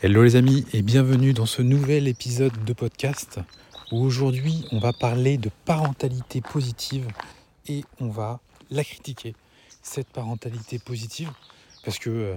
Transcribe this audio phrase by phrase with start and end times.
[0.00, 3.40] Hello les amis et bienvenue dans ce nouvel épisode de podcast
[3.90, 7.08] où aujourd'hui on va parler de parentalité positive
[7.66, 8.38] et on va
[8.70, 9.34] la critiquer,
[9.82, 11.32] cette parentalité positive,
[11.84, 12.36] parce que euh,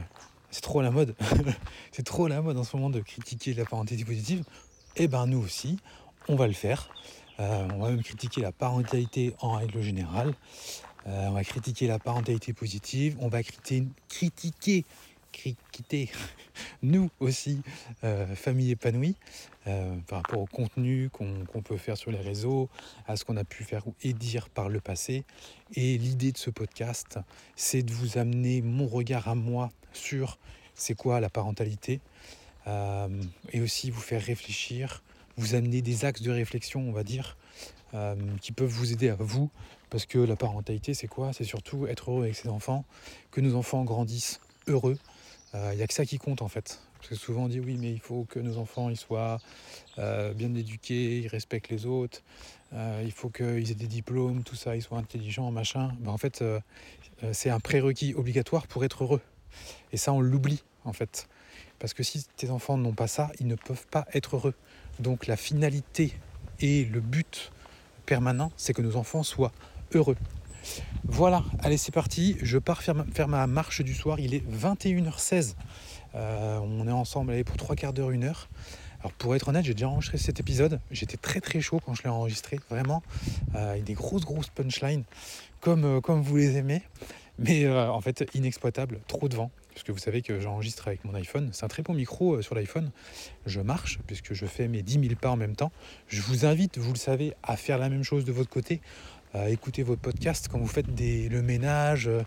[0.50, 1.16] c'est trop la mode,
[1.92, 4.40] c'est trop la mode en ce moment de critiquer la parentalité positive,
[4.96, 5.78] et eh ben nous aussi
[6.30, 6.90] on va le faire,
[7.40, 10.34] euh, on va même critiquer la parentalité en règle générale,
[11.06, 14.84] euh, on va critiquer la parentalité positive, on va critiquer
[15.32, 16.10] quitter
[16.84, 17.62] nous aussi,
[18.04, 19.16] euh, famille épanouie,
[19.68, 22.70] euh, par rapport au contenu qu'on peut faire sur les réseaux,
[23.08, 25.24] à ce qu'on a pu faire et dire par le passé.
[25.76, 27.20] Et l'idée de ce podcast,
[27.56, 30.38] c'est de vous amener mon regard à moi sur
[30.74, 32.00] c'est quoi la parentalité,
[32.68, 33.08] euh,
[33.52, 35.04] et aussi vous faire réfléchir,
[35.38, 37.38] vous amener des axes de réflexion, on va dire,
[38.40, 39.50] qui peuvent vous aider à vous,
[39.90, 41.34] parce que la parentalité, c'est quoi?
[41.34, 42.86] C'est surtout être heureux avec ses enfants,
[43.32, 44.98] que nos enfants grandissent heureux,
[45.54, 46.80] il euh, n'y a que ça qui compte en fait.
[46.98, 49.40] Parce que souvent on dit oui mais il faut que nos enfants ils soient
[49.98, 52.22] euh, bien éduqués, ils respectent les autres,
[52.74, 55.92] euh, il faut qu'ils aient des diplômes, tout ça, ils soient intelligents, machin.
[56.00, 56.44] Ben, en fait
[57.34, 59.22] c'est un prérequis obligatoire pour être heureux.
[59.92, 61.28] Et ça on l'oublie en fait.
[61.80, 64.54] Parce que si tes enfants n'ont pas ça, ils ne peuvent pas être heureux.
[65.00, 66.14] Donc la finalité
[66.60, 67.52] et le but
[68.06, 69.52] permanent, c'est que nos enfants soient
[69.94, 70.18] heureux.
[71.06, 75.56] Voilà, allez c'est parti, je pars faire ma, marche du soir, il est 21h16.
[76.16, 78.50] Euh, on est ensemble allez, pour trois quarts d'heure, une heure.
[79.02, 80.80] Alors pour être honnête, j'ai déjà enregistré cet épisode.
[80.92, 83.02] J'étais très très chaud quand je l'ai enregistré, vraiment.
[83.56, 85.04] Euh, avec des grosses grosses punchlines,
[85.60, 86.82] comme, euh, vous les aimez.
[87.40, 89.50] Mais en fait, inexploitable, trop de vent.
[89.74, 91.50] Parce que vous savez que j'enregistre avec mon iPhone.
[91.54, 92.92] C'est un très bon micro sur l'iPhone.
[93.48, 95.72] Je marche, puisque je fais mes 10 000 pas en même temps.
[96.08, 98.80] Je vous invite, vous le savez, à faire la même chose de votre côté
[99.34, 102.22] à écouter votre podcast quand vous faites des, le ménage, euh,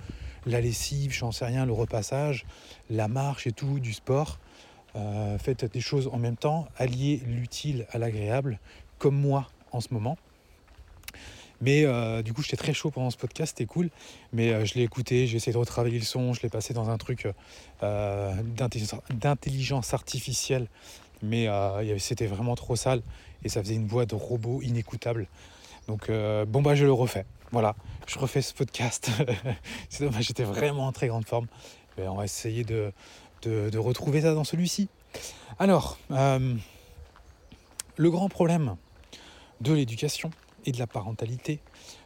[0.46, 2.46] la lessive, j'en sais rien, le repassage,
[2.90, 4.38] la marche et tout, du sport.
[4.96, 8.58] Euh, faites des choses en même temps, alliez l'utile à l'agréable,
[8.98, 10.16] comme moi en ce moment.
[11.60, 13.90] Mais euh, du coup, j'étais très chaud pendant ce podcast, c'était cool.
[14.32, 16.98] Mais je l'ai écouté, j'ai essayé de retravailler le son, je l'ai passé dans un
[16.98, 17.28] truc
[17.80, 20.68] d'intelligence artificielle.
[21.22, 21.48] Mais
[21.98, 23.02] c'était vraiment trop sale
[23.44, 25.26] et ça faisait une voix de robot inécoutable.
[25.88, 27.26] Donc euh, bon bah je le refais.
[27.52, 29.10] Voilà, je refais ce podcast.
[29.88, 31.46] c'est dommage, j'étais vraiment en très grande forme.
[31.98, 32.92] On va essayer de,
[33.76, 34.88] retrouver ça dans celui-ci.
[35.58, 36.54] Alors, euh,
[37.96, 38.76] le grand problème
[39.60, 40.30] de l'éducation
[40.66, 41.60] et de la parentalité,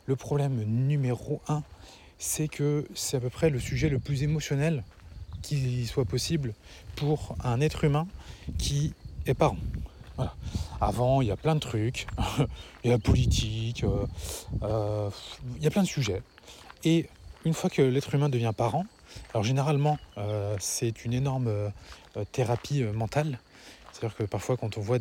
[0.04, 1.62] le problème numéro un,
[2.18, 4.84] c'est que c'est à peu près le sujet le plus émotionnel
[5.40, 6.52] qui soit possible
[6.96, 8.06] pour un être humain
[8.58, 8.92] qui
[9.26, 9.56] est parent.
[10.80, 12.06] Avant, il y a plein de trucs.
[12.84, 14.06] il y a la politique, euh,
[14.62, 15.10] euh,
[15.56, 16.22] il y a plein de sujets.
[16.84, 17.08] Et
[17.44, 18.86] une fois que l'être humain devient parent,
[19.32, 21.72] alors généralement, euh, c'est une énorme
[22.32, 23.38] thérapie mentale.
[23.92, 24.98] C'est-à-dire que parfois, quand on voit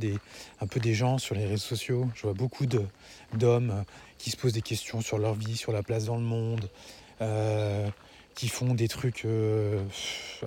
[0.62, 2.66] un peu des gens sur les réseaux sociaux, je vois beaucoup
[3.34, 3.84] d'hommes
[4.18, 6.68] qui se posent des questions sur leur vie, sur la place dans le monde,
[8.34, 9.28] qui font des trucs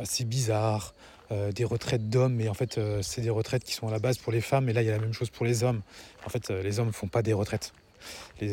[0.01, 0.95] assez bizarres,
[1.33, 4.01] euh, des retraites d'hommes, mais en fait, euh, c'est des retraites qui sont à la
[4.01, 5.81] base pour les femmes, et là, il y a la même chose pour les hommes.
[6.27, 7.73] En fait, euh, les hommes ne font pas des retraites.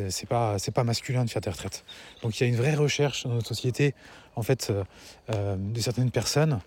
[0.09, 1.85] C'est pas, pas masculin de faire des retraites.
[2.21, 3.95] Donc il y a une vraie recherche dans notre société,
[4.35, 4.73] en fait,
[5.29, 6.59] de certaines personnes,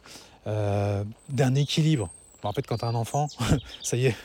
[0.46, 2.10] d'un équilibre
[2.48, 3.28] en fait, quand tu as un enfant,
[3.82, 4.16] ça y est,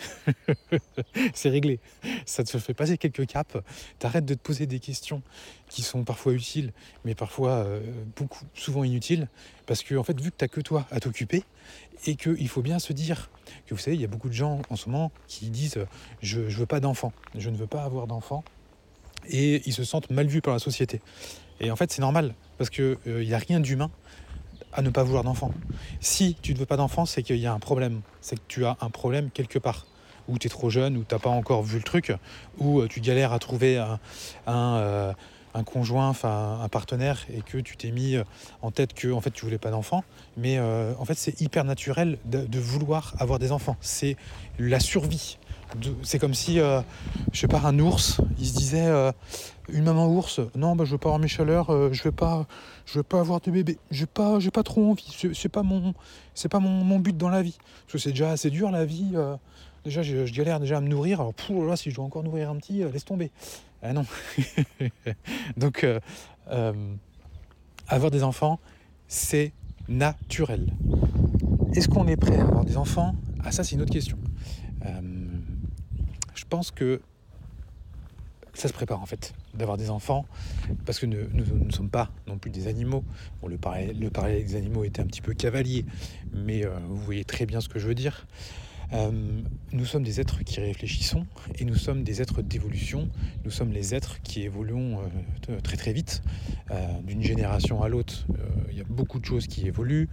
[1.33, 1.79] c'est réglé.
[2.25, 3.57] Ça te fait passer quelques caps.
[3.99, 5.21] T'arrêtes de te poser des questions
[5.69, 6.71] qui sont parfois utiles,
[7.03, 7.81] mais parfois euh,
[8.15, 9.27] beaucoup, souvent inutiles.
[9.65, 11.43] Parce que, en fait, vu que tu que toi à t'occuper,
[12.05, 13.29] et qu'il faut bien se dire
[13.65, 15.79] que vous savez, il y a beaucoup de gens en ce moment qui disent
[16.21, 18.43] Je ne veux pas d'enfant, je ne veux pas avoir d'enfant.
[19.27, 21.01] Et ils se sentent mal vus par la société.
[21.59, 23.89] Et en fait, c'est normal, parce qu'il n'y a rien d'humain
[24.73, 25.51] à ne pas vouloir d'enfant.
[25.99, 28.01] Si tu ne veux pas d'enfant, c'est qu'il y a un problème.
[28.21, 29.85] C'est que tu as un problème quelque part.
[30.27, 32.11] Ou tu es trop jeune, ou tu n'as pas encore vu le truc,
[32.57, 33.99] ou euh, tu galères à trouver un,
[34.47, 35.13] euh,
[35.65, 38.23] conjoint, enfin un partenaire, et que tu t'es mis euh,
[38.63, 40.03] en tête que en fait, tu voulais pas d'enfant.
[40.35, 43.77] Mais en fait, c'est hyper naturel de, vouloir avoir des enfants.
[43.81, 44.17] C'est
[44.57, 45.37] la survie.
[46.03, 48.89] C'est comme si, je sais pas, un ours, il se disait
[49.69, 52.45] une maman ours, non, bah, je veux pas avoir mes chaleurs, euh, je veux pas,
[52.85, 55.93] je veux pas avoir de bébé, j'ai pas, j'ai pas trop envie, c'est pas mon,
[56.33, 59.11] c'est pas mon, but dans la vie, parce que c'est déjà assez dur la vie.
[59.15, 59.35] Euh,
[59.83, 61.33] déjà, je, galère déjà à me nourrir, alors
[61.77, 63.31] si je dois encore nourrir un petit, euh, laisse tomber.
[63.81, 64.05] Ah non.
[65.57, 65.85] Donc,
[67.87, 68.59] avoir des enfants,
[69.07, 69.51] c'est
[69.87, 70.73] naturel.
[71.73, 73.15] Est-ce qu'on est prêt à avoir des enfants?
[73.43, 74.17] Ah ça, c'est une autre question.
[74.83, 77.01] je pense que
[78.55, 80.25] ça se prépare en fait, d'avoir des enfants,
[80.85, 83.03] parce que nous, ne sommes pas non plus des animaux.
[83.41, 85.85] Bon, le parallèle, le parallèle des animaux était un petit peu cavalier,
[86.33, 88.25] mais euh, vous voyez très bien ce que je veux dire.
[88.93, 89.41] Euh,
[89.71, 91.25] nous sommes des êtres qui réfléchissons
[91.57, 93.09] et nous sommes des êtres d'évolution.
[93.43, 94.99] Nous sommes les êtres qui évoluons
[95.49, 96.23] euh, très très vite,
[97.03, 98.25] d'une génération à l'autre.
[98.71, 100.09] Il y a beaucoup de choses qui évoluent.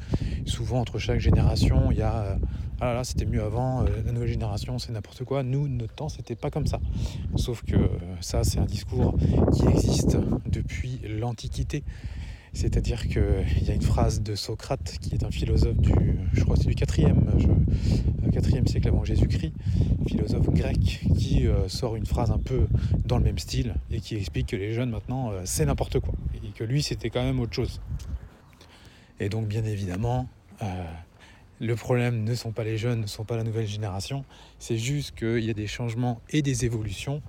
[0.47, 2.39] Souvent entre chaque génération, il y a
[2.81, 5.43] ah là c'était mieux avant, la nouvelle génération c'est n'importe quoi.
[5.43, 6.81] Nous, notre temps, c'était pas comme ça.
[7.37, 7.77] Sauf que
[8.21, 9.15] ça, c'est un discours
[9.55, 10.17] qui existe
[10.47, 11.85] depuis l'Antiquité.
[12.53, 16.57] C'est-à-dire qu'il y a une phrase de Socrate, qui est un philosophe du, je crois
[16.57, 17.15] c'est du 4e,
[18.33, 19.53] 4e siècle avant Jésus-Christ,
[20.07, 22.67] philosophe grec, qui euh, sort une phrase un peu
[23.05, 26.15] dans le même style et qui explique que les jeunes maintenant, euh, c'est n'importe quoi.
[26.35, 27.81] Et que lui, c'était quand même autre chose.
[29.21, 30.29] Et donc, bien évidemment,
[30.63, 30.85] euh,
[31.61, 34.25] le problème ne sont pas les jeunes, ne sont pas la nouvelle génération,
[34.59, 37.23] c'est juste qu'il y a des changements et des évolutions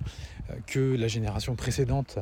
[0.66, 2.18] que la génération précédente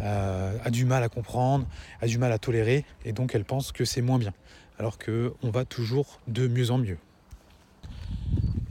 [0.00, 1.66] euh, a du mal à comprendre,
[2.00, 4.34] a du mal à tolérer, et donc elle pense que c'est moins bien,
[4.78, 6.98] alors qu'on va toujours de mieux en mieux.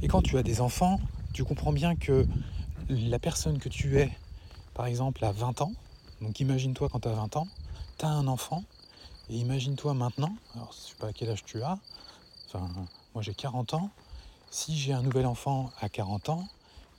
[0.01, 0.99] Et quand tu as des enfants,
[1.33, 2.25] tu comprends bien que
[2.89, 4.11] la personne que tu es,
[4.73, 5.73] par exemple, à 20 ans,
[6.21, 7.47] donc imagine-toi quand tu as 20 ans,
[7.97, 8.63] tu as un enfant,
[9.29, 11.79] et imagine-toi maintenant, alors je ne sais pas à quel âge tu as,
[12.47, 12.69] enfin
[13.13, 13.89] moi j'ai 40 ans,
[14.51, 16.47] si j'ai un nouvel enfant à 40 ans,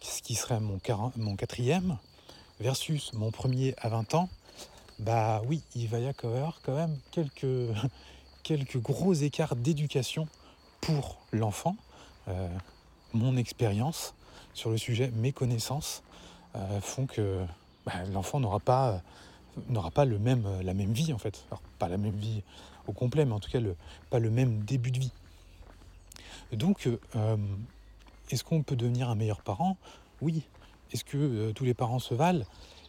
[0.01, 0.81] ce qui serait mon,
[1.17, 1.99] mon quatrième,
[2.61, 4.29] versus mon premier à 20 ans,
[4.99, 7.47] bah oui, il va y avoir quand même quelques,
[8.43, 10.27] quelques gros écarts d'éducation
[10.81, 11.77] pour l'enfant.
[12.29, 12.49] Euh,
[13.13, 14.15] mon expérience
[14.55, 16.03] sur le sujet, mes connaissances
[16.55, 17.45] euh, font que
[17.85, 19.03] bah, l'enfant n'aura pas,
[19.69, 21.45] n'aura pas le même, la même vie en fait.
[21.51, 22.43] Alors pas la même vie
[22.87, 23.77] au complet, mais en tout cas le,
[24.11, 25.13] pas le même début de vie.
[26.53, 27.37] Donc, euh,
[28.31, 29.77] est-ce qu'on peut devenir un meilleur parent?
[30.21, 30.43] Oui,
[30.93, 32.45] est-ce que euh, tous les parents se valent?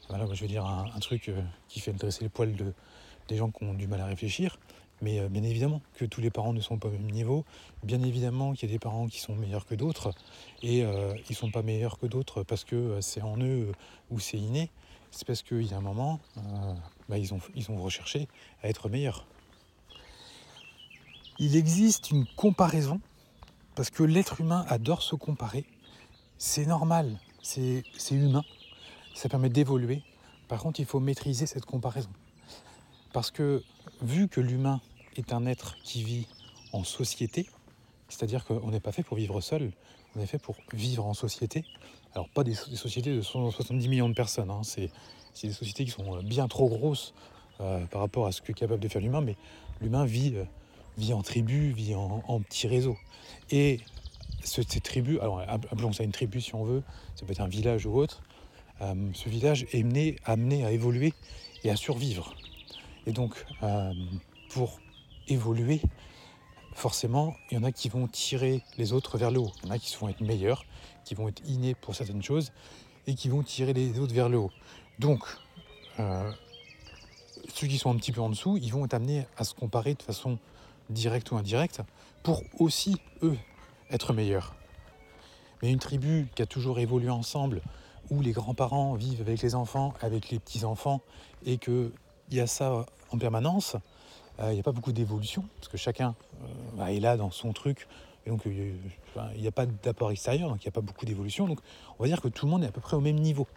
[0.09, 2.73] Voilà, Je vais dire un, truc euh, qui fait dresser les poils de,
[3.27, 4.59] des gens qui ont du mal à réfléchir.
[5.01, 7.43] Mais euh, bien évidemment que tous les parents ne sont pas au même niveau.
[7.83, 10.11] Bien évidemment qu'il y a des parents qui sont meilleurs que d'autres.
[10.63, 13.71] Et ils ne sont pas meilleurs que d'autres parce que c'est en eux
[14.09, 14.71] ou c'est inné.
[15.11, 16.19] C'est parce qu'il y a un moment,
[17.07, 18.27] bah, ils, ont, ils ont recherché
[18.63, 19.25] à être meilleurs.
[21.39, 22.99] Il existe une comparaison
[23.75, 25.65] parce que l'être humain adore se comparer.
[26.39, 28.43] C'est normal c'est humain,
[29.15, 30.01] ça permet d'évoluer.
[30.47, 32.09] Par contre, il faut maîtriser cette comparaison.
[33.13, 33.63] Parce que
[34.01, 34.81] vu que l'humain
[35.15, 36.27] est un être qui vit
[36.73, 37.47] en société,
[38.09, 39.71] c'est-à-dire qu'on n'est pas fait pour vivre seul,
[40.15, 41.63] on est fait pour vivre en société.
[42.13, 44.61] Alors pas des, sociétés de 170 millions de personnes, hein.
[44.63, 44.91] c'est
[45.41, 47.13] des sociétés qui sont bien trop grosses
[47.61, 49.35] euh, par rapport à ce que est capable de faire l'humain, mais
[49.81, 50.43] l'humain vit, euh,
[50.97, 52.97] vit en tribu, vit en, en petits réseaux.
[53.51, 53.79] Et
[54.47, 56.83] ces tribus, alors appelons ça une tribu si on veut,
[57.15, 58.21] ça peut être un village ou autre,
[58.81, 61.13] euh, ce village est amené, à évoluer
[61.63, 62.35] et à survivre.
[63.05, 63.93] Et donc, euh,
[64.49, 64.79] pour
[65.27, 65.81] évoluer,
[66.73, 69.51] forcément, il y en a qui vont tirer les autres vers le haut.
[69.63, 70.65] Il y en a qui vont être meilleurs,
[71.05, 72.51] qui vont être innés pour certaines choses,
[73.07, 74.51] et qui vont tirer les autres vers le haut.
[74.99, 75.23] Donc,
[75.99, 76.31] euh,
[77.53, 79.95] ceux qui sont un petit peu en dessous, ils vont être amenés à se comparer
[79.95, 80.37] de façon
[80.89, 81.81] directe ou indirecte
[82.23, 83.37] pour aussi, eux,
[83.91, 84.55] être meilleur.
[85.61, 87.61] Mais une tribu qui a toujours évolué ensemble,
[88.09, 91.01] où les grands-parents vivent avec les enfants, avec les petits-enfants,
[91.45, 91.91] et qu'il
[92.31, 93.75] y a ça en permanence,
[94.39, 96.47] euh, il n'y a pas beaucoup d'évolution, parce que chacun euh,
[96.77, 97.87] bah, est là dans son truc,
[98.25, 98.75] et donc euh,
[99.35, 101.59] il n'y a pas d'apport extérieur, donc il n'y a pas beaucoup d'évolution, donc
[101.97, 103.47] on va dire que tout le monde est à peu près au même niveau.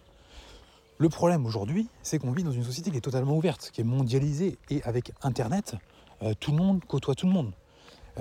[0.98, 3.84] Le problème aujourd'hui, c'est qu'on vit dans une société qui est totalement ouverte, qui est
[3.84, 5.76] mondialisée, et avec Internet,
[6.40, 7.52] tout le monde côtoie tout le monde.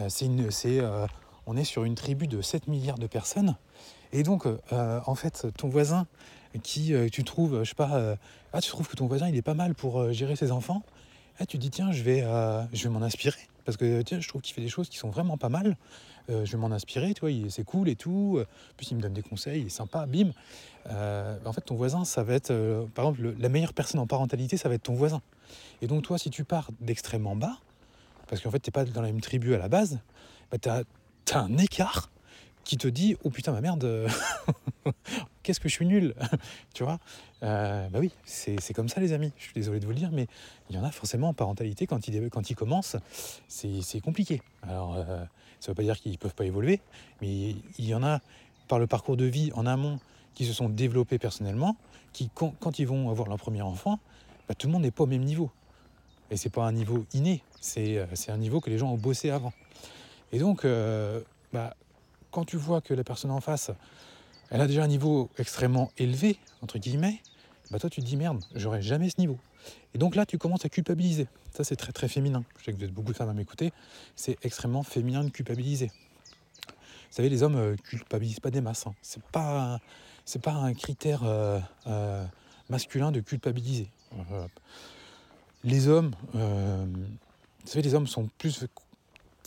[0.08, 0.80] c'est
[1.50, 3.56] on est sur une tribu de 7 milliards de personnes.
[4.14, 6.06] Et donc, euh, en fait, ton voisin
[6.62, 8.16] qui, euh, tu trouves, je sais pas, euh,
[8.54, 10.84] ah, tu trouves que ton voisin, il est pas mal pour gérer ses enfants.
[11.40, 12.22] Ah, tu dis, tiens, je vais,
[12.72, 13.40] je vais m'en inspirer.
[13.66, 15.76] Parce que, tiens, je trouve qu'il fait des choses qui sont vraiment pas mal.
[16.28, 18.40] je vais m'en inspirer, tu vois, c'est cool et tout.
[18.78, 20.32] Puis il me donne des conseils, il est sympa, bim.
[20.86, 22.54] en fait, ton voisin, ça va être,
[22.94, 25.22] par exemple, la meilleure personne en parentalité, ça va être ton voisin.
[25.82, 27.58] Et donc, toi, si tu pars d'extrêmement bas,
[28.28, 30.00] parce qu'en fait, tu n'es pas dans la même tribu à la base,
[30.52, 30.84] bah, tu as
[31.26, 32.10] t'as un écart
[32.64, 34.08] qui te dit oh putain ma merde
[35.44, 36.14] qu'est-ce que je suis nul
[36.76, 37.00] tu vois.
[37.42, 39.32] Euh, bah oui c'est comme ça les amis.
[39.38, 40.28] Je suis désolé de vous le dire mais
[40.70, 42.96] il y en a forcément en parentalité quand ils, quand ils commencent
[43.48, 44.42] c'est compliqué.
[44.62, 45.24] Alors euh,
[45.60, 46.80] ça veut pas dire qu'ils peuvent pas évoluer
[47.22, 48.20] mais il y en a
[48.68, 50.00] par le parcours de vie en amont
[50.36, 51.76] qui se sont développés personnellement
[52.14, 54.00] qui quand, ils vont avoir leur premier enfant
[54.48, 55.50] bah, tout le monde n'est pas au même niveau.
[56.30, 59.32] Et c'est pas un niveau inné c'est euh, un niveau que les gens ont bossé
[59.32, 59.54] avant
[60.32, 61.22] et donc, euh,
[61.54, 61.76] bah,
[62.32, 63.72] quand tu vois que la personne en face,
[64.52, 67.22] elle a déjà un niveau extrêmement élevé, entre guillemets,
[67.72, 69.38] bah toi tu te dis merde, j'aurais jamais ce niveau.
[69.94, 71.28] Et donc là, tu commences à culpabiliser.
[71.52, 72.44] Ça, c'est très très féminin.
[72.60, 73.74] Je sais que vous êtes beaucoup de femmes à m'écouter.
[74.16, 75.92] C'est extrêmement féminin de culpabiliser.
[76.68, 78.86] Vous savez, les hommes euh, culpabilisent pas des masses.
[78.88, 78.94] Hein.
[79.02, 79.80] C'est pas
[80.26, 82.24] c'est pas un critère euh, euh,
[82.70, 83.90] masculin de culpabiliser.
[85.64, 88.66] les hommes, vous savez, les hommes sont plus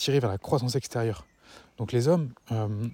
[0.02, 1.25] tirés vers la croissance extérieure.
[1.78, 2.32] Donc les hommes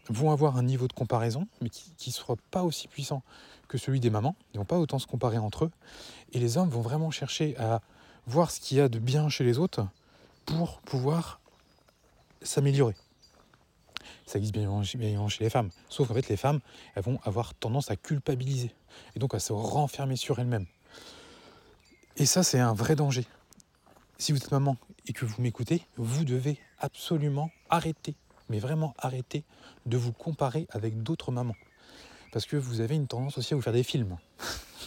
[0.09, 3.23] vont avoir un niveau de comparaison, mais qui ne sera pas aussi puissant
[3.67, 4.37] que celui des mamans.
[4.53, 5.71] Ils vont pas autant se comparer entre eux.
[6.33, 7.81] Et les hommes vont vraiment chercher à
[8.27, 9.87] voir ce qu'il y a de bien chez les autres
[10.45, 11.41] pour pouvoir
[12.43, 12.95] s'améliorer.
[14.27, 15.71] Ça existe bien chez les femmes.
[15.88, 16.61] Sauf qu'en fait, les femmes,
[16.95, 18.75] elles vont avoir tendance à culpabiliser.
[19.17, 20.67] Et donc à se renfermer sur elles-mêmes.
[22.17, 23.27] Et ça, c'est un vrai danger.
[24.19, 24.77] Si vous êtes maman
[25.09, 28.15] et que vous m'écoutez, vous devez absolument arrêter,
[28.49, 29.45] mais vraiment arrêter
[29.87, 31.57] de vous comparer avec d'autres mamans
[32.33, 34.17] parce que vous avez une tendance aussi à vous faire des films.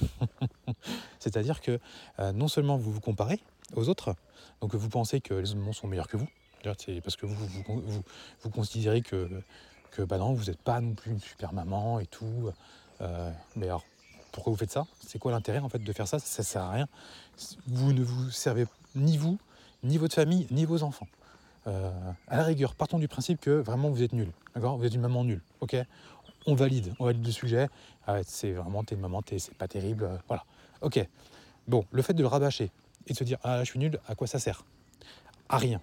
[1.20, 1.80] C'est-à-dire que
[2.20, 3.40] euh, non seulement vous vous comparez
[3.76, 4.16] aux autres,
[4.62, 6.28] donc vous pensez que les autres sont meilleurs que vous,
[6.78, 8.04] c'est parce que vous,
[8.44, 9.30] vous, considérez que,
[9.92, 12.52] que bah non, vous n'êtes pas non plus une super maman et tout.
[13.02, 13.84] Euh, mais alors,
[14.32, 14.86] pourquoi vous faites ça?
[15.06, 16.20] C'est quoi l'intérêt en fait de faire ça?
[16.20, 16.88] Ça sert à rien.
[17.68, 19.40] Vous ne vous servez ni vous,
[19.84, 21.08] ni votre famille, ni vos enfants.
[21.68, 21.92] Euh,
[22.28, 24.32] à la rigueur, partons du principe que vraiment vous êtes nul.
[24.56, 24.78] D'accord?
[24.78, 25.42] Vous êtes une maman nulle.
[25.60, 25.76] Ok?
[26.48, 27.70] On valide, on valide le sujet.
[28.08, 30.06] Ah c'est vraiment, t'es une maman, c'est pas terrible.
[30.06, 30.44] Euh, voilà.
[30.82, 31.06] Ok.
[31.68, 32.72] Bon, le fait de le rabâcher
[33.08, 34.66] et de se dire, ah là, je suis nul, à quoi ça sert?
[35.50, 35.82] À rien.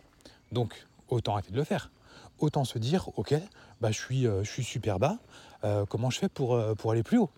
[0.50, 1.90] Donc, autant arrêter de le faire.
[2.40, 3.34] Autant se dire, ok,
[3.80, 5.18] bah, je, suis, euh, super bas,
[5.88, 7.30] comment je fais pour, pour aller plus haut?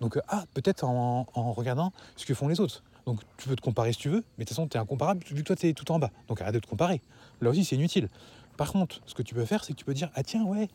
[0.00, 2.82] Donc, ah, peut-être en, regardant ce que font les autres.
[3.08, 5.24] Donc, tu peux te comparer si tu veux, mais de toute façon, tu es incomparable
[5.30, 6.10] vu que toi, tu es tout en bas.
[6.28, 7.00] Donc, arrête de te comparer.
[7.40, 8.10] Là aussi, c'est inutile.
[8.58, 10.68] Par contre, ce que tu peux faire, c'est que tu peux dire, ah tiens, ouais,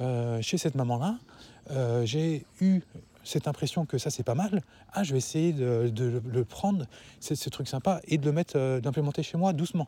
[0.00, 1.16] euh, chez cette maman-là,
[1.70, 2.80] euh, j'ai eu
[3.22, 4.62] cette impression que ça c'est pas mal.
[4.92, 6.86] Ah, je vais essayer de, le prendre,
[7.20, 9.86] ce truc sympa, et de le mettre, euh, d'implémenter chez moi doucement.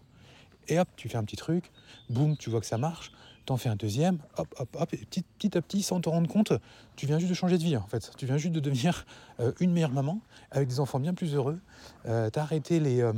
[0.68, 1.72] Et hop, tu fais un petit truc,
[2.10, 3.10] boum, tu vois que ça marche,
[3.48, 6.52] t'en fais un deuxième, hop, hop, hop, et petit, à petit, sans te rendre compte,
[6.96, 8.10] tu viens juste de changer de vie en fait.
[8.16, 9.06] Tu viens juste de devenir
[9.60, 11.58] une meilleure maman, avec des enfants bien plus heureux.
[12.04, 13.10] t'as arrêté les,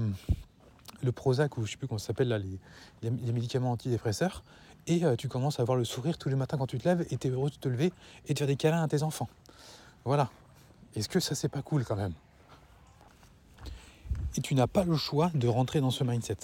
[1.02, 2.58] le Prozac, ou je sais plus comment ça s'appelle là, les,
[3.02, 4.42] les médicaments antidépresseurs
[4.86, 7.06] et euh, tu commences à avoir le sourire tous les matins quand tu te lèves
[7.10, 7.92] et tu es heureux de te lever
[8.26, 9.28] et de faire des câlins à tes enfants.
[10.04, 10.30] Voilà.
[10.96, 12.14] Est-ce que ça c'est pas cool quand même?
[14.36, 16.36] Et tu n'as pas le choix de rentrer dans ce mindset.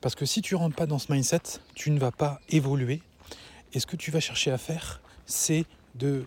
[0.00, 3.02] Parce que si tu rentres pas dans ce mindset, tu ne vas pas évoluer.
[3.74, 6.24] Et ce que tu vas chercher à faire, c'est de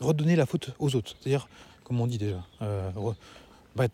[0.00, 1.14] redonner la faute aux autres.
[1.20, 1.48] C'est-à-dire,
[1.84, 2.90] comme on dit déjà, euh,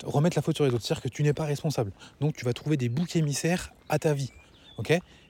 [0.03, 0.85] remettre la faute sur les autres.
[0.85, 1.91] C'est-à-dire que tu n'es pas responsable.
[2.21, 4.31] Donc tu vas trouver des boucs émissaires à ta vie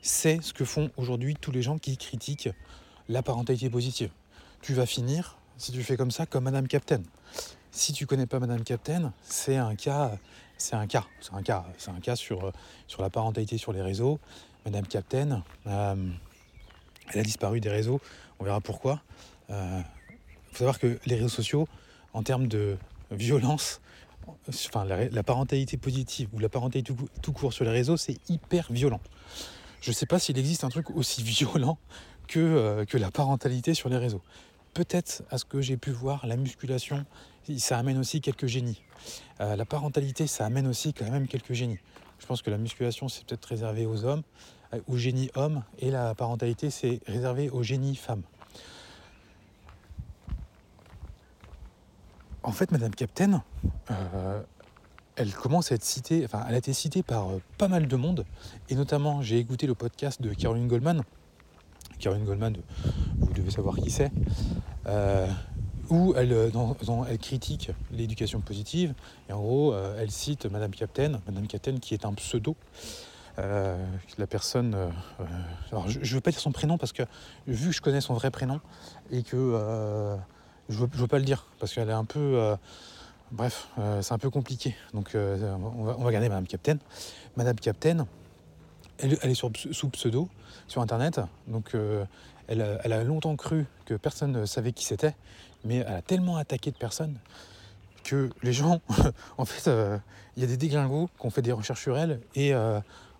[0.02, 2.50] c'est ce que font aujourd'hui tous les gens qui critiquent
[3.08, 4.12] la parentalité positive.
[4.62, 7.02] Tu vas finir, si tu fais comme ça, comme Madame Captain.
[7.72, 10.18] Si tu connais pas Madame Captain, c'est un cas,
[10.58, 12.52] c'est un cas, c'est un cas, c'est un cas sur,
[12.88, 14.20] sur la parentalité sur les réseaux.
[14.70, 15.96] Madame Captain, euh,
[17.12, 18.00] elle a disparu des réseaux,
[18.38, 19.02] on verra pourquoi.
[19.50, 19.82] Il euh,
[20.52, 21.68] faut savoir que les réseaux sociaux,
[22.14, 22.78] en termes de
[23.10, 23.82] violence,
[24.48, 29.02] enfin, la, parentalité positive ou la parentalité tout, court sur les réseaux, c'est hyper violent.
[29.82, 31.80] Je ne sais pas s'il existe un truc aussi violent
[32.28, 34.22] que, euh, que la parentalité sur les réseaux.
[34.76, 37.08] Peut-être, à ce que j'ai pu voir, la musculation,
[37.58, 38.84] ça amène aussi quelques génies.
[39.40, 41.80] La parentalité, ça amène aussi quand même quelques génies.
[42.20, 44.22] Je pense que la musculation, c'est peut-être réservé aux hommes,
[44.74, 48.24] euh, aux génies hommes, et la parentalité, c'est réservé aux génies femmes.
[52.42, 53.44] en fait, Madame Captain,
[53.92, 54.42] euh,
[55.16, 57.96] elle commence à être citée, enfin, elle a été citée par euh, pas mal de
[57.96, 58.26] monde,
[58.70, 61.04] et notamment, j'ai écouté le podcast de Caroline Goldman.
[62.00, 62.58] Caroline Goldman,
[63.18, 64.12] vous devez savoir qui c'est,
[65.90, 66.52] où elle,
[67.10, 68.94] elle critique l'éducation positive,
[69.30, 72.56] et en gros, elle cite Madame Captain, Madame Captain qui est un pseudo.
[73.38, 74.76] La personne,
[75.72, 77.04] alors je ne veux pas dire son prénom parce que
[77.48, 78.60] vu que je connais son vrai prénom
[79.12, 80.18] et que
[80.70, 82.20] je veux, veux pas le dire parce qu'elle est un peu.
[82.20, 82.56] Euh,
[83.32, 84.76] bref, euh, c'est un peu compliqué.
[84.94, 86.78] Donc euh, on, va, on, garder Madame Captain.
[87.36, 88.08] Madame Captain,
[89.00, 90.30] elle, est sur, sous pseudo
[90.68, 91.20] sur Internet.
[91.48, 91.76] Donc
[92.48, 95.16] elle, a longtemps cru que personne ne savait qui c'était,
[95.66, 97.18] mais elle a tellement attaqué de personnes
[98.04, 98.82] que les gens,
[99.38, 99.70] en fait,
[100.36, 102.54] il y a des déglingos qui ont fait des recherches sur elle et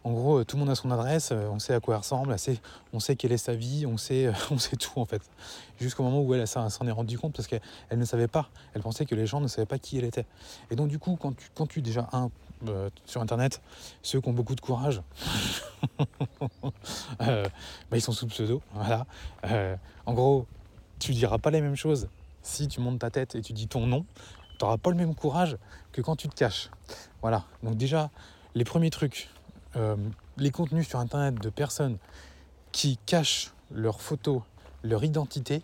[0.04, 2.36] en gros, tout le monde a son adresse, euh, on sait à quoi elle ressemble,
[2.94, 4.34] on sait quelle est sa vie, on sait, euh,
[4.80, 5.22] tout en fait.
[5.80, 8.50] Jusqu'au moment où elle s'en est rendue compte parce qu'elle ne savait pas.
[8.74, 10.26] Elle pensait que les gens ne savaient pas qui elle était.
[10.72, 12.32] Et donc du coup, quand tu, quand déjà, un,
[12.68, 13.62] euh, sur Internet,
[14.02, 15.02] ceux qui ont beaucoup de courage,
[17.20, 17.44] bah,
[17.94, 18.62] ils sont sous pseudo.
[20.06, 20.48] En gros,
[20.98, 22.10] tu diras pas les mêmes choses
[22.42, 24.06] si tu montes ta tête et tu dis ton nom,
[24.58, 25.58] tu n'auras pas le même courage
[25.92, 26.72] que quand tu te caches.
[27.22, 27.44] Voilà.
[27.62, 28.10] Donc déjà,
[28.56, 29.30] les premiers trucs,
[29.76, 29.96] euh,
[30.38, 31.98] les contenus sur Internet de personnes
[32.72, 34.42] qui cachent leurs photos,
[34.84, 35.62] leur identité,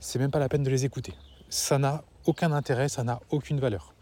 [0.00, 1.14] c'est même pas la peine de les écouter.
[1.48, 3.94] Ça n'a aucun intérêt, ça n'a aucune valeur.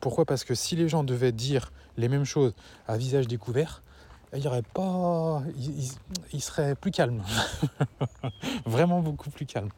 [0.00, 0.24] Pourquoi?
[0.24, 2.54] Parce que si les gens devaient dire les mêmes choses
[2.86, 3.82] à visage découvert,
[4.34, 7.22] il y aurait pas, il, plus calme,
[8.66, 9.70] vraiment beaucoup plus calme.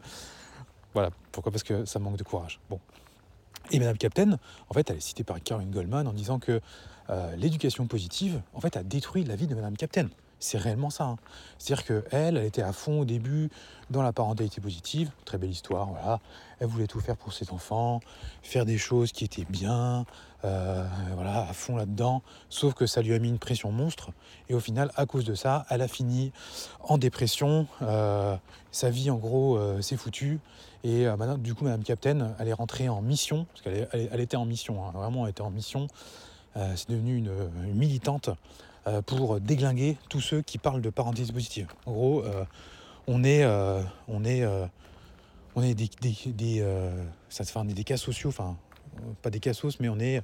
[0.93, 1.11] Voilà.
[1.31, 1.53] Pourquoi?
[1.53, 2.61] Parce que ça manque de courage.
[2.69, 2.81] Bon.
[3.71, 6.61] Et Madame Captain, en fait, elle est citée par Karen Goldman en disant que
[7.11, 10.09] euh, l'éducation positive, en fait, a détruit la vie de Madame Captain.
[10.38, 11.05] C'est réellement ça.
[11.05, 11.17] Hein.
[11.59, 13.50] C'est-à-dire qu'elle, elle était à fond au début
[13.90, 15.11] dans la parentalité positive.
[15.26, 16.21] Très belle histoire, voilà.
[16.61, 18.00] Elle voulait tout faire pour ses enfants,
[18.43, 20.07] faire des choses qui étaient bien,
[20.45, 22.23] euh, voilà, à fond là-dedans.
[22.49, 24.12] Sauf que ça lui a mis une pression monstre.
[24.49, 26.33] Et au final, à cause de ça, elle a fini
[26.81, 27.67] en dépression.
[27.83, 28.35] Euh,
[28.71, 30.38] sa vie, en gros, s'est foutue.
[30.85, 31.07] Et
[31.38, 34.87] du coup, Madame Captain, elle est rentrée en mission, parce qu'elle elle, était en mission,
[34.87, 34.93] hein.
[34.95, 35.88] vraiment, elle était en mission.
[36.54, 38.30] C'est devenu une militante
[38.87, 41.69] euh, pour déglinguer tous ceux qui parlent de parenthèse positive.
[41.85, 42.47] En gros, euh,
[43.07, 44.42] on est, euh, on est,
[45.54, 46.64] on est des,
[47.28, 48.57] ça se fait, des cas sociaux, enfin
[49.21, 49.40] pas des
[49.80, 50.23] mais on est,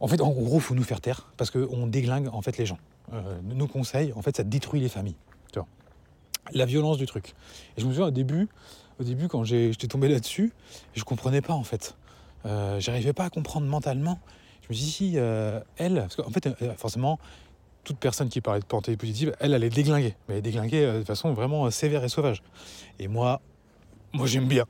[0.00, 2.78] en fait, en gros, faut nous faire taire parce qu'on déglingue en fait les gens.
[3.42, 5.16] nos conseils, en fait, ça détruit les familles.
[5.50, 5.68] Tu vois.
[6.52, 7.34] La violence du truc.
[7.76, 8.48] Et je me souviens au début,
[9.00, 10.52] au début quand j'étais tombé là-dessus,
[10.94, 11.96] je comprenais pas en fait.
[12.44, 14.18] J'arrivais pas à comprendre mentalement.
[14.68, 17.18] Je me suis dit, si elle, parce qu'en fait, forcément,
[17.86, 21.32] toute personne qui parlait de parenthèse positive, elle allait déglinguer, mais déglinguer euh, de façon
[21.32, 22.42] vraiment euh, sévère et sauvage.
[22.98, 23.40] Et moi,
[24.12, 24.64] moi j'aime bien.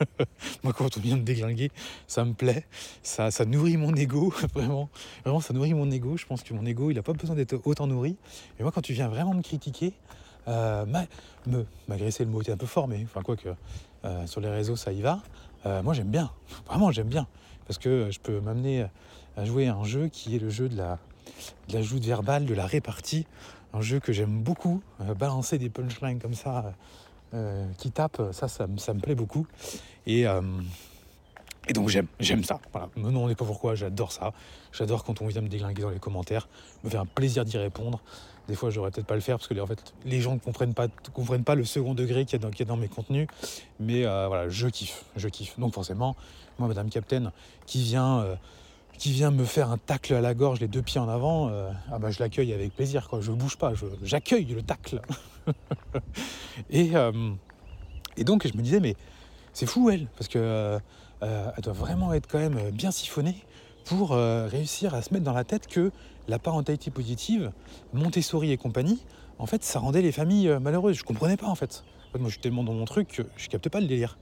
[0.64, 1.70] moi quand on vient de déglinguer,
[2.08, 2.66] ça me plaît,
[3.04, 4.90] ça, ça nourrit mon ego, vraiment.
[5.22, 6.16] Vraiment, ça nourrit mon ego.
[6.16, 8.16] Je pense que mon ego, il n'a pas besoin d'être autant nourri.
[8.58, 9.92] Et moi quand tu viens vraiment me critiquer,
[10.48, 10.84] euh,
[11.46, 13.50] me, m'agresser le mot était un peu fort, mais enfin quoi que
[14.04, 15.22] euh, sur les réseaux ça y va.
[15.84, 16.32] moi j'aime bien,
[16.66, 17.28] vraiment j'aime bien,
[17.66, 18.86] parce que je peux m'amener
[19.38, 20.98] à jouer un jeu qui est le jeu de la
[21.68, 23.26] de la joute verbale, de la répartie.
[23.72, 24.82] Un jeu que j'aime beaucoup.
[25.00, 26.72] Euh, balancer des punchlines comme ça
[27.34, 29.46] euh, qui tapent, ça, ça, me plaît beaucoup.
[30.06, 30.40] Et, euh,
[31.68, 32.60] et donc j'aime, j'aime ça.
[32.72, 32.88] Voilà.
[32.96, 34.32] Me demandez pas pourquoi, j'adore ça.
[34.72, 36.48] J'adore quand on vient me déglinguer dans les commentaires.
[36.82, 38.00] me fait un plaisir d'y répondre.
[38.48, 39.54] Des fois, j'aurais peut-être pas le faire parce que
[40.06, 42.76] les gens ne comprennent pas, comprennent pas le second degré qu'il y a dans, dans
[42.78, 43.28] mes contenus.
[43.78, 45.58] Mais voilà, je kiffe, je kiffe.
[45.58, 46.16] Donc forcément,
[46.58, 47.30] moi, Madame Captain,
[47.66, 48.38] qui vient
[48.98, 51.70] qui vient me faire un tacle à la gorge, les deux pieds en avant, euh,
[51.90, 53.20] ah bah je l'accueille avec plaisir, quoi.
[53.20, 55.00] Je ne bouge pas, j'accueille le tacle.
[56.70, 57.30] et, euh,
[58.16, 58.96] et donc je me disais, mais
[59.52, 60.78] c'est fou elle, parce que euh,
[61.20, 63.36] elle doit vraiment être quand même bien siphonnée
[63.84, 65.90] pour réussir à se mettre dans la tête que
[66.26, 67.52] la parentalité positive,
[67.94, 69.02] Montessori et compagnie,
[69.38, 70.96] en fait, ça rendait les familles malheureuses.
[70.98, 71.84] Je comprenais pas en fait.
[72.18, 74.18] moi, je suis tellement dans mon truc que je captais pas le délire.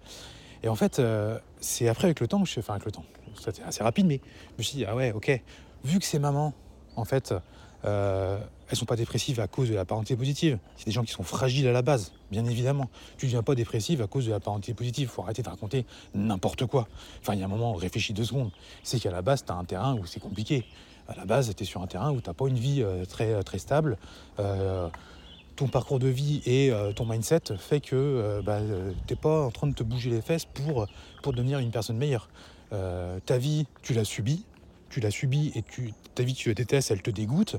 [0.63, 1.03] Et en fait,
[1.59, 3.05] c'est après avec le temps que je, enfin avec le temps,
[3.43, 4.21] c'était assez rapide, mais
[4.53, 5.41] je me suis dit, ah ouais, ok,
[5.85, 6.53] vu que ces mamans,
[6.97, 7.35] en fait,
[7.85, 10.59] euh, elles sont pas dépressives à cause de la parenté positive.
[10.77, 12.89] C'est des gens qui sont fragiles à la base, bien évidemment.
[13.17, 15.09] Tu ne deviens pas dépressive à cause de la parenté positive.
[15.09, 16.89] faut arrêter de raconter n'importe quoi.
[17.21, 18.51] Enfin, il y a un moment, réfléchis deux secondes.
[18.83, 20.65] C'est qu'à la base, tu as un terrain où c'est compliqué.
[21.09, 23.05] À la base, tu es sur un terrain où tu n'as pas une vie euh,
[23.05, 23.99] très, euh, très stable.
[24.41, 24.89] Euh,
[25.55, 28.59] ton parcours de vie et ton mindset fait que bah,
[29.07, 30.87] tu n'es pas en train de te bouger les fesses pour,
[31.23, 32.29] pour devenir une personne meilleure.
[32.73, 34.45] Euh, ta vie, tu l'as subie,
[34.89, 37.57] tu l'as subie et tu, ta vie, tu la détestes, elle te dégoûte.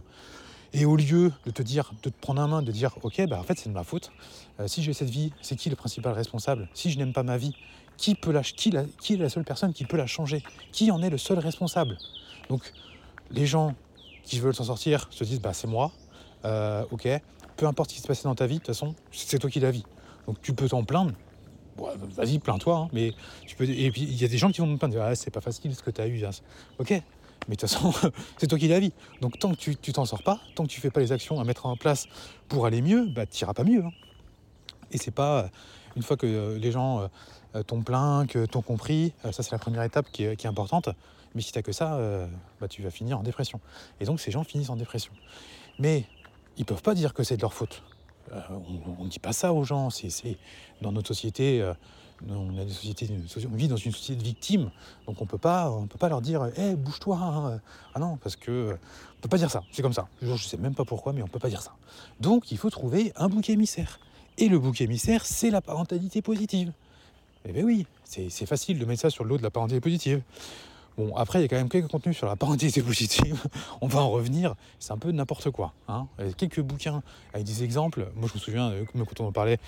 [0.74, 3.40] Et au lieu de te dire, de te prendre un main, de dire, ok, bah
[3.40, 4.12] en fait c'est de ma faute.
[4.60, 6.68] Euh, si j'ai cette vie, c'est qui le principal responsable?
[6.74, 7.56] Si je n'aime pas ma vie,
[7.96, 10.44] qui peut qui, est la seule personne qui peut la changer?
[10.72, 11.98] Qui en est le seul responsable?
[12.50, 12.74] Donc
[13.32, 13.76] les gens
[14.24, 15.92] qui veulent s'en sortir se disent, bah c'est moi,
[16.46, 17.08] euh, ok.
[17.56, 19.60] Peu importe ce qui se passe dans ta vie, de toute façon, c'est toi qui
[19.60, 19.84] la vis.
[20.28, 21.14] Donc tu peux t'en plaindre,
[22.16, 22.78] vas-y, plains-toi.
[22.78, 23.14] Hein, mais
[23.46, 23.66] tu peux...
[23.70, 25.00] Et puis, il y a des gens qui vont me plaindre.
[25.02, 26.24] Ah, c'est pas facile ce que tu as eu.
[26.80, 27.94] Ok, mais de toute façon,
[28.38, 28.94] c'est toi qui la vis.
[29.22, 31.44] Donc, tant que tu t'en sors pas, tant que tu fais pas les actions à
[31.44, 32.08] mettre en place
[32.48, 33.84] pour aller mieux, bah, tu n'iras pas mieux.
[33.84, 33.92] Hein.
[34.92, 35.50] Et c'est pas
[35.98, 37.10] une fois que euh, les gens
[37.56, 40.90] euh, t'ont plaint, que t'ont compris, euh, ça c'est la première étape qui est, importante.
[41.36, 42.00] Mais si t'as que ça,
[42.60, 43.60] bah, tu vas finir en dépression.
[44.00, 45.12] Et donc ces gens finissent en dépression.
[45.78, 46.06] Mais
[46.56, 47.84] ils peuvent pas dire que c'est de leur faute.
[48.32, 48.42] Euh,
[49.00, 49.90] on ne dit pas ça aux gens.
[49.90, 50.38] C'est
[50.82, 51.74] dans notre société, euh,
[52.30, 52.50] on
[53.56, 54.72] vit dans une société de victimes,
[55.06, 57.18] donc on on peut pas leur dire, hé, bouge-toi.
[57.18, 57.60] Hein.
[57.94, 58.78] Ah non, parce que
[59.18, 59.64] on peut pas dire ça.
[59.72, 60.08] C'est comme ça.
[60.22, 61.74] Je, ne sais même pas pourquoi, mais on peut pas dire ça.
[62.20, 64.00] Donc il faut trouver un bouc émissaire.
[64.38, 66.72] Et le bouc émissaire, c'est la parentalité positive.
[67.46, 70.22] Eh bien oui, c'est facile de mettre ça sur le lot de la parentalité positive.
[70.98, 73.44] Bon, après, il y a quand même quelques contenus sur la parentalité positive.
[73.82, 74.56] On va en revenir.
[74.80, 75.74] C'est un peu n'importe quoi.
[75.88, 76.08] Hein.
[76.20, 78.08] Il y a quelques bouquins avec des exemples.
[78.16, 79.60] Moi, je me souviens, quand on en parlait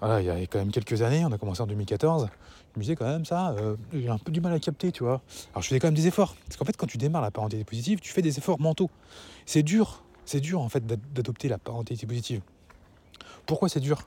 [0.00, 2.28] voilà, il y a quand même quelques années, on a commencé en 2014,
[2.74, 5.04] je me disais quand même ça, euh, j'ai un peu du mal à capter, tu
[5.04, 5.22] vois.
[5.52, 6.34] Alors je faisais quand même des efforts.
[6.46, 8.90] Parce qu'en fait, quand tu démarres la parentalité positive, tu fais des efforts mentaux.
[9.46, 12.42] C'est dur, c'est dur en fait d'adopter la parentalité positive.
[13.46, 14.02] Pourquoi c'est dur?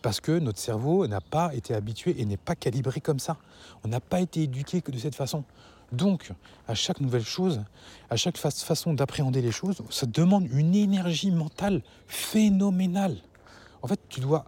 [0.00, 3.36] Parce que notre cerveau n'a pas été habitué et n'est pas calibré comme ça.
[3.84, 5.44] On n'a pas été éduqué que de cette façon.
[5.92, 6.32] Donc,
[6.66, 7.62] à chaque nouvelle chose,
[8.10, 13.16] à chaque façon d'appréhender les choses, ça demande une énergie mentale phénoménale.
[13.82, 14.44] En fait, tu dois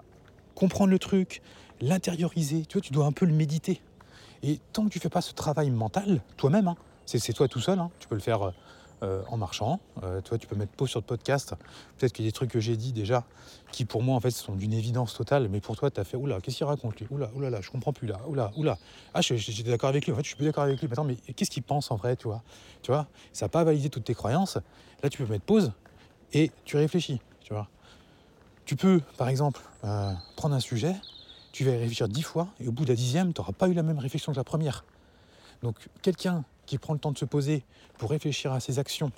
[0.54, 1.40] comprendre le truc,
[1.80, 3.80] l'intérioriser, tu vois, tu dois un peu le méditer.
[4.42, 6.76] Et tant que tu fais pas ce travail mental, toi-même, hein,
[7.06, 8.52] c'est toi tout seul, hein, tu peux le faire
[9.02, 11.54] euh, en marchant, euh, tu, vois, tu peux mettre pause sur le podcast,
[11.96, 13.24] peut-être qu'il y a des trucs que j'ai dit déjà,
[13.72, 16.16] qui pour moi en fait sont d'une évidence totale, mais pour toi tu as fait,
[16.16, 17.06] oula, qu'est-ce qu'il raconte lui?
[17.10, 18.78] Oula, oula, là, je comprends plus là, oula, oula,
[19.14, 21.04] ah j'étais d'accord avec lui, en fait je suis plus d'accord avec lui, mais attends,
[21.04, 22.42] mais qu'est-ce qu'il pense en vrai, tu vois?
[22.82, 24.58] Tu vois, ça n'a pas validé toutes tes croyances,
[25.02, 25.72] là tu peux mettre pause
[26.32, 27.68] et tu réfléchis, tu vois?
[28.66, 30.94] Tu peux, par exemple, euh, prendre un sujet,
[31.52, 33.68] tu vas y réfléchir dix fois, et au bout de la dixième, tu n'auras pas
[33.68, 34.84] eu la même réflexion que la première.
[35.62, 37.64] Donc quelqu'un qui prend le temps de se poser
[37.98, 39.10] pour réfléchir à ses actions,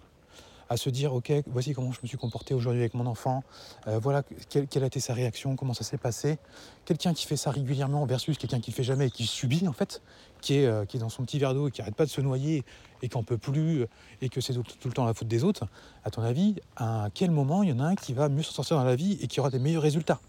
[0.71, 3.45] à se dire ok voici comment je me suis comporté aujourd'hui avec mon enfant,
[3.89, 6.39] euh, voilà quelle, a été sa réaction, comment ça s'est passé.
[6.87, 9.75] Quelqu'un qui fait ça régulièrement versus quelqu'un qui ne fait jamais et qui subit en
[9.75, 10.01] fait,
[10.41, 12.65] qui est, euh, dans son petit verre d'eau et qui n'arrête pas de se noyer
[13.03, 13.85] et qui n'en peut plus
[14.23, 15.67] et que c'est tout, le temps la faute des autres,
[16.05, 18.53] à ton avis, à quel moment il y en a un qui va mieux s'en
[18.53, 20.21] sortir dans la vie et qui aura des meilleurs résultats?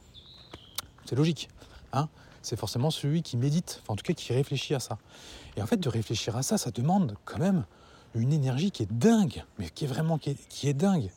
[1.06, 1.48] C'est logique.
[1.94, 2.10] Hein?
[2.43, 4.99] C'est forcément celui qui médite, enfin en tout cas qui réfléchit à ça.
[5.58, 7.65] Et en fait, de réfléchir à ça, ça demande quand même
[8.15, 10.19] une énergie qui est dingue, mais qui est vraiment
[10.75, 11.10] dingue.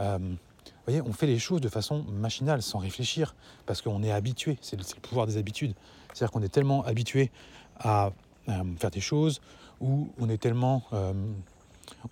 [0.00, 3.34] Euh, vous voyez, on fait les choses de façon machinale, sans réfléchir,
[3.66, 5.74] parce qu'on est habitué, c'est le, pouvoir des habitudes.
[6.14, 7.30] C'est-à-dire qu'on est tellement habitué
[7.78, 8.12] à
[8.48, 9.40] euh, faire des choses,
[9.80, 10.84] ou on est tellement...
[10.92, 11.12] Euh,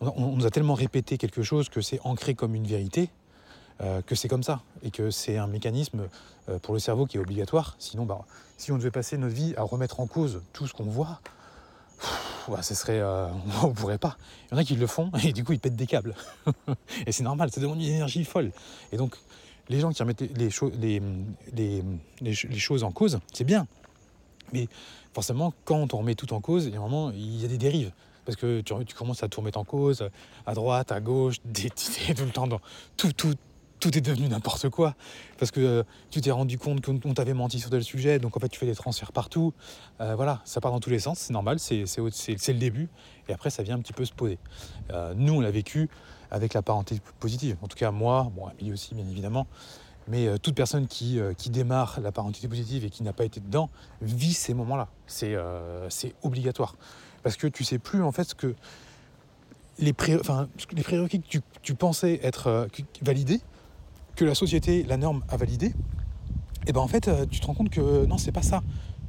[0.00, 3.10] on, nous a tellement répété quelque chose que c'est ancré comme une vérité,
[4.06, 6.08] que c'est comme ça, et que c'est un mécanisme
[6.62, 7.76] pour le cerveau qui est obligatoire.
[7.78, 8.24] Sinon, bah,
[8.56, 11.20] si on devait passer notre vie à remettre en cause tout ce qu'on voit,
[12.48, 13.26] bah, ce serait, euh,
[13.62, 14.16] on pourrait pas.
[14.46, 16.14] Il y en a qui le font et du coup ils pètent des câbles.
[17.06, 18.52] et c'est normal, ça demande une énergie folle.
[18.92, 19.16] Et donc
[19.68, 21.02] les gens qui remettent les,
[21.52, 21.82] les,
[22.20, 23.66] les, choses en cause, c'est bien.
[24.52, 24.68] Mais
[25.12, 27.90] forcément, quand on remet tout en cause, il y a des dérives.
[28.24, 30.08] Parce que tu, commences à tout remettre en cause,
[30.46, 32.60] à droite, à gauche, tout le temps dans
[32.96, 33.34] tout, tout,
[33.80, 34.94] tout est devenu n'importe quoi.
[35.38, 38.40] Parce que euh, tu t'es rendu compte qu'on t'avait menti sur tel sujet, donc en
[38.40, 39.52] fait tu fais des transferts partout.
[40.00, 42.88] Euh, voilà, ça part dans tous les sens, c'est normal, c'est le début.
[43.28, 44.38] Et après, ça vient un petit peu se poser.
[44.92, 45.88] Euh, nous, on l'a vécu
[46.30, 47.56] avec la parenté positive.
[47.62, 49.46] En tout cas, moi, bon, Amélie aussi, bien évidemment.
[50.08, 54.34] Mais toute personne qui, démarre la parentalité positive et qui n'a pas été dedans vit
[54.34, 54.88] ces moments-là.
[55.08, 55.34] C'est
[56.22, 56.76] obligatoire.
[57.24, 58.54] Parce que tu sais plus en fait ce que
[59.80, 60.16] les, pré
[60.72, 62.68] les prérequis que tu, tu pensais être
[63.02, 63.40] validés,
[64.16, 65.72] que la société, la norme a validé,
[66.66, 68.60] et eh ben en fait, euh, tu te rends compte que non, c'est pas ça.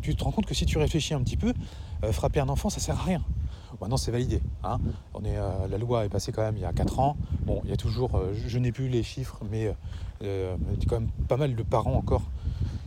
[0.04, 1.56] Tu te rends compte que si tu réfléchis un petit peu,
[2.04, 3.24] euh, frapper un enfant, ça sert à rien.
[3.82, 4.44] Maintenant, c'est validé.
[4.64, 4.78] Hein.
[5.16, 7.18] On est, euh, la loi est passée quand même il y a 4 ans.
[7.48, 9.74] Bon, il y a toujours, je n'ai plus les chiffres, mais
[10.22, 12.24] il y quand même pas mal de parents encore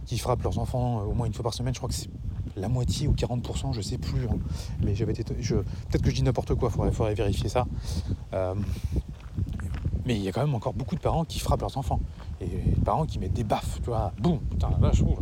[0.07, 1.75] qui frappent leurs enfants au moins une fois par semaine.
[1.75, 2.11] Je crois que c'est
[2.57, 4.25] la moitié ou 40%, je sais plus.
[4.27, 4.39] Hein.
[4.85, 7.67] Mais j'avais été, peut-être que je dis n'importe quoi, il faudrait, vérifier ça.
[10.11, 12.01] Mais il y a quand même encore beaucoup de parents qui frappent leurs enfants.
[12.41, 15.21] Et des parents qui mettent des baffes, tu vois, boum, putain, je trouve.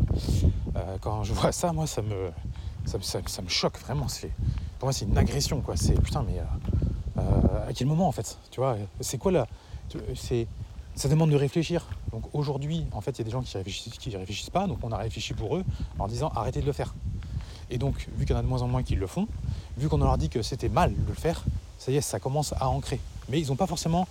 [0.77, 2.31] Euh, quand je vois ça, moi, ça me,
[2.87, 4.07] ça, me choque vraiment.
[4.79, 5.77] Pour moi, c'est une agression, quoi.
[5.77, 9.47] C'est putain, mais euh, euh, à quel moment, en fait Tu vois, c'est quoi là
[10.95, 11.87] ça demande de réfléchir.
[12.11, 14.79] Donc aujourd'hui, en fait, il y a des gens qui réfléchissent, qui réfléchissent pas, donc
[14.83, 15.65] on a réfléchi pour eux
[15.99, 16.95] en disant arrêtez de le faire.
[17.69, 19.29] Et donc, vu qu'il y en a de moins en moins qui le font,
[19.77, 21.45] vu qu'on leur dit que c'était mal de le faire,
[21.77, 22.99] ça y est, ça commence à ancrer.
[23.29, 24.07] Mais ils n'ont pas forcément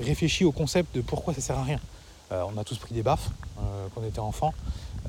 [0.00, 1.80] réfléchi au concept de pourquoi ça sert à rien.
[2.32, 4.54] Euh, on a tous pris des baffes euh, quand on était enfant,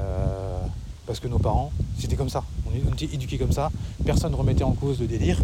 [0.02, 0.60] euh,
[1.06, 2.44] parce que nos parents, c'était comme ça.
[2.68, 3.72] On était éduqués comme ça.
[4.06, 5.42] Personne ne remettait en cause le délire.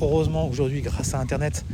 [0.00, 1.64] Heureusement, aujourd'hui, grâce à Internet,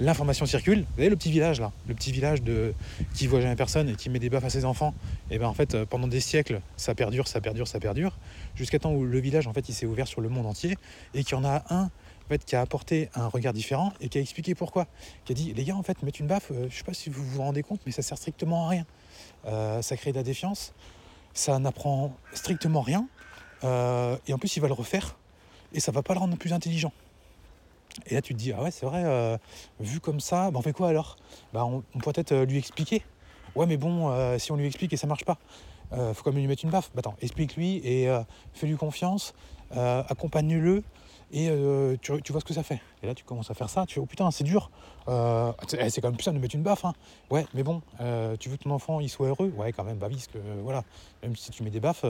[0.00, 0.80] l'information circule.
[0.80, 2.74] Vous voyez le petit village là, le petit village de
[3.14, 4.92] qui voit jamais personne et qui met des baffes à ses enfants.
[5.30, 8.16] Et ben en fait, pendant des siècles, ça perdure, ça perdure, ça perdure,
[8.54, 10.76] jusqu'à temps où le village en fait, il s'est ouvert sur le monde entier
[11.14, 11.90] et qu'il y en a un
[12.38, 14.86] qui a apporté un regard différent et qui a expliqué pourquoi.
[15.24, 17.10] Qui a dit les gars, en fait, mettre une baffe, euh, je sais pas si
[17.10, 18.86] vous vous rendez compte, mais ça sert strictement à rien.
[19.46, 20.72] Euh, ça crée de la défiance,
[21.34, 23.08] ça n'apprend strictement rien,
[23.64, 25.16] euh, et en plus, il va le refaire
[25.72, 26.92] et ça va pas le rendre plus intelligent.
[28.06, 29.38] Et là, tu te dis, ah ouais, c'est vrai,
[29.80, 31.16] vu comme ça, ben on fait quoi alors?
[31.52, 33.02] Bah, on, peut peut-être lui expliquer.
[33.56, 35.38] Ouais, mais bon, si on lui explique et ça marche pas,
[35.90, 36.90] faut quand même lui mettre une baffe.
[36.94, 38.08] Bah, attends, explique-lui et
[38.54, 39.34] fais-lui confiance,
[39.72, 40.84] accompagne-le,
[41.32, 42.80] et euh, tu, vois ce que ça fait.
[43.02, 44.70] Et là, tu commences à faire ça, tu fais, oh putain, c'est dur.
[45.08, 46.84] Euh, eh, c'est quand même plus simple de mettre une baffe.
[46.84, 46.92] Hein.
[47.30, 49.52] Ouais, mais bon, euh, tu veux que ton enfant il soit heureux?
[49.56, 50.82] Ouais, quand même, bah oui, parce que voilà,
[51.22, 52.04] même si tu mets des baffes,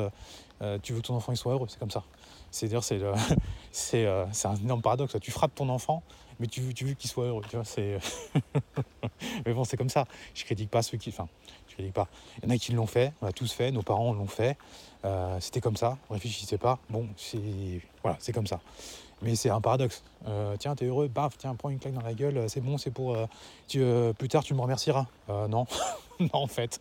[0.82, 2.02] tu veux que ton enfant il soit heureux, c'est comme ça.
[2.50, 3.00] C'est-à-dire, c'est,
[3.72, 5.16] c'est, un énorme paradoxe.
[5.20, 6.02] Tu frappes ton enfant,
[6.38, 7.42] mais tu, veux, tu veux qu'il soit heureux.
[7.48, 7.64] Tu vois,
[9.46, 10.06] mais bon, c'est comme ça.
[10.34, 11.10] Je critique pas ceux qui.
[11.10, 11.28] Enfin,
[11.68, 12.08] je critique pas.
[12.38, 14.56] Il y en a qui l'ont fait, on l'a tous fait, nos parents l'ont fait.
[15.40, 16.78] c'était comme ça, on réfléchissait pas.
[16.88, 17.82] Bon, c'est.
[18.02, 18.60] Voilà, c'est comme ça.
[19.22, 20.02] Mais c'est un paradoxe.
[20.26, 22.78] Euh, tiens, t'es heureux, baf, tiens, prends une claque dans la gueule, euh, c'est bon,
[22.78, 23.14] c'est pour.
[23.14, 23.26] Euh,
[23.68, 23.84] tu,
[24.18, 25.06] plus tard, tu me remercieras.
[25.28, 25.66] non,
[26.20, 26.80] non, en fait.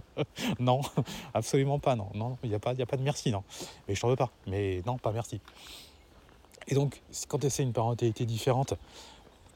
[0.58, 0.80] non,
[1.34, 2.08] absolument pas, non.
[2.14, 3.42] Non, il n'y a, pas, a pas de merci, non.
[3.86, 4.30] Mais je t'en veux pas.
[4.46, 5.40] Mais non, pas merci.
[6.68, 8.74] Et donc, quand tu essaies une parentalité différente,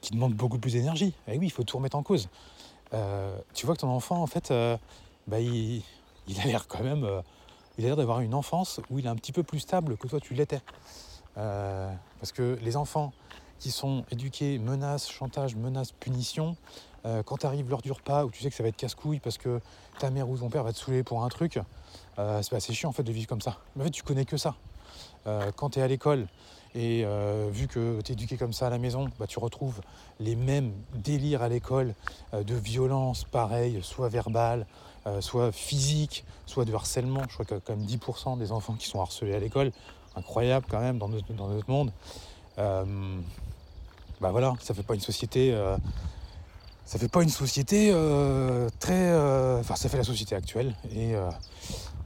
[0.01, 2.29] qui demande beaucoup plus d'énergie, eh oui, il faut tout remettre en cause.
[3.55, 4.53] tu vois que ton enfant, en fait,
[5.27, 5.83] bah, il,
[6.29, 7.09] il, a l'air quand même.
[7.79, 10.07] il a l'air d'avoir une enfance où il est un petit peu plus stable que
[10.07, 10.61] toi, tu l'étais.
[11.38, 13.12] Euh, parce que les enfants
[13.59, 16.57] qui sont éduqués menaces, chantage, menaces, punition,
[17.07, 19.38] euh, quand arrive l'heure du repas où tu sais que ça va être casse-couille parce
[19.38, 19.61] que
[19.98, 21.61] ta mère ou ton père va te saouler pour un truc,
[22.18, 23.59] euh, c'est assez chiant en fait de vivre comme ça.
[23.74, 24.57] Mais en fait, tu connais que ça.
[25.57, 26.27] quand tu es à l'école
[26.74, 27.05] et
[27.51, 29.81] vu que tu es éduqué comme ça à la maison, bah, tu retrouves
[30.20, 31.94] les mêmes délires à l'école
[32.33, 34.66] de violence, pareil, soit verbale,
[35.20, 37.22] soit physique, soit de harcèlement.
[37.29, 39.70] Je crois qu'il y a quand même 10% des enfants qui sont harcelés à l'école
[40.18, 41.92] incroyable quand même dans notre, monde.
[42.59, 42.85] Euh,
[44.20, 45.52] bah voilà, ça fait pas une société.
[45.52, 45.76] Euh,
[46.85, 49.12] ça fait pas une société euh, très.
[49.61, 50.74] Enfin, ça fait la société actuelle.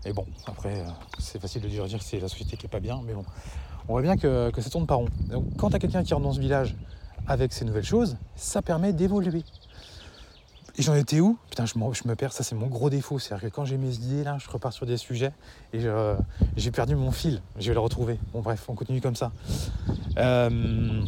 [0.04, 0.84] Et, bon, après,
[1.18, 3.24] c'est facile de dire, dire que c'est la société qui est pas bien, mais bon.
[3.88, 5.08] On voit bien que, que ça tourne pas rond.
[5.28, 6.76] Donc, quand tu as quelqu'un qui rentre dans ce village
[7.26, 9.44] avec ces nouvelles choses, ça permet d'évoluer.
[10.78, 13.18] Et j'en étais où Putain, je, me perds, ça c'est mon gros défaut.
[13.18, 15.32] C'est-à-dire que quand j'ai mes idées, là, je repars sur des sujets
[15.74, 15.80] et
[16.56, 17.42] j'ai perdu mon fil.
[17.58, 18.18] Je vais le retrouver.
[18.32, 19.32] Bon, bref, on continue comme ça.
[20.18, 21.02] Euh,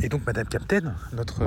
[0.00, 1.42] et donc, Madame Captain, notre,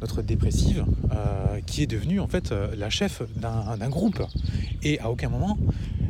[0.00, 4.22] notre dépressive, euh, qui est devenue en fait euh, la chef d'un groupe.
[4.82, 5.56] Et à aucun moment,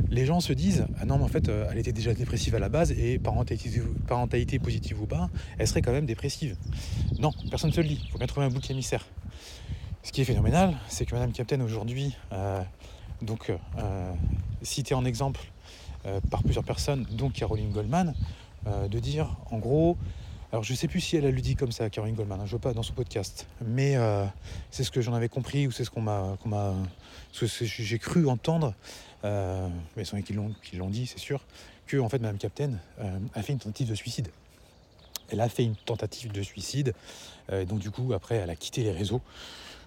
[0.09, 2.69] les gens se disent Ah non, mais en fait, elle était déjà dépressive à la
[2.69, 6.55] base et parentalité, parentalité positive ou pas, elle serait quand même dépressive.
[7.19, 8.01] Non, personne ne se le dit.
[8.03, 9.05] Il faut bien trouver un bouc émissaire.
[10.05, 12.61] Ce qui est phénoménal, c'est que Madame Captain aujourd'hui, euh,
[13.23, 14.13] donc euh,
[14.61, 15.41] citée en exemple
[16.05, 18.13] euh, par plusieurs personnes, dont Caroline Goldman,
[18.67, 19.97] de dire en gros,
[20.51, 22.45] alors je ne sais plus si elle a lu dit comme ça, Caroline Goldman, hein,
[22.45, 23.95] je ne veux pas dans son podcast, mais
[24.69, 26.37] c'est ce que j'en avais compris ou c'est ce qu'on m'a,
[27.31, 28.75] ce que j'ai cru entendre,
[29.23, 31.43] mais sont qui l'ont, qui l'ont dit, c'est sûr,
[31.87, 32.73] que en fait Madame Captain
[33.33, 34.29] a fait une tentative de suicide.
[35.29, 36.93] Elle a fait une tentative de suicide,
[37.67, 39.21] donc du coup après elle a quitté les réseaux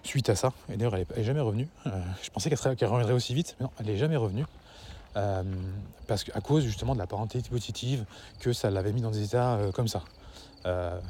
[0.03, 0.53] suite à ça.
[0.71, 1.67] Et d'ailleurs, elle n'est jamais revenue.
[1.87, 4.45] Euh, je pensais qu'elle reviendrait aussi vite, mais non, elle n'est jamais revenue.
[5.17, 5.43] Euh,
[6.07, 8.05] parce qu'à cause justement de la parentalité positive,
[8.39, 10.03] que ça l'avait mis dans des états euh, comme ça.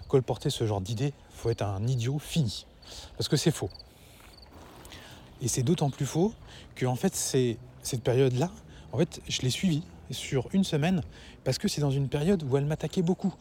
[0.07, 2.65] colporter ce genre d'idée, faut être un idiot fini.
[3.17, 3.69] Parce que c'est faux.
[5.41, 6.33] Et c'est d'autant plus faux
[6.75, 8.49] que en fait, cette période-là,
[8.91, 11.01] en fait, je l'ai suivie sur une semaine
[11.43, 13.33] parce que c'est dans une période où elle m'attaquait beaucoup.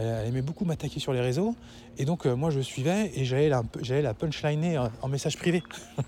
[0.00, 1.54] Elle, aimait beaucoup m'attaquer sur les réseaux.
[1.98, 5.62] Et donc, euh, moi, je suivais et j'allais la, punchliner en, message privé.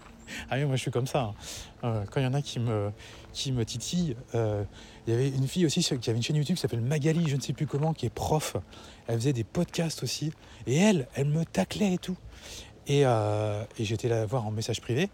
[0.51, 1.23] ah oui, moi, je suis comme ça.
[1.23, 1.35] Hein.
[1.85, 2.91] Euh, quand il y en a qui me,
[3.33, 4.65] qui me titillent, euh,
[5.07, 7.37] il y avait une fille aussi qui avait une chaîne YouTube qui s'appelle Magali, je
[7.37, 8.57] ne sais plus comment, qui est prof.
[9.09, 10.33] Elle faisait des podcasts aussi.
[10.67, 12.17] Et elle, elle me taclait et tout.
[12.87, 15.09] Et, et j'étais la voir en message privé.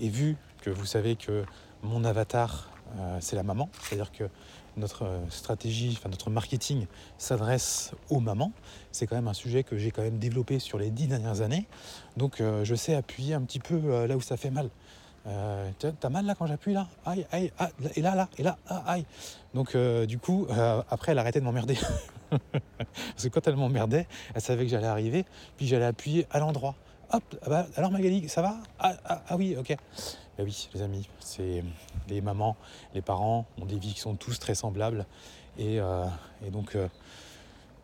[0.00, 1.44] Et vu que vous savez que
[1.82, 2.73] mon avatar,
[3.20, 4.28] c'est la maman, c'est-à-dire que
[4.76, 6.86] notre euh, stratégie, enfin notre marketing
[7.18, 8.52] s'adresse aux mamans.
[8.92, 11.66] C'est quand même un sujet que j'ai quand même développé sur les dix dernières années.
[12.16, 14.70] Donc euh, je sais appuyer un petit peu euh, là où ça fait mal.
[15.26, 16.86] Euh, T'as mal là quand j'appuie là?
[17.06, 19.06] Aïe, aïe, ah, et là, là, et là, ah, aïe.
[19.54, 19.74] Donc
[20.06, 20.46] du coup,
[20.90, 21.78] après elle arrêtait de m'emmerder.
[22.30, 25.24] Parce que quand elle m'emmerdait, elle savait que j'allais arriver,
[25.56, 26.74] puis j'allais appuyer à l'endroit.
[27.10, 28.56] Hop, ah bah, alors Magali, ça va?
[28.78, 29.74] Ah, ah, ah oui, ok.
[30.36, 31.62] Ben oui, les amis, c'est
[32.08, 32.56] les mamans,
[32.92, 35.06] les parents ont des vies qui sont tous très semblables.
[35.58, 36.06] Et, euh,
[36.50, 36.88] donc, euh,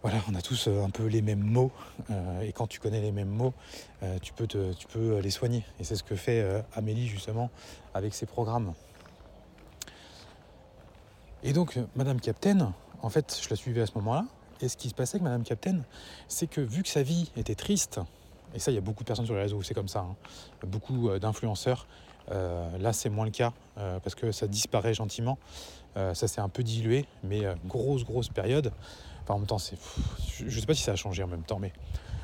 [0.03, 1.71] voilà, on a tous euh, un peu les mêmes mots.
[2.43, 3.55] et quand tu connais les mêmes mots,
[4.21, 5.65] tu, peux tu peux les soigner.
[5.79, 7.51] Et c'est ce que fait Amélie, justement,
[7.95, 8.75] avec ses programmes.
[11.45, 14.25] Et donc, Madame Captain, en fait, je la suivais à ce moment-là.
[14.61, 15.83] Et ce qui se passait avec Madame Captain,
[16.27, 18.01] c'est que vu que sa vie était triste,
[18.55, 20.17] et ça, il y a beaucoup de personnes sur les réseaux c'est comme ça, hein,
[20.67, 21.87] beaucoup d'influenceurs
[22.29, 25.39] là, c'est moins le cas euh, parce que ça disparaît gentiment.
[25.97, 28.73] Euh, ça s'est un peu dilué, mais grosse, grosse période.
[29.23, 31.59] Enfin, en même temps, je ne sais pas si ça a changé en même temps,
[31.59, 31.73] mais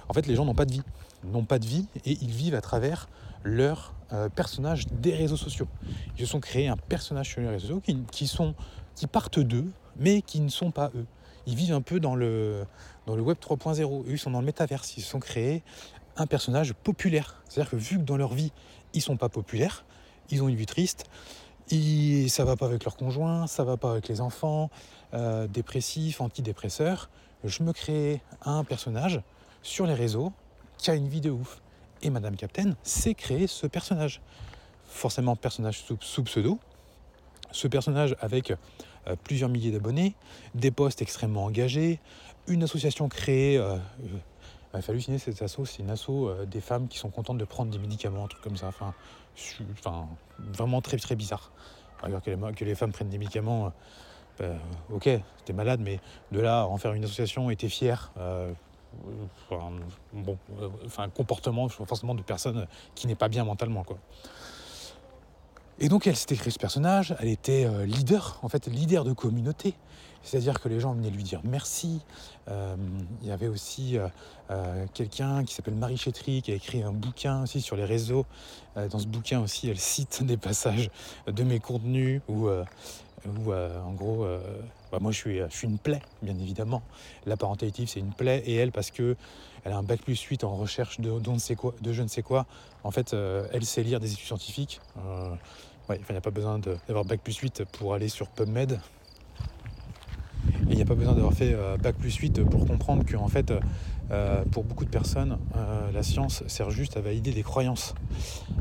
[0.09, 0.83] en fait, les gens n'ont pas de vie.
[1.25, 3.09] N'ont pas de vie et ils vivent à travers
[3.43, 3.95] leur
[4.35, 5.67] personnage des réseaux sociaux.
[6.17, 8.05] Ils se sont créés un personnage sur les réseaux sociaux
[8.95, 11.07] qui, partent d'eux, mais qui ne sont pas eux.
[11.47, 12.65] ils vivent un peu dans le,
[13.09, 14.05] web 3.0.
[14.05, 14.97] Eux, ils sont dans le métaverse.
[14.97, 15.63] Ils se sont créés
[16.17, 17.43] un personnage populaire.
[17.49, 18.53] C'est-à-dire que vu que dans leur vie,
[18.97, 19.85] ils sont pas populaires,
[20.31, 21.05] ils ont une vie triste,
[21.71, 24.71] et ça va pas avec leur conjoint, ça va pas avec les enfants,
[25.15, 27.11] euh, dépressifs, antidépresseurs.
[27.45, 29.21] Je me crée un personnage
[29.63, 30.33] sur les réseaux
[30.79, 31.61] qui a une vie de ouf.
[32.03, 34.21] Et Madame Captain sait créer ce personnage.
[34.87, 36.59] Forcément, personnage sous, pseudo.
[37.51, 40.15] Ce personnage avec euh, plusieurs milliers d'abonnés,
[40.55, 42.01] des posts extrêmement engagés,
[42.47, 43.59] une association créée.
[43.59, 43.77] Euh,
[44.77, 47.45] il faut halluciner cette asso, c'est une asso euh, des femmes qui sont contentes de
[47.45, 48.69] prendre des médicaments, un truc comme ça.
[48.69, 48.95] Enfin,
[50.39, 51.51] vraiment très très bizarre.
[52.03, 53.73] Alors que les, femmes prennent des médicaments,
[54.41, 55.09] euh, bah, ok,
[55.45, 56.01] t'es malade, mais
[56.33, 58.53] de là à en faire une association et t'es fier, euh,
[59.51, 59.73] enfin,
[60.85, 63.99] enfin, comportement forcément de personne qui n'est pas bien mentalement, quoi.
[65.79, 69.75] Et donc elle s'était créée ce personnage, elle était leader, en fait leader de communauté.
[70.27, 72.01] C'est-à-dire que les gens venaient lui dire merci.
[72.49, 72.75] Euh,
[73.23, 74.09] il y avait aussi euh,
[74.51, 78.27] euh, quelqu'un qui s'appelle Marie Chétry qui a écrit un bouquin aussi sur les réseaux.
[78.75, 80.91] dans ce bouquin aussi, elle cite des passages
[81.29, 84.27] de mes contenus où, en gros,
[84.91, 86.83] bah, moi je suis, une plaie, bien évidemment.
[87.25, 88.43] La parentalité, c'est une plaie.
[88.47, 89.17] Et elle, parce que
[89.65, 92.47] elle a un bac plus 8 en recherche de, de je ne sais quoi,
[92.83, 94.81] en fait, elle sait lire des études scientifiques.
[95.90, 98.81] Il n'y a pas besoin d'avoir bac plus 8 pour aller sur PubMed,
[100.68, 103.16] et il n'y a pas besoin d'avoir fait euh, Bac plus 8 pour comprendre que
[103.16, 103.53] en fait,
[104.11, 107.94] euh, pour beaucoup de personnes, euh, la science sert juste à valider des croyances.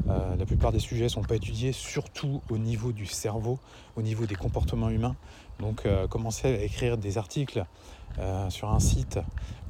[0.07, 3.59] la plupart des sujets ne sont pas étudiés, surtout au niveau du cerveau,
[3.95, 5.15] au niveau des comportements humains.
[5.59, 7.65] Donc commencer à écrire des articles
[8.49, 9.19] sur un site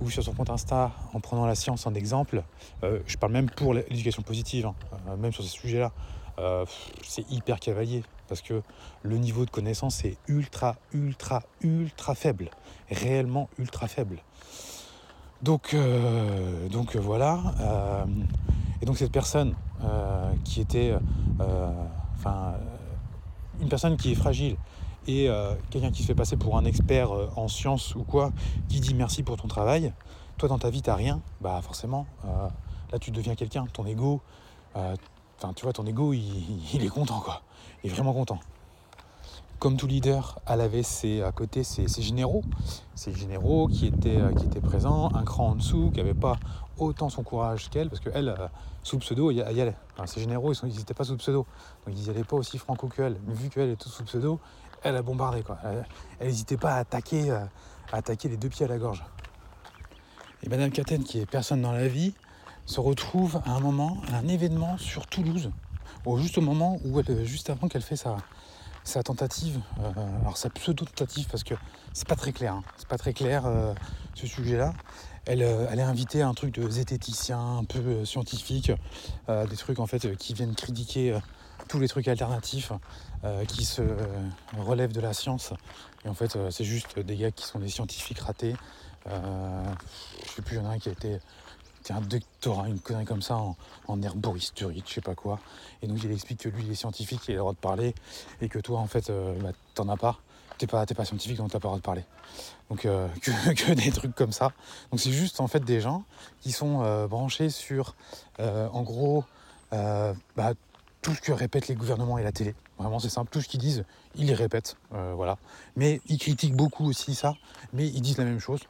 [0.02, 2.44] ou sur son compte Insta en prenant la science en exemple,
[2.82, 5.94] je parle même pour l'éducation positive, hein, même sur ces sujets-là,
[7.04, 8.62] c'est hyper cavalier parce que
[9.04, 12.50] le niveau de connaissance est ultra, ultra, ultra faible,
[12.90, 14.22] réellement ultra faible.
[15.42, 17.40] Donc, euh, donc euh, voilà.
[17.60, 18.06] Euh,
[18.82, 19.56] et donc cette personne
[20.44, 20.96] qui était,
[22.18, 22.56] enfin,
[23.62, 24.58] une personne qui est fragile
[25.08, 25.30] et
[25.70, 28.32] quelqu'un qui se fait passer pour un expert en sciences ou quoi,
[28.68, 29.94] qui dit merci pour ton travail.
[30.38, 32.08] Toi dans ta vie t'as rien, bah forcément,
[32.92, 33.66] là tu deviens quelqu'un.
[33.72, 34.22] Ton ego,
[35.46, 37.42] enfin tu vois, ton ego il est content quoi
[37.86, 38.40] est vraiment content.
[39.60, 40.84] Comme tout leader, elle avait
[41.24, 42.44] à côté ses, généraux,
[42.94, 46.38] ses généraux qui étaient, euh, présents, un cran en dessous, qui n'avaient pas
[46.78, 48.48] autant son courage qu'elle, parce qu'elle, euh,
[48.84, 49.76] sous pseudo, il y, allait.
[50.06, 51.46] ses généraux, ils n'étaient pas sous pseudo,
[51.86, 53.18] donc ils n'allaient pas aussi franco qu'elle.
[53.26, 54.40] Mais vu qu'elle était sous pseudo,
[54.84, 55.42] elle a bombardé.
[55.42, 55.58] Quoi.
[56.20, 57.46] Elle n'hésitait pas à attaquer, euh,
[57.94, 59.04] à attaquer les deux pieds à la gorge.
[60.44, 62.14] Et Madame Caten, qui est personne dans la vie,
[62.66, 65.52] se retrouve à un moment, à un événement sur Toulouse,
[66.18, 68.18] juste au moment où elle, juste avant qu'elle fait sa,
[68.86, 71.56] sa tentative, euh, alors sa pseudo-tentative parce que
[71.94, 72.64] c'est pas très clair, hein.
[72.78, 73.74] c'est pas très clair euh,
[74.14, 74.74] ce sujet-là.
[75.26, 78.72] Elle, euh, elle, est invitée à un truc de zététicien, un peu scientifique,
[79.28, 81.20] des trucs en fait qui viennent critiquer
[81.68, 82.72] tous les trucs alternatifs
[83.48, 83.82] qui se
[84.56, 85.52] relèvent de la science.
[86.06, 88.54] Et en fait, c'est juste des gars qui sont des scientifiques ratés.
[89.08, 91.20] je sais plus, il y en a un qui a été
[91.94, 93.56] un doctorat, une connerie comme ça en,
[93.88, 95.40] en herboristerie, je sais pas quoi.
[95.82, 97.94] Et donc il explique que lui il est scientifique, il a le droit de parler,
[98.42, 100.20] et que toi en fait euh, bah, t'en as pas.
[100.58, 102.04] T'es pas, pas scientifique donc t'as pas le droit de parler.
[102.70, 104.54] Donc euh, que, des trucs comme ça.
[104.92, 106.04] Donc c'est juste en fait des gens
[106.42, 107.96] qui sont euh, branchés sur
[108.40, 109.24] en gros
[109.72, 110.54] bah,
[111.02, 112.56] tout ce que répètent les gouvernements et la télé.
[112.80, 113.84] Vraiment c'est simple, tout ce qu'ils disent,
[114.16, 114.78] ils les répètent.
[114.92, 115.38] voilà.
[115.76, 117.36] Mais ils critiquent beaucoup aussi ça,
[117.74, 118.62] mais ils disent la même chose.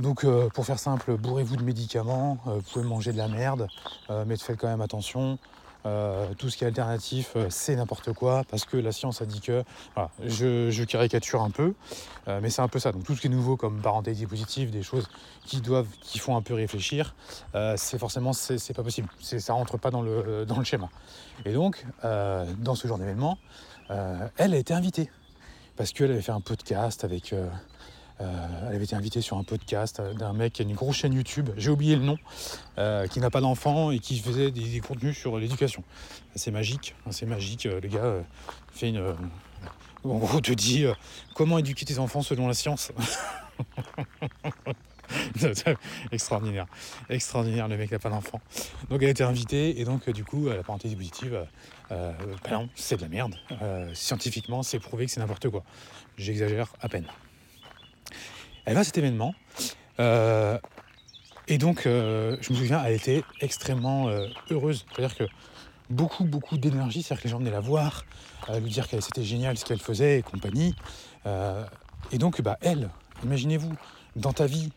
[0.00, 3.68] Donc euh, pour faire simple, bourrez-vous de médicaments, euh, vous pouvez manger de la merde,
[4.08, 5.38] euh, mais faites quand même attention.
[6.38, 9.64] tout ce qui est alternatif, c'est n'importe quoi, parce que la science a dit que.
[9.94, 11.72] Voilà, je, caricature un peu,
[12.26, 12.92] mais c'est un peu ça.
[12.92, 15.08] Donc tout ce qui est nouveau comme parentalité positive, des choses
[15.46, 17.14] qui doivent, qui font un peu réfléchir,
[17.76, 19.08] c'est forcément c'est pas possible.
[19.20, 20.90] Ça rentre pas dans le, dans le schéma.
[21.46, 23.38] Et donc, dans ce genre d'événement,
[24.36, 25.10] elle a été invitée.
[25.76, 27.34] Parce qu'elle avait fait un podcast avec
[28.20, 31.50] elle avait été invitée sur un podcast d'un mec qui a une grosse chaîne YouTube,
[31.56, 32.18] j'ai oublié le nom,
[32.78, 35.82] euh, qui n'a pas d'enfant et qui faisait des, contenus sur l'éducation.
[36.34, 37.66] C'est magique, hein, c'est magique.
[37.66, 38.22] Euh, le gars
[38.72, 39.14] fait une.
[40.04, 40.84] en gros, te dit
[41.34, 42.92] comment éduquer tes enfants selon la science.
[46.12, 46.66] extraordinaire,
[47.08, 48.40] extraordinaire, le mec n'a pas d'enfant.
[48.90, 51.46] Donc elle a été invitée et donc du coup la parenthèse positive,
[51.88, 52.14] bah
[52.50, 53.34] non, c'est de la merde.
[53.94, 55.64] scientifiquement, c'est prouvé que c'est n'importe quoi.
[56.16, 57.06] J'exagère à peine.
[58.64, 59.34] Elle va à cet événement.
[59.98, 60.58] Euh,
[61.48, 64.86] et donc, euh, je me souviens, elle était extrêmement euh, heureuse.
[64.90, 65.24] C'est-à-dire que
[65.88, 67.02] beaucoup, beaucoup d'énergie.
[67.02, 68.04] C'est-à-dire que les gens venaient la voir,
[68.60, 70.74] lui dire que c'était génial ce qu'elle faisait et compagnie.
[72.12, 72.90] et donc, bah, elle,
[73.24, 73.72] imaginez-vous,
[74.16, 74.70] dans ta vie,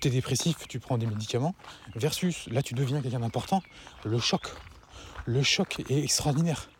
[0.00, 1.54] tu es dépressif, tu prends des médicaments,
[1.94, 3.62] versus là tu deviens quelqu'un d'important,
[4.04, 4.42] le choc.
[5.26, 6.70] Le choc est extraordinaire.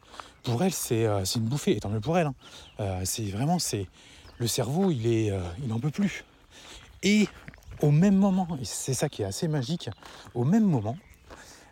[0.43, 1.05] Pour elle, c'est
[1.37, 2.31] une bouffée, et tant mieux pour elle.
[2.79, 3.01] Hein.
[3.05, 3.59] C'est vraiment,
[4.41, 5.33] le cerveau, il est,
[5.63, 6.25] il n'en peut plus.
[7.05, 7.29] Et
[7.81, 9.89] au même moment, et c'est ça qui est assez magique,
[10.35, 10.97] au même moment,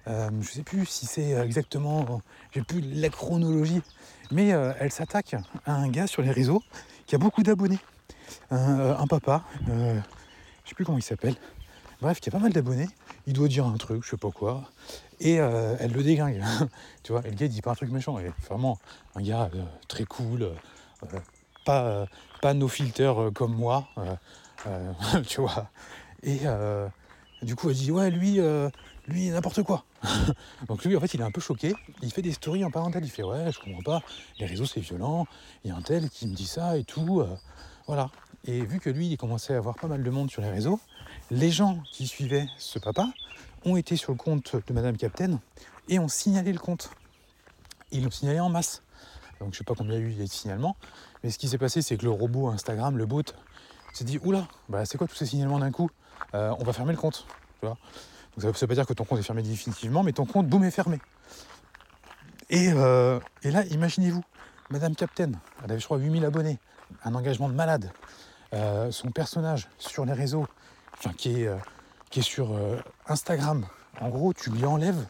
[0.06, 2.22] je ne sais plus si c'est exactement,
[2.54, 3.82] j'ai plus la chronologie,
[4.30, 5.34] mais elle s'attaque
[5.66, 6.62] à un gars sur les réseaux
[7.06, 7.80] qui a beaucoup d'abonnés.
[8.50, 10.00] Un, papa, je
[10.68, 11.36] sais plus comment il s'appelle.
[12.00, 12.88] Bref, qui a pas mal d'abonnés.
[13.26, 14.70] Il doit dire un truc, je sais pas quoi.
[15.20, 16.42] Et euh, elle le déglingue.
[17.02, 18.18] tu vois, et le gars il dit pas un truc méchant.
[18.18, 18.78] est vraiment
[19.16, 20.42] un gars euh, très cool.
[20.42, 21.18] Euh,
[21.68, 22.06] pas,
[22.40, 23.88] pas nos filters comme moi.
[25.26, 25.70] tu vois.
[26.22, 26.40] Et
[27.42, 28.40] du coup, elle dit Ouais, lui,
[29.06, 29.84] lui, n'importe quoi.
[30.68, 31.74] Donc lui, en fait, il est un peu choqué.
[32.02, 33.04] Il fait des stories en parental.
[33.04, 34.02] Il fait Ouais, je comprends pas.
[34.38, 35.26] Les réseaux, c'est violent.
[35.64, 37.24] Il y a un tel qui me dit ça et tout.
[37.86, 38.10] voilà.
[38.44, 40.80] Et vu que lui, il commençait à avoir pas mal de monde sur les réseaux,
[41.30, 43.08] les gens qui suivaient ce papa
[43.64, 45.40] ont été sur le compte de Madame Captain
[45.88, 46.90] et ont signalé le compte.
[47.90, 48.82] Ils l'ont signalé en masse.
[49.40, 50.76] Donc je sais pas combien il y a eu de signalements,
[51.22, 53.22] mais ce qui s'est passé, c'est que le robot Instagram, le bot,
[53.92, 55.90] s'est dit oula, bah c'est quoi tous ces signalements d'un coup?
[56.34, 57.26] Euh, On va fermer le compte.
[57.62, 57.76] Donc
[58.36, 60.62] ça ne veut pas dire que ton compte est fermé définitivement, mais ton compte, boum,
[60.64, 61.00] est fermé.
[62.50, 64.22] Et, euh, là, imaginez-vous,
[64.70, 65.32] Madame Captain,
[65.64, 66.58] elle avait je crois 8000 abonnés,
[67.04, 67.90] un engagement de malade.
[68.54, 70.46] Euh, son personnage sur les réseaux,
[71.16, 71.50] qui est,
[72.10, 72.56] qui est sur
[73.06, 73.66] Instagram,
[74.00, 75.06] en gros, tu lui enlèves,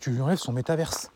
[0.00, 1.10] tu lui enlèves son métaverse.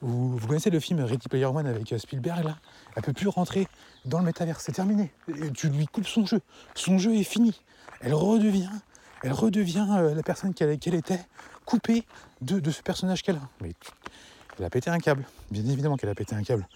[0.00, 2.56] Vous, connaissez le film Ready Player One avec Spielberg là?
[2.94, 3.66] Elle peut plus rentrer
[4.04, 5.10] dans le métaverse, c'est terminé.
[5.54, 6.40] tu lui coupes son jeu.
[6.74, 7.60] Son jeu est fini.
[8.00, 8.70] Elle redevient,
[9.24, 11.20] redevient la personne qu'elle était,
[11.64, 12.04] coupée
[12.40, 13.48] de, ce personnage qu'elle a.
[13.60, 13.72] Mais
[14.58, 15.24] elle a pété un câble.
[15.50, 16.68] Bien évidemment qu'elle a pété un câble.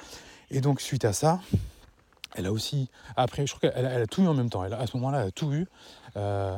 [0.50, 1.40] Et donc suite à ça,
[2.34, 4.62] elle a aussi, après, je crois qu'elle a, tout eu en même temps.
[4.62, 5.66] À ce moment-là, elle a tout eu.
[6.16, 6.56] Euh,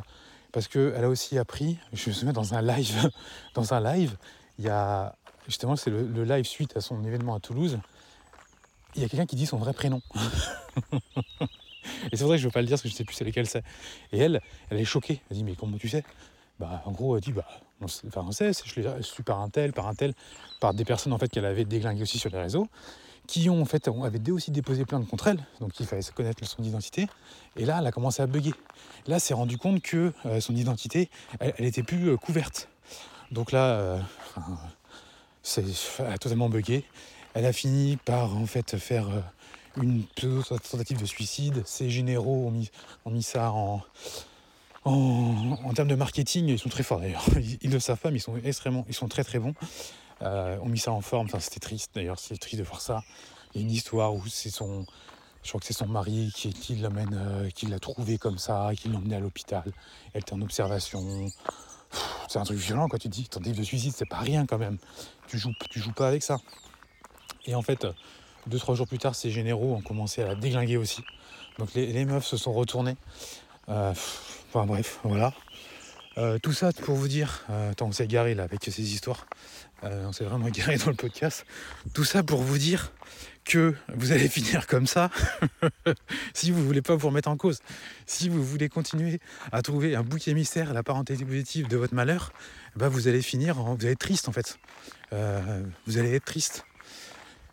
[0.52, 3.10] parce qu'elle a aussi appris, je me souviens dans un live,
[3.54, 4.16] dans un live,
[4.58, 5.16] il y a,
[5.46, 7.78] justement, c'est le, live suite à son événement à Toulouse,
[8.94, 10.00] il y a quelqu'un qui dit son vrai prénom.
[12.12, 13.04] et c'est vrai que je ne veux pas le dire parce que je ne sais
[13.04, 13.64] plus c'est lequel c'est.
[14.12, 14.40] Et elle,
[14.70, 15.20] elle est choquée.
[15.30, 16.04] Elle dit, mais comment tu sais?
[16.60, 17.46] Bah, en gros, elle dit, bah,
[17.80, 17.86] on,
[18.16, 20.14] on sait, je l'ai su par un tel, par un tel,
[20.60, 22.68] par des personnes en fait qu'elle avait déglinguées aussi sur les réseaux
[23.26, 23.88] qui ont en fait
[24.30, 27.08] aussi déposé plainte contre elle, donc il fallait connaître son identité.
[27.56, 28.54] Et là, elle a commencé à bugger.
[29.06, 32.68] Là, s'est rendu compte que euh, son identité, elle, était plus euh, couverte.
[33.30, 33.98] Donc là, euh,
[35.44, 35.64] c'est
[36.20, 36.84] totalement bugué.
[37.34, 39.06] Elle a fini par en fait faire
[39.76, 41.62] une tentative de suicide.
[41.64, 42.70] Ses généraux ont mis,
[43.04, 43.82] ont mis ça en,
[44.84, 46.48] en, termes de marketing.
[46.48, 47.24] Ils sont très forts d'ailleurs.
[47.36, 49.54] Ils, ils, le savent pas, mais ils sont extrêmement, ils sont très très bons.
[50.22, 53.02] Euh, on mit ça en forme, c'était triste d'ailleurs, c'est triste de voir ça.
[53.52, 54.86] Il y a une histoire où c'est son,
[55.42, 58.70] je crois que c'est son mari qui, qui l'amène, euh, qui l'a trouvé comme ça,
[58.76, 59.64] qui l'a emmené à l'hôpital.
[60.12, 61.30] Elle était en observation.
[62.34, 64.58] C'est un truc violent quand tu te dis, tentative de suicide, c'est pas rien quand
[64.58, 64.78] même.
[65.28, 66.38] Tu joues, tu joues pas avec ça.
[67.46, 67.86] Et en fait,
[68.48, 71.04] deux, trois jours plus tard, ces généraux ont commencé à la déglinguer aussi.
[71.60, 72.96] Donc les, meufs se sont retournées.
[73.68, 73.92] Euh,
[74.48, 75.32] enfin bref, voilà.
[76.42, 77.44] Tout ça pour vous dire,
[77.76, 79.26] tant on s'est garé là avec ces histoires,
[79.84, 81.44] euh, on s'est vraiment garé dans le podcast.
[81.92, 82.92] Tout ça pour vous dire
[83.44, 85.10] que vous allez finir comme ça
[86.34, 87.60] si vous ne voulez pas vous remettre en cause.
[88.06, 89.20] Si vous voulez continuer
[89.52, 92.32] à trouver un bouc émissaire la parentalité positive de votre malheur,
[92.76, 94.58] bah vous allez finir, vous allez être triste en fait.
[95.12, 96.64] Euh, vous allez être triste.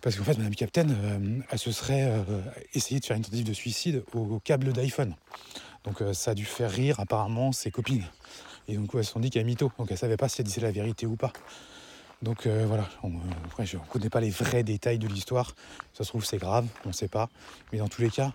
[0.02, 2.12] Parce qu'en fait, Madame Captain, euh, elle se serait
[2.74, 5.16] essayé de faire une tentative de suicide au câble d'iPhone.
[5.84, 8.06] Donc ça a dû faire rire apparemment ses copines.
[8.68, 9.72] Et donc elles se sont dit qu'elle mytho.
[9.78, 11.34] Donc elle savait pas si elle disait la vérité ou pas.
[12.22, 12.88] Donc euh, voilà,
[13.60, 15.56] je ne connais pas les vrais détails de l'histoire,
[15.94, 17.30] ça se trouve c'est grave, on ne sait pas.
[17.72, 18.32] Mais dans tous les cas,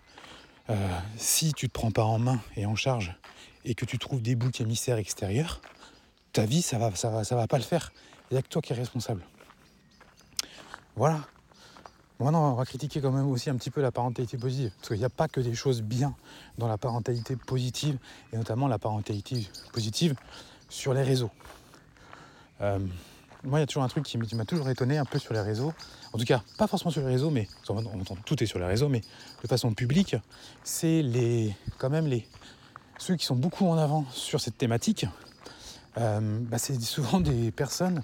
[0.71, 0.75] euh,
[1.17, 3.15] si tu ne te prends pas en main et en charge
[3.65, 5.61] et que tu trouves des boucs émissaires extérieurs,
[6.33, 7.93] ta vie ça va, ça va, ça va pas le faire.
[8.31, 9.25] Il n'y a que toi qui es responsable.
[10.97, 11.21] Voilà.
[12.19, 14.71] Maintenant, on va critiquer quand même aussi un petit peu la parentalité positive.
[14.77, 16.15] Parce qu'il n'y a pas que des choses bien
[16.57, 17.99] dans la parentalité positive,
[18.33, 20.15] et notamment la parentalité positive
[20.69, 21.31] sur les réseaux.
[22.63, 22.79] Euh,
[23.45, 25.41] moi, il y a toujours un truc qui m'a toujours étonné un peu sur les
[25.41, 25.73] réseaux.
[26.13, 27.49] En tout cas, pas forcément sur les réseaux, mais
[28.25, 29.03] tout est sur les réseaux, mais
[29.43, 30.17] de façon publique,
[30.65, 32.27] c'est les, quand même les,
[32.99, 35.07] ceux qui sont beaucoup en avant sur cette thématique.
[35.99, 38.03] Euh, bah, c'est souvent des personnes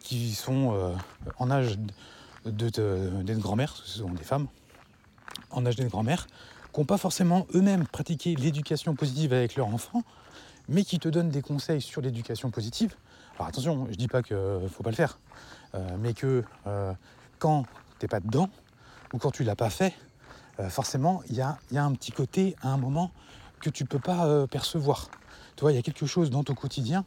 [0.00, 0.94] qui sont euh,
[1.38, 1.76] en âge
[2.50, 4.48] d'être grand-mère, ce sont des femmes,
[5.50, 6.26] en âge d'être grand-mère,
[6.72, 10.02] qui n'ont pas forcément eux-mêmes pratiqué l'éducation positive avec leurs enfants,
[10.68, 12.94] mais qui te donnent des conseils sur l'éducation positive
[13.38, 15.20] alors attention, je dis pas qu'il ne faut pas le faire,
[15.76, 16.92] euh, mais que euh,
[17.38, 17.62] quand
[17.98, 18.50] tu n'es pas dedans,
[19.12, 19.94] ou quand tu l'as pas fait,
[20.58, 23.12] euh, forcément, il y a, un petit côté, à un moment,
[23.60, 25.08] que tu ne peux pas percevoir.
[25.54, 27.04] Tu vois, il y a quelque chose dans ton quotidien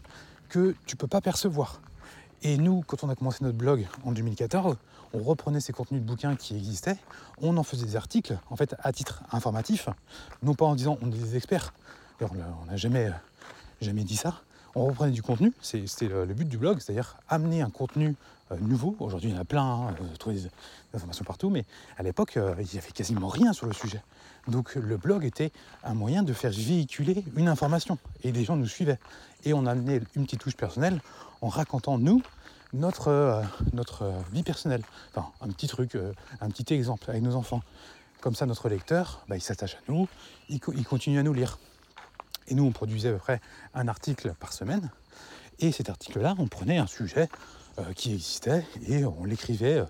[0.47, 1.81] que tu ne peux pas percevoir.
[2.43, 4.77] Et nous, quand on a commencé notre blog en 2014,
[5.13, 6.97] on reprenait ces contenus de bouquins qui existaient,
[7.41, 9.89] on en faisait des articles, en fait, à titre informatif,
[10.43, 11.73] non pas en disant on est des experts,
[12.21, 13.11] on n'a jamais,
[13.81, 14.41] jamais dit ça,
[14.75, 18.15] on reprenait du contenu, c'était le, but du blog, c'est-à-dire amener un contenu
[18.51, 18.95] euh, nouveau.
[18.99, 20.49] Aujourd'hui, il y en a plein, hein, euh, trouver des,
[20.93, 21.65] informations partout, mais
[21.97, 24.01] à l'époque, euh, il n'y avait quasiment rien sur le sujet.
[24.47, 25.51] Donc le blog était
[25.83, 28.99] un moyen de faire véhiculer une information, et les gens nous suivaient.
[29.43, 31.01] Et on amenait une petite touche personnelle
[31.41, 32.21] en racontant, nous,
[32.73, 33.43] notre,
[33.73, 34.83] notre vie personnelle.
[35.13, 35.97] Enfin, un petit truc,
[36.39, 37.61] un petit exemple avec nos enfants.
[38.21, 40.07] Comme ça, notre lecteur, bah, il s'attache à nous,
[40.49, 41.57] il continue à nous lire.
[42.47, 43.41] Et nous, on produisait à peu près
[43.73, 44.89] un article par semaine.
[45.59, 47.29] Et cet article-là, on prenait un sujet
[47.79, 49.85] euh, qui existait et on l'écrivait euh,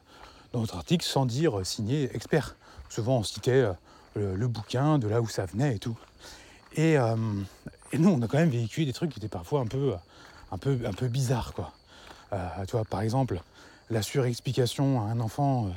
[0.54, 2.56] dans notre article sans dire euh, signé expert.
[2.90, 3.66] Souvent, on citait
[4.16, 5.98] le, bouquin, de là où ça venait et tout.
[6.76, 6.98] Et,
[7.94, 9.94] nous, on a quand même véhiculé des trucs qui étaient parfois un peu,
[10.52, 11.54] un peu, un peu bizarres.
[11.54, 11.72] Quoi.
[12.32, 13.42] Tu vois, par exemple,
[13.90, 15.70] la surexplication à un enfant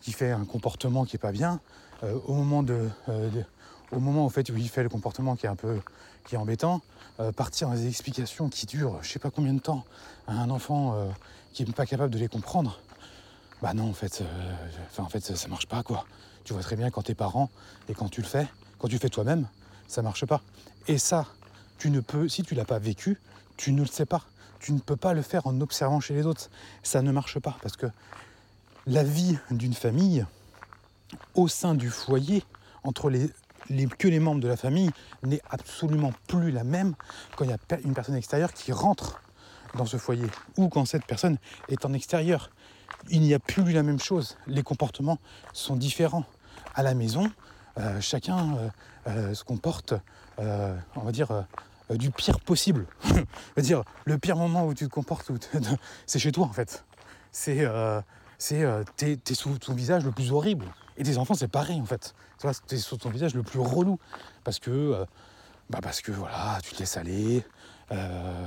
[0.00, 1.60] qui fait un comportement qui n'est pas bien,
[2.02, 2.88] au moment de,
[3.92, 5.80] au moment où il fait le comportement qui est un peu
[6.26, 6.80] qui est embêtant,
[7.18, 9.84] euh, partir dans des explications qui durent je sais pas combien de temps
[10.26, 11.08] à un enfant euh,
[11.52, 12.78] qui n'est pas capable de les comprendre,
[13.62, 16.04] bah non en fait, euh, en fait ça, ne marche pas quoi.
[16.44, 17.50] Tu vois très bien quand t'es parent
[17.88, 18.46] et quand tu le fais,
[18.78, 19.46] quand tu le fais toi-même,
[19.88, 20.40] ça marche pas.
[20.88, 21.26] Et ça,
[21.78, 23.18] tu ne peux, si tu l'as pas vécu,
[23.56, 24.22] tu ne le sais pas.
[24.60, 26.50] Tu ne peux pas le faire en observant chez les autres.
[26.82, 27.86] Ça ne marche pas parce que
[28.86, 30.24] la vie d'une famille
[31.34, 32.44] au sein du foyer,
[32.84, 33.30] entre les
[33.98, 34.90] que les membres de la famille
[35.22, 36.94] n'est absolument plus la même
[37.36, 39.20] quand il y a une personne extérieure qui rentre
[39.76, 41.38] dans ce foyer ou quand cette personne
[41.68, 42.50] est en extérieur.
[43.08, 44.36] Il n'y a plus la même chose.
[44.46, 45.18] Les comportements
[45.52, 46.24] sont différents.
[46.74, 47.30] À la maison,
[47.78, 48.68] euh, chacun euh,
[49.06, 49.94] euh, se comporte,
[50.38, 51.44] on va dire,
[51.96, 52.86] du pire possible.
[53.56, 55.30] on dire, le pire moment où tu te comportes,
[56.06, 56.84] c'est chez toi en fait.
[57.32, 57.66] C'est
[58.38, 58.64] c'est
[58.96, 60.66] t'es sous ton visage le plus horrible.
[61.00, 62.14] Et tes enfants, c'est pareil en fait.
[62.38, 63.98] Tu vois, es sur ton visage le plus relou.
[64.44, 65.04] Parce que, euh,
[65.70, 67.42] bah parce que voilà, tu te laisses aller
[67.90, 68.46] euh,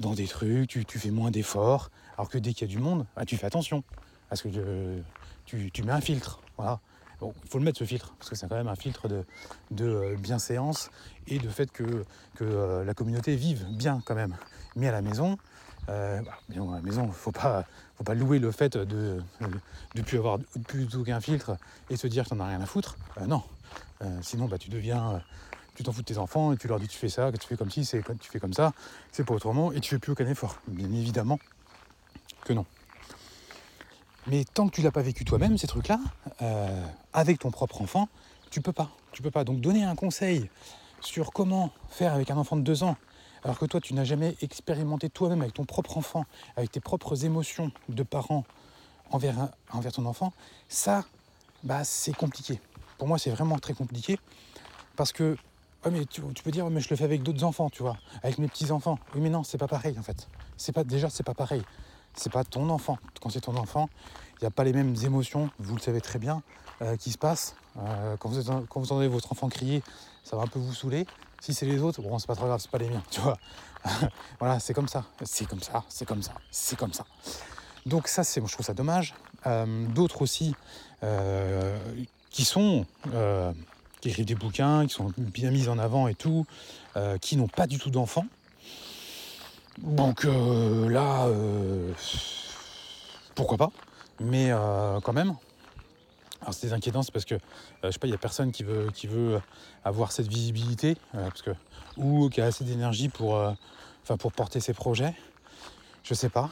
[0.00, 1.90] dans des trucs, tu, fais moins d'efforts.
[2.16, 3.84] Alors que dès qu'il y a du monde, bah, tu fais attention.
[4.28, 4.48] Parce que
[5.44, 6.40] tu, mets un filtre.
[6.56, 6.80] Voilà.
[7.22, 9.24] Bon, il faut le mettre ce filtre, parce que c'est quand même un filtre de,
[9.80, 10.90] euh, bienséance
[11.28, 12.04] et de fait que,
[12.34, 14.36] que la communauté vive bien quand même.
[14.74, 15.38] Mais à la maison,
[15.88, 17.64] euh, bah, à la maison, il ne faut pas,
[17.96, 19.22] faut pas louer le fait de
[19.94, 21.56] ne plus avoir plus aucun filtre
[21.90, 22.96] et se dire que tu n'en as rien à foutre.
[23.18, 23.44] Euh, non.
[24.02, 25.22] Euh, sinon, bah, tu deviens.
[25.76, 27.46] tu t'en fous de tes enfants et tu leur dis tu fais ça, que tu
[27.46, 28.72] fais comme ci, c'est tu fais comme ça,
[29.12, 30.60] c'est pas autrement et tu fais plus aucun effort.
[30.66, 31.38] Bien évidemment
[32.44, 32.66] que non.
[34.26, 35.98] Mais tant que tu l'as pas vécu toi-même, ces trucs-là,
[37.12, 38.08] avec ton propre enfant,
[38.50, 38.90] tu peux pas.
[39.12, 39.44] Tu peux pas.
[39.44, 40.48] Donc donner un conseil
[41.00, 42.96] sur comment faire avec un enfant de 2 ans
[43.44, 46.24] alors que toi, tu n'as jamais expérimenté toi-même avec ton propre enfant,
[46.56, 48.44] avec tes propres émotions de parent
[49.10, 49.48] envers,
[49.92, 50.32] ton enfant,
[50.68, 51.04] ça,
[51.64, 52.60] bah, c'est compliqué.
[52.98, 54.18] Pour moi, c'est vraiment très compliqué
[54.96, 55.36] parce que
[56.10, 58.70] tu, peux dire mais je le fais avec d'autres enfants, tu vois, avec mes petits
[58.70, 58.98] enfants.
[59.14, 60.28] Oui, mais non, c'est pas pareil en fait.
[60.56, 61.62] C'est pas déjà, c'est pas pareil.
[62.14, 62.98] C'est pas ton enfant.
[63.20, 63.88] Quand c'est ton enfant,
[64.40, 65.50] il n'y a pas les mêmes émotions.
[65.58, 66.42] Vous le savez très bien
[66.82, 67.54] euh, qui se passent.
[67.78, 69.82] Euh, quand, vous, entendez votre enfant crier,
[70.24, 71.06] ça va un peu vous saouler.
[71.40, 73.38] Si c'est les autres, bon, c'est pas trop grave, c'est pas les miens, tu vois.
[74.40, 77.04] voilà, c'est comme ça, c'est comme ça, c'est comme ça, c'est comme ça.
[77.86, 79.14] Donc ça, c'est, je trouve ça dommage.
[79.46, 80.54] Euh, d'autres aussi
[82.30, 82.86] qui sont,
[84.00, 86.46] qui écrivent des bouquins, qui sont bien mis en avant et tout,
[87.20, 88.26] qui n'ont pas du tout d'enfants.
[89.78, 91.26] Donc là,
[93.34, 93.70] pourquoi pas
[94.20, 94.50] Mais
[95.02, 95.34] quand même,
[96.42, 97.38] alors c'est inquiétant, c'est parce que euh,
[97.84, 99.40] je sais pas, il n'y a personne qui veut,
[99.84, 101.50] avoir cette visibilité, euh, parce que,
[101.96, 103.52] ou qui a assez d'énergie pour, euh,
[104.18, 105.14] pour porter ses projets.
[106.02, 106.50] Je sais pas.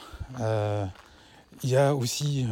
[1.63, 2.47] Il y a aussi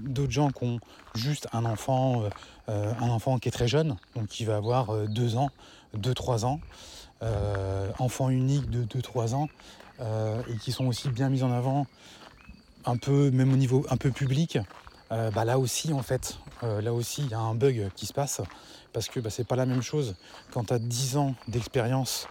[0.00, 0.80] d'autres gens qui ont
[1.14, 2.22] juste un enfant,
[2.66, 5.50] un enfant qui est très jeune, donc qui va avoir deux ans,
[5.92, 6.46] deux, trois
[7.24, 9.48] ans, enfant unique de 2-3 ans,
[10.00, 11.86] et qui sont aussi bien mis en avant,
[12.84, 14.58] un peu, même au niveau un peu public,
[15.12, 18.06] euh, bah là aussi en fait, euh, là aussi il y a un bug qui
[18.06, 18.40] se passe
[18.92, 20.16] parce que bah, c'est pas la même chose
[20.50, 22.26] quand tu as 10 ans d'expérience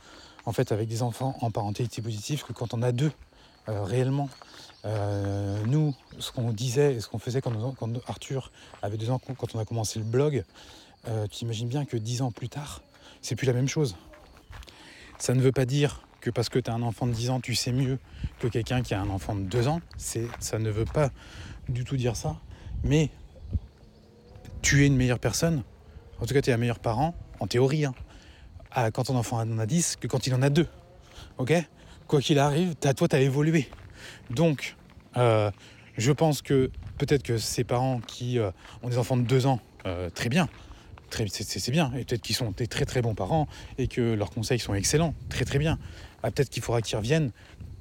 [0.46, 3.12] en fait avec des enfants en parentalité positive que quand on a deux
[3.70, 4.30] euh, réellement.
[5.68, 7.54] nous, ce qu'on disait et ce qu'on faisait quand,
[8.08, 10.44] Arthur avait deux ans, quand on a commencé le blog,
[11.32, 12.82] tu imagines bien que 10 ans plus tard,
[13.22, 13.96] c'est plus la même chose.
[15.24, 17.40] Ça ne veut pas dire que parce que tu as un enfant de 10 ans,
[17.40, 17.98] tu sais mieux
[18.40, 19.80] que quelqu'un qui a un enfant de 2 ans.
[19.96, 21.12] Ça ne veut pas
[21.70, 22.36] du tout dire ça
[22.84, 23.10] mais
[24.62, 25.64] tu es une meilleure personne,
[26.20, 27.94] en tout cas tu es un meilleur parent, en théorie, hein,
[28.92, 30.68] quand ton enfant en a 10 que quand il en a 2.
[31.38, 31.54] Ok?
[32.08, 33.70] Quoi qu'il arrive, toi, tu as évolué.
[34.30, 34.76] Donc,
[35.16, 35.52] euh,
[35.98, 38.52] je pense que peut-être que ces parents qui euh,
[38.82, 40.50] ont des enfants de 2 ans, euh, très bien,
[41.30, 43.48] c'est bien, et peut-être qu'ils sont des très très bons parents
[43.78, 45.80] et que leurs conseils sont excellents, très très bien.
[46.24, 47.32] Ah, peut-être qu'il faudra qu'ils reviennent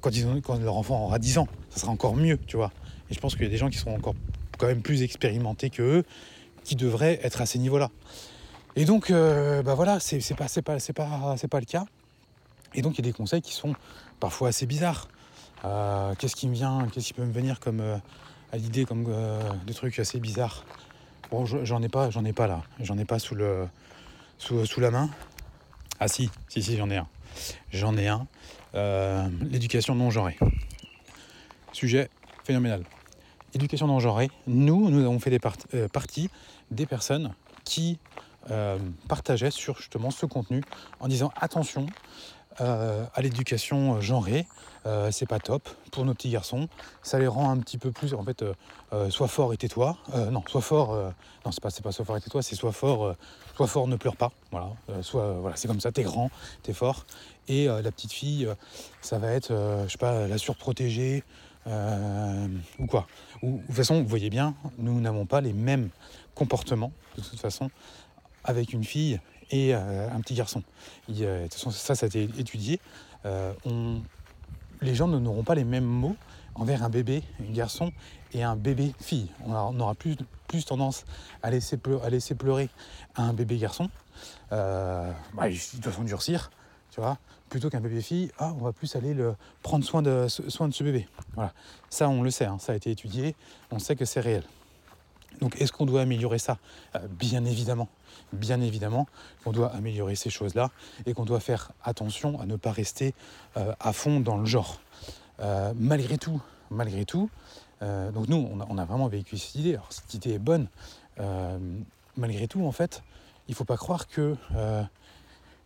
[0.01, 0.11] quand,
[0.59, 2.71] leur enfant aura 10 ans, ça sera encore mieux, tu vois.
[3.09, 4.15] Et je pense qu'il y a des gens qui seront encore
[4.57, 6.03] quand même plus expérimentés que eux,
[6.63, 7.89] qui devraient être à ces niveaux-là.
[8.75, 11.85] Et donc, bah voilà, c'est pas, pas, pas, pas le cas.
[12.75, 13.75] Et donc, il y a des conseils qui sont
[14.19, 15.07] parfois assez bizarres.
[15.65, 17.97] Euh, qu'est-ce qui me vient, qu'est-ce qui peut me venir comme euh,
[18.51, 20.65] à l'idée comme euh, des trucs assez bizarres?
[21.31, 25.09] Bon, j'en ai pas, j'en ai pas là, j'en ai pas sous la main.
[25.99, 27.07] Ah si, si, si, j'en ai un.
[27.71, 28.27] J'en ai un.
[29.41, 30.37] L'éducation non genrée.
[31.71, 32.09] Sujet
[32.43, 32.83] phénoménal.
[33.53, 34.29] Éducation non genrée.
[34.47, 36.29] Nous, nous avons fait des parties
[36.71, 37.99] des personnes qui
[39.07, 40.61] partageaient sur justement ce contenu
[40.99, 41.87] en disant attention,
[42.61, 44.45] euh, à l'éducation euh, genrée.
[44.85, 46.67] Euh, c'est pas top pour nos petits garçons.
[47.01, 48.43] Ça les rend un petit peu plus, en fait,
[49.09, 49.97] sois fort et tais-toi.
[50.31, 50.95] non, sois fort.
[51.45, 53.15] non, c'est pas, pas sois fort et tais-toi, c'est sois fort.
[53.55, 54.31] sois fort, ne pleure pas.
[54.51, 54.71] Voilà,
[55.01, 55.91] soit, voilà, c'est comme ça.
[55.91, 56.29] T'es grand,
[56.63, 57.05] t'es fort.
[57.47, 58.47] Et la petite fille,
[59.01, 59.53] ça va être,
[59.85, 61.23] je sais pas, la surprotégée.
[61.67, 63.07] ou quoi.
[63.41, 65.89] Ou, de toute façon, vous voyez bien, nous n'avons pas les mêmes
[66.35, 67.69] comportements, de toute façon,
[68.43, 69.19] avec une fille
[69.51, 70.63] et euh, un petit garçon.
[71.07, 72.79] de toute façon, ça, ça a été étudié.
[73.25, 73.53] Euh,
[74.83, 76.15] les gens n'auront pas les mêmes mots
[76.55, 77.91] envers un bébé, un garçon
[78.33, 79.29] et un bébé fille.
[79.45, 80.15] On, aura plus,
[80.65, 81.05] tendance
[81.41, 82.69] à laisser, pleurer,
[83.15, 83.89] un bébé garçon.
[84.51, 86.51] Euh, bah, il doit s'endurcir,
[86.91, 87.17] tu vois,
[87.49, 88.31] plutôt qu'un bébé fille.
[88.37, 91.07] Ah, on va plus aller le, prendre soin de, soin de ce bébé.
[91.33, 91.53] Voilà.
[91.89, 93.35] Ça, on le sait, hein, ça a été étudié,
[93.71, 94.43] on sait que c'est réel.
[95.41, 96.57] Donc est-ce qu'on doit améliorer ça?
[96.95, 97.89] Euh, Bien évidemment,
[98.31, 99.07] bien évidemment
[99.43, 100.71] qu'on doit améliorer ces choses-là
[101.05, 103.13] et qu'on doit faire attention à ne pas rester
[103.57, 104.79] euh, à fond dans le genre.
[105.39, 107.29] Euh, malgré tout, malgré tout,
[107.81, 110.69] donc nous on a, vraiment vécu cette idée, alors cette idée est bonne,
[112.15, 113.03] malgré tout en fait,
[113.49, 114.37] il ne faut pas croire que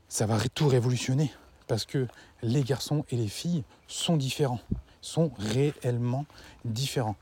[0.10, 1.32] ça va tout révolutionner
[1.68, 2.08] parce que
[2.42, 4.62] les garçons et les filles sont différents,
[5.02, 6.26] sont réellement
[6.66, 7.16] différents.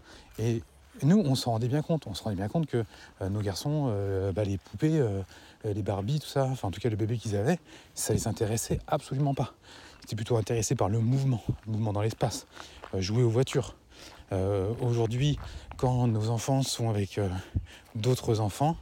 [1.03, 2.07] Nous, on s'en rendait bien compte.
[2.07, 2.83] On se rendait bien compte que
[3.21, 5.21] euh, nos garçons, euh, bah, les poupées, euh,
[5.63, 7.59] les Barbies, tout ça, enfin en tout cas le bébé qu'ils avaient,
[7.95, 9.53] ça les intéressait absolument pas.
[9.99, 12.45] Ils étaient plutôt intéressés par le mouvement, le mouvement dans l'espace,
[12.99, 13.75] jouer aux voitures.
[14.81, 15.39] Aujourd'hui,
[15.77, 17.19] quand nos enfants sont avec
[17.95, 18.75] d'autres enfants,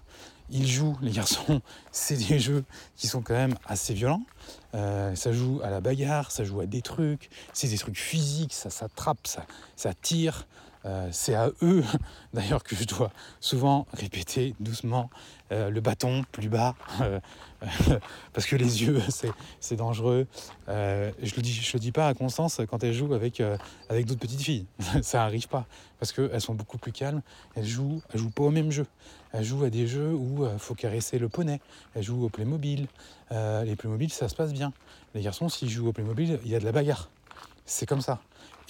[0.50, 1.62] ils jouent, les garçons,
[1.92, 2.66] c'est des jeux
[2.98, 4.24] qui sont quand même assez violents.
[4.74, 8.70] ça joue à la bagarre, ça joue à des trucs, c'est des trucs physiques, ça
[8.70, 9.46] s'attrape, ça,
[9.78, 10.48] ça tire.
[10.86, 11.84] Euh, c'est à eux,
[12.34, 15.10] d'ailleurs, que je dois souvent répéter doucement
[15.52, 17.20] euh, le bâton plus bas, euh,
[18.34, 19.02] parce que les yeux,
[19.60, 20.28] c'est dangereux.
[20.68, 23.42] je le dis, je le dis pas à Constance quand elle joue avec,
[23.90, 24.66] avec d'autres petites filles.
[25.02, 25.66] Ça n'arrive pas,
[26.00, 27.22] parce qu'elles sont beaucoup plus calmes.
[27.56, 28.86] Elles jouent, elles jouent pas au même jeu.
[29.32, 31.60] Elles jouent à des jeux où il faut caresser le poney.
[31.96, 32.88] Elles jouent au Playmobil.
[33.32, 34.74] les Playmobil, ça se passe bien.
[35.16, 37.10] Les garçons, s'ils jouent au Playmobil, il y a de la bagarre.
[37.66, 38.20] C'est comme ça.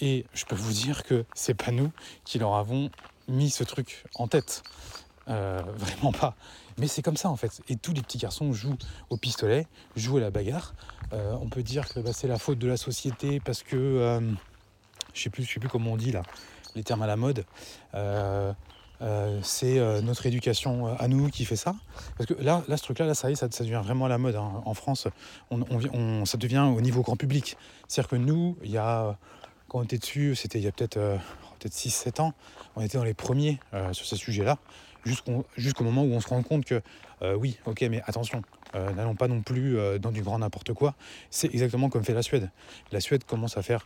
[0.00, 1.90] Et je peux vous dire que c'est pas nous
[2.24, 2.90] qui leur avons
[3.28, 4.62] mis ce truc en tête.
[5.28, 6.34] Euh, vraiment pas.
[6.78, 7.62] Mais c'est comme ça en fait.
[7.68, 8.76] Et tous les petits garçons jouent
[9.10, 9.66] au pistolet,
[9.96, 10.74] jouent à la bagarre.
[11.12, 14.20] Euh, on peut dire que bah, c'est la faute de la société parce que euh,
[15.14, 16.22] je sais plus, je sais plus comment on dit là,
[16.74, 17.44] les termes à la mode.
[19.42, 21.74] c'est notre éducation à nous qui fait ça.
[22.18, 24.18] Parce que là, là ce truc-là, là, ça y est, ça, devient vraiment à la
[24.18, 24.36] mode.
[24.36, 24.62] Hein.
[24.64, 25.06] En France,
[25.50, 27.56] ça devient au niveau grand public.
[27.86, 29.16] C'est-à-dire que nous, il y a
[29.74, 31.18] on était dessus, c'était il y a peut-être euh,
[31.58, 32.32] peut 6-7 ans,
[32.76, 34.58] on était dans les premiers euh, sur ce sujet-là,
[35.04, 36.80] jusqu'au moment où on se rend compte que
[37.22, 38.42] euh, oui, ok, mais attention,
[38.74, 40.96] n'allons pas non plus dans du grand n'importe quoi.
[41.30, 42.50] C'est exactement comme fait la Suède.
[42.90, 43.84] La Suède commence à faire.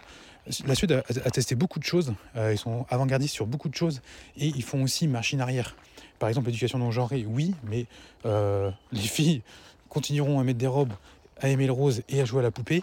[0.66, 4.00] La Suède a, testé beaucoup de choses, ils sont avant-gardistes sur beaucoup de choses,
[4.38, 5.76] et ils font aussi machine arrière.
[6.18, 7.84] Par exemple, l'éducation non genrée, oui, mais
[8.24, 9.42] les filles
[9.90, 10.94] continueront à mettre des robes,
[11.38, 12.82] à aimer le rose et à jouer à la poupée.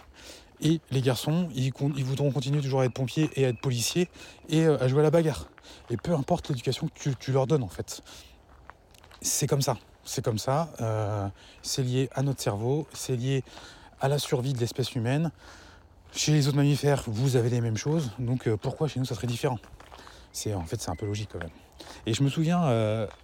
[0.60, 4.08] Et les garçons, ils, voudront continuer toujours à être pompiers et à être policiers
[4.48, 5.48] et euh, à jouer à la bagarre.
[5.90, 8.02] Et peu importe l'éducation que tu, leur donnes en fait.
[9.20, 9.76] C'est comme ça.
[10.04, 10.72] C'est comme ça.
[10.80, 11.28] Euh,
[11.62, 13.44] c'est lié à notre cerveau, c'est lié
[14.00, 15.30] à la survie de l'espèce humaine.
[16.12, 18.12] Chez les autres mammifères, vous avez les mêmes choses.
[18.18, 19.58] Donc euh, pourquoi chez nous ça serait différent?
[20.54, 21.50] En fait c'est un peu logique quand même.
[22.06, 22.68] Et je me souviens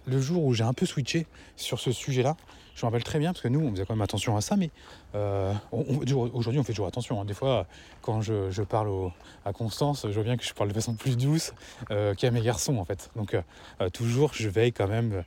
[0.05, 2.35] le jour où j'ai un peu switché sur ce sujet-là,
[2.75, 4.55] je me rappelle très bien, parce que nous, on faisait quand même attention à ça,
[4.55, 4.71] mais
[5.15, 7.21] euh, aujourd'hui, on fait toujours attention.
[7.21, 7.25] Hein.
[7.25, 7.67] Des fois,
[8.01, 9.11] quand je, parle
[9.45, 11.53] à Constance, je vois bien que je parle de façon plus douce
[11.91, 13.11] euh, qu'à mes garçons, en fait.
[13.15, 15.23] Donc, euh, toujours, je veille quand même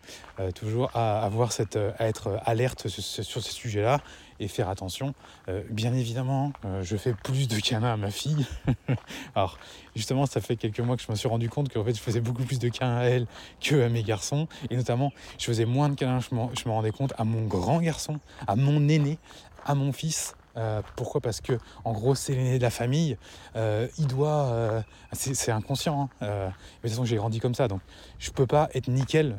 [0.55, 4.01] toujours à, avoir cette, à être alerte sur, sur ces sujets-là
[4.41, 5.15] et faire attention.
[5.49, 8.47] Euh, bien évidemment, euh, je fais plus de câlins à ma fille.
[9.35, 9.59] Alors,
[9.95, 12.21] justement, ça fait quelques mois que je me suis rendu compte qu'en fait, je faisais
[12.21, 13.27] beaucoup plus de câlins à elle
[13.61, 14.49] que à mes garçons.
[14.71, 18.19] Et notamment, je faisais moins de câlins, je me rendais compte, à mon grand garçon,
[18.47, 19.19] à mon aîné,
[19.65, 21.21] à mon fils, euh, pourquoi?
[21.21, 23.17] Parce que en gros c'est l'aîné de la famille,
[23.57, 24.83] euh, il doit, euh,
[25.13, 26.09] c'est inconscient.
[26.21, 26.51] Hein, de
[26.83, 27.81] toute façon j'ai grandi comme ça, donc
[28.19, 29.37] je peux pas être nickel.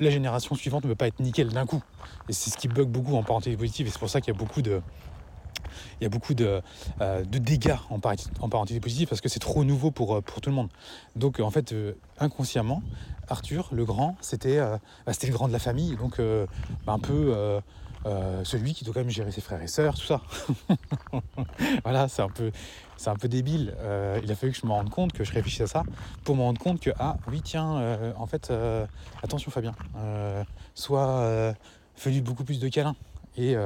[0.00, 1.82] la génération suivante ne peut pas être nickel d'un coup.
[2.28, 3.86] Et c'est ce qui bug beaucoup en parentalité positive.
[3.86, 4.82] Et c'est pour ça qu'il y a beaucoup de,
[6.00, 6.60] il y a beaucoup de,
[7.24, 8.00] dégâts en,
[8.40, 10.70] en positive parce que c'est trop nouveau pour, tout le monde.
[11.14, 11.74] Donc en fait,
[12.18, 12.82] inconsciemment,
[13.28, 17.60] Arthur, le grand, c'était bah, c'était le grand de la famille, donc bah, un peu
[18.04, 20.20] euh, celui qui doit quand même gérer ses frères et sœurs, tout ça.
[21.84, 22.50] voilà, c'est un peu,
[22.96, 23.74] c'est un peu débile.
[23.78, 25.82] Euh, il a fallu que je me rende compte, que je réfléchisse à ça,
[26.24, 28.52] pour me rendre compte que ah oui tiens, euh, en fait,
[29.22, 29.74] attention Fabien,
[30.74, 31.54] soit
[31.94, 32.96] fais beaucoup plus de câlins.
[33.36, 33.56] Et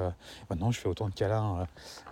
[0.50, 1.66] maintenant, je fais autant de câlins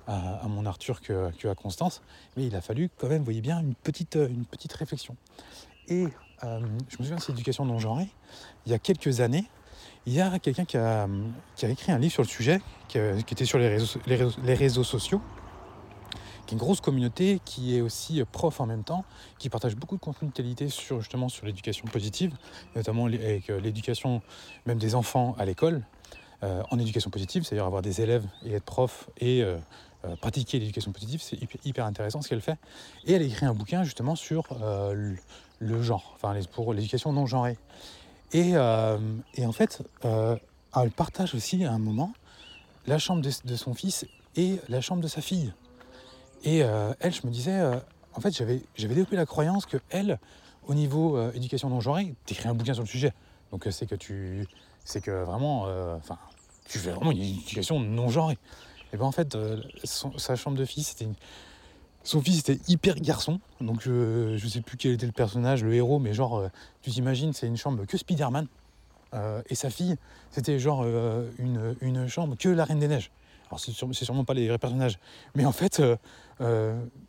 [0.06, 2.02] à, mon Arthur que, à Constance,
[2.36, 5.16] mais il a fallu quand même, vous voyez bien, une petite, une petite réflexion.
[5.88, 6.08] Et
[6.42, 8.08] je me souviens de cette éducation non genrée,
[8.66, 9.44] il y a quelques années,
[10.06, 11.08] il y a quelqu'un qui a,
[11.62, 15.20] écrit un livre sur le sujet, qui, était sur les réseaux, sociaux,
[16.46, 19.04] qui est une grosse communauté, qui est aussi prof en même temps,
[19.38, 22.34] qui partage beaucoup de contenu de qualité sur justement sur l'éducation positive,
[22.76, 24.22] notamment avec euh, l'éducation
[24.66, 25.82] même des enfants à l'école,
[26.42, 29.56] euh, en éducation positive, c'est-à-dire avoir des élèves et être prof et euh,
[30.20, 32.58] pratiquer l'éducation positive, c'est hyper, intéressant ce qu'elle fait.
[33.06, 37.56] Et elle a écrit un bouquin justement sur le, genre, enfin pour l'éducation non genrée.
[38.34, 38.98] Euh,
[39.34, 40.36] et, en fait, euh,
[40.74, 42.12] elle partage aussi à un moment
[42.86, 44.06] la chambre de, son fils
[44.36, 45.52] et la chambre de sa fille.
[46.42, 47.62] Et euh, elle, je me disais,
[48.14, 50.18] en fait, j'avais, développé la croyance que elle,
[50.66, 53.12] au niveau éducation non genrée, t'écris un bouquin sur le sujet.
[53.52, 54.46] Donc c'est que tu,
[54.84, 55.62] c'est que vraiment,
[55.96, 56.18] enfin,
[56.66, 58.38] tu fais vraiment une éducation non genrée.
[58.92, 59.36] Et ben en fait,
[59.84, 61.14] sa chambre de fils, c'était une,
[62.04, 65.74] son fils était hyper garçon, donc je, je sais plus quel était le personnage, le
[65.74, 66.48] héros, mais genre, euh,
[66.82, 68.46] tu t'imagines, c'est une chambre que Spider-Man.
[69.14, 69.96] Euh, et sa fille,
[70.30, 73.10] c'était genre euh, une, chambre que la Reine des Neiges.
[73.48, 74.98] Alors c'est, sûrement pas les vrais personnages,
[75.34, 75.82] mais en fait,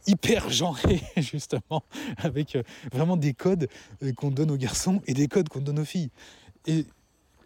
[0.07, 1.83] hyper genré, justement,
[2.17, 2.57] avec
[2.91, 3.67] vraiment des codes
[4.15, 6.11] qu'on donne aux garçons et des codes qu'on donne aux filles.
[6.67, 6.85] Et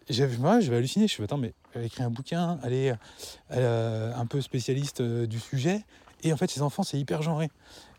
[0.08, 2.92] j'avais, moi, j'avais halluciné, je suis dit, attends, mais elle écrit un bouquin, elle est
[3.50, 5.84] un peu spécialiste du sujet,
[6.22, 7.50] et en fait, ces enfants, c'est hyper genré.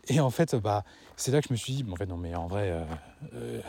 [0.08, 0.84] Et en fait, bah,
[1.16, 2.84] c'est là que je me suis dit, en fait, non, mais en vrai, euh,
[3.34, 3.60] euh,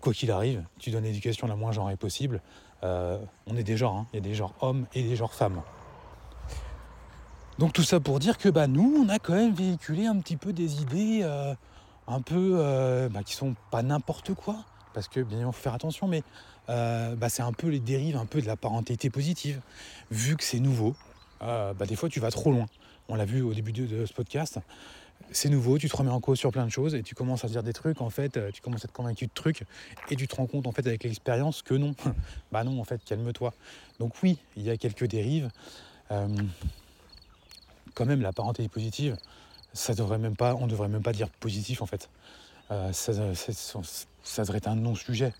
[0.00, 2.42] quoi qu'il arrive, tu donnes l'éducation la moins genrée possible.
[2.84, 4.06] Euh, on est des genres, hein.
[4.12, 5.62] il y a des genres hommes et des genres femmes.
[7.58, 10.36] Donc tout ça pour dire que bah, nous, on a quand même véhiculé un petit
[10.36, 11.24] peu des idées
[12.06, 16.06] un peu bah, qui sont pas n'importe quoi, parce que bien il faut faire attention,
[16.06, 16.22] mais
[16.68, 19.60] bah, c'est un peu les dérives un peu de la parentalité positive.
[20.12, 20.94] Vu que c'est nouveau,
[21.40, 22.66] des fois tu vas trop loin
[23.08, 24.58] on l'a vu au début de, ce podcast,
[25.32, 27.48] c'est nouveau, tu te remets en cause sur plein de choses et tu commences à
[27.48, 29.64] dire des trucs, en fait, euh, tu commences à être convaincu de trucs
[30.10, 31.94] et tu te rends compte en fait avec l'expérience que non.
[32.52, 33.52] bah non, en fait, calme-toi.
[33.98, 35.50] Donc oui, il y a quelques dérives.
[36.10, 36.28] Euh,
[37.94, 39.16] quand même, la parenté positive,
[39.72, 42.08] ça devrait pas, on devrait même pas dire positif en fait.
[42.70, 45.32] Euh, ça, ça, devrait être un non-sujet.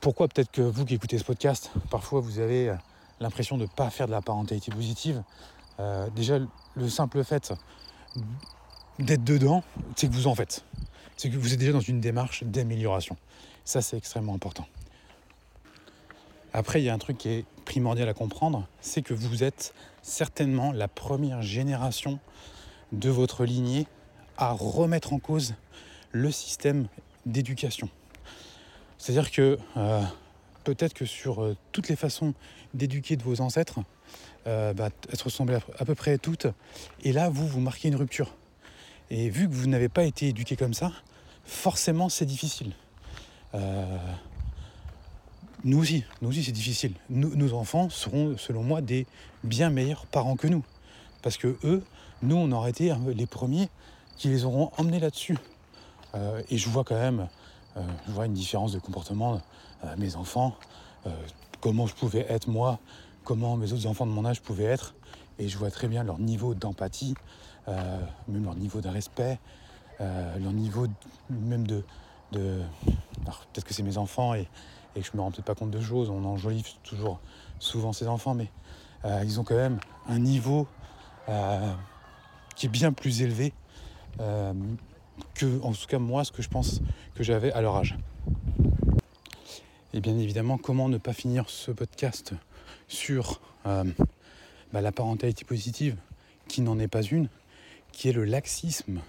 [0.00, 2.74] pourquoi peut-être que vous qui écoutez ce podcast, parfois vous avez
[3.22, 5.22] l'impression de ne pas faire de la parentalité positive,
[5.80, 6.38] euh, déjà
[6.74, 7.52] le simple fait
[8.98, 9.62] d'être dedans,
[9.96, 10.64] c'est que vous en faites.
[11.16, 13.16] C'est que vous êtes déjà dans une démarche d'amélioration.
[13.64, 14.66] Ça, c'est extrêmement important.
[16.52, 19.72] Après, il y a un truc qui est primordial à comprendre, c'est que vous êtes
[20.02, 22.18] certainement la première génération
[22.92, 23.86] de votre lignée
[24.36, 25.54] à remettre en cause
[26.10, 26.88] le système
[27.24, 27.88] d'éducation.
[28.98, 30.02] C'est-à-dire que euh,
[30.62, 32.34] peut-être que sur euh, toutes les façons
[32.74, 33.80] d'éduquer de vos ancêtres,
[34.46, 36.46] euh, bah, elles se ressemblent à, peu près toutes.
[37.02, 38.34] Et là, vous, vous marquez une rupture.
[39.10, 40.92] Et vu que vous n'avez pas été éduqué comme ça,
[41.44, 42.72] forcément, c'est difficile.
[43.54, 43.98] Euh,
[45.64, 46.94] nous aussi, nous aussi, c'est difficile.
[47.10, 49.06] nos enfants seront, selon moi, des
[49.44, 50.64] bien meilleurs parents que nous.
[51.22, 51.84] Parce que eux,
[52.22, 53.68] nous, on aurait été les premiers
[54.16, 55.36] qui les auront emmenés là-dessus.
[56.50, 57.28] et je vois quand même,
[57.76, 59.40] je vois une différence de comportement
[59.96, 60.54] mes enfants,
[61.06, 61.10] euh,
[61.60, 62.78] comment je pouvais être moi,
[63.24, 64.94] comment mes autres enfants de mon âge pouvaient être.
[65.38, 67.14] Et je vois très bien leur niveau d'empathie,
[67.68, 69.38] euh, même leur niveau de respect,
[70.00, 70.88] leur niveau
[71.30, 71.84] même de,
[72.32, 72.60] de.
[73.24, 74.48] Peut-être que c'est mes enfants et,
[74.94, 76.10] que je me rends peut-être pas compte de choses.
[76.10, 77.20] On enjolive toujours
[77.58, 78.50] souvent ses enfants, mais
[79.04, 79.78] euh, ils ont quand même
[80.08, 80.66] un niveau
[81.28, 81.72] euh,
[82.56, 83.52] qui est bien plus élevé
[84.20, 84.52] euh,
[85.34, 86.80] que, en tout cas, moi, ce que je pense
[87.14, 87.96] que j'avais à leur âge.
[89.94, 92.32] Et bien évidemment, comment ne pas finir ce podcast
[92.88, 93.82] sur bah,
[94.80, 95.96] la parentalité positive,
[96.48, 97.28] qui n'en est pas une,
[97.92, 99.00] qui est le laxisme.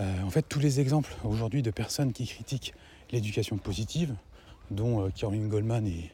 [0.00, 2.74] en fait, tous les exemples aujourd'hui de personnes qui critiquent
[3.12, 4.14] l'éducation positive,
[4.70, 6.10] dont Caroline Goldman et,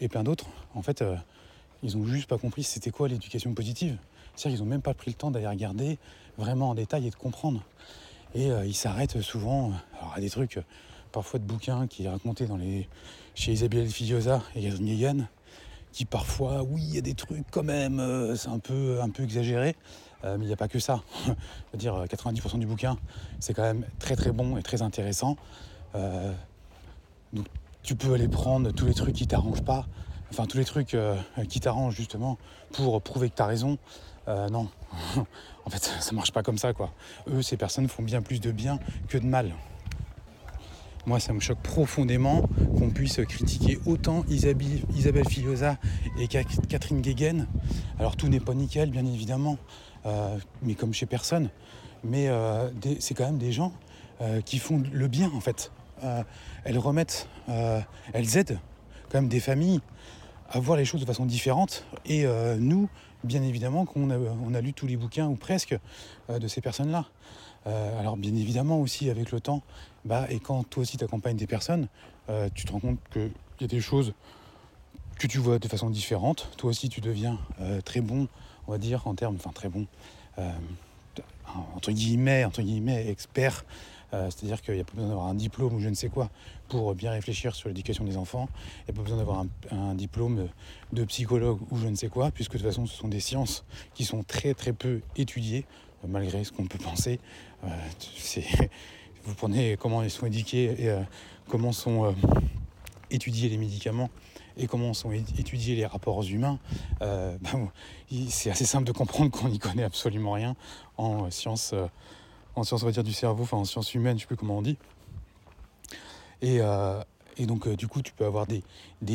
[0.00, 1.04] et, plein d'autres, en fait,
[1.82, 3.96] ils ont juste pas compris c'était quoi l'éducation positive.
[4.34, 5.98] C'est-à-dire qu'ils n'ont même pas pris le temps d'aller regarder
[6.36, 7.62] vraiment en détail et de comprendre.
[8.34, 10.58] Et euh, ils s'arrêtent souvent alors, à des trucs,
[11.10, 12.88] parfois de bouquins qui est raconté dans les,
[13.34, 15.28] chez Isabelle Filiosa et Catherine
[15.90, 19.08] qui parfois, oui, il y a des trucs quand même, euh, c'est un peu, un
[19.08, 19.74] peu exagéré,
[20.22, 21.02] euh, mais il n'y a pas que ça.
[21.74, 22.98] dire 90% du bouquin,
[23.40, 25.36] c'est quand même très très bon et très intéressant.
[27.32, 27.46] donc
[27.82, 29.86] tu peux aller prendre tous les trucs qui t'arrangent pas,
[30.30, 31.16] enfin tous les trucs euh,
[31.48, 32.38] qui t'arrangent justement
[32.72, 33.78] pour prouver que tu as raison.
[34.28, 34.68] Euh, non,
[35.64, 36.92] en fait ça marche pas comme ça quoi.
[37.28, 38.78] Eux, ces personnes font bien plus de bien
[39.08, 39.54] que de mal.
[41.08, 42.42] Moi, ça me choque profondément
[42.76, 45.78] qu'on puisse critiquer autant Isabelle, Filiosa
[46.20, 47.46] et Catherine Guéguen.
[47.98, 49.56] Alors tout n'est pas nickel, bien évidemment,
[50.04, 51.48] euh, mais comme chez personne.
[52.04, 52.28] Mais
[53.00, 53.72] c'est quand même des gens
[54.44, 55.72] qui font le bien en fait.
[56.64, 57.26] elles remettent,
[58.12, 58.58] elles aident
[59.10, 59.80] quand même des familles
[60.50, 61.84] à voir les choses de façon différente.
[62.06, 62.88] Et euh, nous,
[63.24, 65.76] bien évidemment, qu'on a, on a lu tous les bouquins, ou presque,
[66.30, 67.06] euh, de ces personnes-là.
[67.66, 69.62] Euh, alors bien évidemment aussi avec le temps,
[70.04, 71.88] bah, et quand toi aussi tu accompagnes des personnes,
[72.54, 73.30] tu te rends compte qu'il
[73.60, 74.12] y a des choses
[75.18, 76.50] que tu vois de façon différente.
[76.58, 77.38] Toi aussi tu deviens
[77.84, 78.28] très bon,
[78.66, 79.86] on va dire, en termes, enfin très bon,
[81.74, 83.64] entre guillemets, entre guillemets, expert
[84.14, 86.30] euh, c'est-à-dire qu'il n'y a pas besoin d'avoir un diplôme ou je ne sais quoi
[86.68, 88.48] pour bien réfléchir sur l'éducation des enfants.
[88.80, 90.48] Il n'y a pas besoin d'avoir un, diplôme
[90.92, 93.64] de psychologue ou je ne sais quoi, puisque de toute façon ce sont des sciences
[93.94, 95.66] qui sont très très peu étudiées,
[96.04, 97.20] euh, malgré ce qu'on peut penser.
[97.64, 97.68] Euh,
[99.28, 100.94] vous prenez comment ils sont éduqués et
[101.48, 102.14] comment sont
[103.10, 104.10] étudiés les médicaments
[104.56, 106.58] et comment sont étudiés les rapports humains,
[107.00, 107.36] bah,
[108.28, 110.56] c'est assez simple de comprendre qu'on n'y connaît absolument rien
[110.96, 111.74] en sciences
[112.58, 114.58] en sciences, on va dire, du cerveau, enfin en sciences humaines, je sais plus comment
[114.58, 114.76] on dit.
[116.42, 117.00] Et, euh,
[117.40, 118.62] donc, euh, du coup, tu peux avoir des,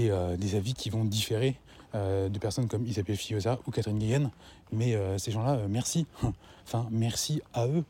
[0.09, 1.59] euh, avis qui vont différer
[1.93, 4.31] de personnes comme Isabelle Fiosa ou Catherine Guillen.
[4.71, 6.07] Mais ces gens-là, merci.
[6.65, 7.83] enfin, merci à eux.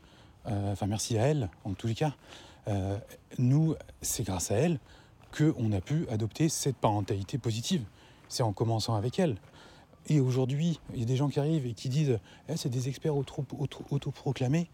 [0.46, 2.14] Enfin, merci à elles, en tous les cas.
[3.38, 4.78] nous, c'est grâce à elles
[5.36, 7.84] qu'on a pu adopter cette parentalité positive.
[8.28, 9.36] C'est en commençant avec elles.
[10.06, 12.18] Et aujourd'hui, il y a des gens qui arrivent et qui disent
[12.48, 14.68] eh, c'est des experts autoproclamés.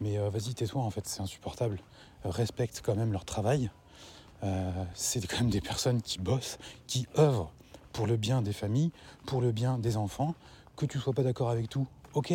[0.00, 1.78] Mais euh, vas-y, tais-toi, en fait, c'est insupportable.
[2.24, 3.70] Euh, respecte quand même leur travail.
[4.44, 7.52] Euh, c'est quand même des personnes qui bossent, qui œuvrent
[7.92, 8.92] pour le bien des familles,
[9.26, 10.34] pour le bien des enfants.
[10.76, 12.34] Que tu sois pas d'accord avec tout, ok,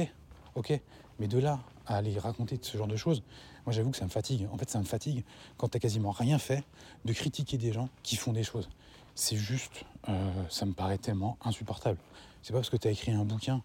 [0.55, 0.79] ok.
[1.19, 1.59] Mais de là
[1.91, 3.23] à aller raconter ce genre de choses,
[3.65, 4.47] moi j'avoue que ça me fatigue.
[4.51, 5.23] En fait, ça me fatigue
[5.57, 6.63] quand tu quasiment rien fait
[7.05, 8.69] de critiquer des gens qui font des choses.
[9.15, 9.85] C'est juste,
[10.49, 11.97] ça me paraît tellement insupportable.
[12.41, 13.61] C'est pas parce que tu as écrit un bouquin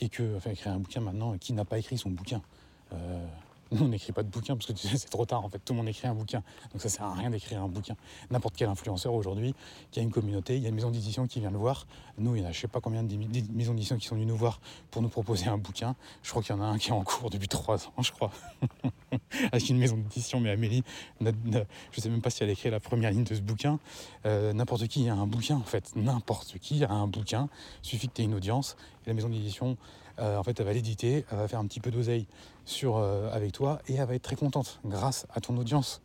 [0.00, 2.42] et que, enfin, écrit un bouquin maintenant, qui n'a pas écrit son bouquin
[2.92, 3.26] euh,
[3.72, 5.88] on n'écrit pas de bouquin parce que c'est trop tard en fait, tout le monde
[5.88, 6.42] écrit un bouquin.
[6.72, 7.96] Donc ça sert à rien d'écrire un bouquin.
[8.30, 9.54] N'importe quel influenceur aujourd'hui
[9.90, 11.86] qui a une communauté, il y a une maison d'édition qui vient le voir.
[12.18, 13.14] Nous, il y a je sais pas combien de
[13.52, 14.60] maisons d'édition qui sont venues nous voir
[14.90, 15.96] pour nous proposer un bouquin.
[16.22, 18.12] Je crois qu'il y en a un qui est en cours depuis trois ans, je
[18.12, 18.30] crois.
[19.52, 20.82] Avec une maison d'édition, mais Amélie,
[21.20, 23.78] je sais même pas si elle a écrit la première ligne de ce bouquin.
[24.24, 27.48] Euh, n'importe qui a un bouquin en fait, n'importe qui a un bouquin.
[27.82, 29.76] Il suffit que tu aies une audience et la maison d'édition
[30.18, 32.26] en fait, elle va l'éditer, elle va faire un petit peu d'oseille
[32.64, 36.02] sur, euh, avec toi et elle va être très contente grâce à ton audience.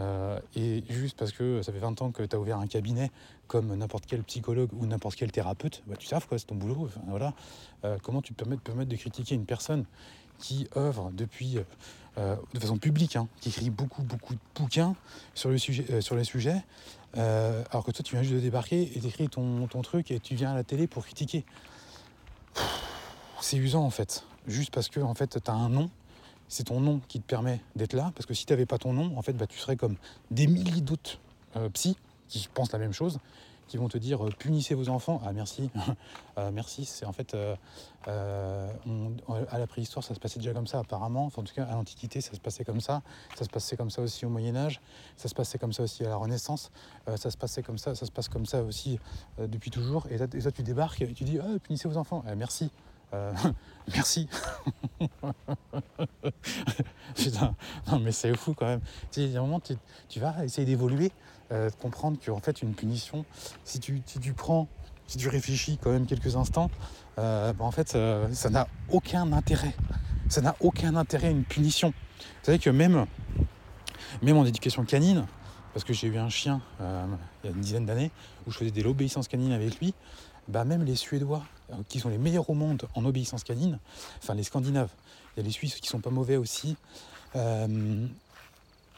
[0.00, 3.10] Euh, et juste parce que ça fait 20 ans que tu as ouvert un cabinet
[3.46, 6.88] comme n'importe quel psychologue ou n'importe quel thérapeute, bah, tu sais quoi, c'est ton boulot.
[7.06, 7.34] voilà.
[8.02, 9.84] comment tu peux permettre, de critiquer une personne
[10.38, 11.58] qui œuvre depuis
[12.16, 14.96] de façon publique, hein, qui écrit beaucoup beaucoup de bouquins
[15.34, 16.64] sur le sujet, les sujets,
[17.14, 20.52] alors que toi tu viens juste de débarquer et t'écris ton truc et tu viens
[20.52, 21.44] à la télé pour critiquer
[23.40, 24.24] c'est usant en fait.
[24.46, 25.90] Juste parce que en fait, tu as un nom,
[26.48, 28.12] c'est ton nom qui te permet d'être là.
[28.14, 29.96] Parce que si tu n'avais pas ton nom, en fait, bah, tu serais comme
[30.30, 31.18] des milliers d'autres
[31.56, 31.96] euh, psy
[32.28, 33.20] qui pensent la même chose,
[33.68, 35.22] qui vont te dire euh, punissez vos enfants.
[35.24, 35.70] Ah merci,
[36.38, 36.84] euh, merci.
[36.84, 37.36] C'est en fait
[38.06, 41.26] à la préhistoire ça se passait déjà comme ça apparemment.
[41.26, 43.02] en tout cas à l'Antiquité ça se passait comme ça.
[43.36, 44.80] Ça se passait comme ça aussi au Moyen Âge.
[45.16, 46.70] Ça se passait comme ça aussi à la Renaissance.
[47.16, 47.94] ça se passait comme ça.
[47.94, 48.98] Ça se passe comme ça aussi
[49.38, 50.06] depuis toujours.
[50.10, 52.22] Et, toi tu débarques et tu dis ah, punissez vos enfants.
[52.26, 52.70] Ah, merci.
[53.94, 54.28] merci.
[57.14, 57.54] Putain,
[57.90, 58.80] non mais c'est fou quand même.
[59.10, 59.74] Tu un moment, tu,
[60.08, 61.12] tu vas essayer d'évoluer,
[61.50, 63.24] de comprendre qu'en fait, une punition,
[63.64, 64.68] si tu, tu prends,
[65.06, 66.70] si tu réfléchis quand même quelques instants,
[67.16, 67.96] bah, en fait,
[68.32, 69.74] ça n'a aucun intérêt.
[70.28, 71.90] Ça n'a aucun intérêt une punition.
[72.18, 73.06] Vous savez que même,
[74.22, 75.26] même en éducation canine,
[75.74, 77.04] parce que j'ai eu un chien euh,
[77.42, 78.10] il y a une dizaine d'années
[78.46, 79.92] où je faisais de l'obéissance canine avec lui,
[80.48, 83.78] bah même les Suédois, euh, qui sont les meilleurs au monde en obéissance canine,
[84.22, 84.90] enfin les Scandinaves,
[85.36, 86.76] il y a les Suisses qui sont pas mauvais aussi,
[87.36, 88.06] euh,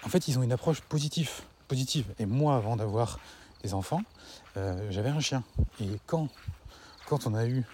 [0.04, 1.30] en fait ils ont une approche positive.
[1.68, 2.06] positive.
[2.18, 3.18] Et moi, avant d'avoir
[3.62, 4.02] des enfants,
[4.90, 5.42] j'avais un chien.
[5.80, 6.28] Et quand,
[7.06, 7.64] quand on a eu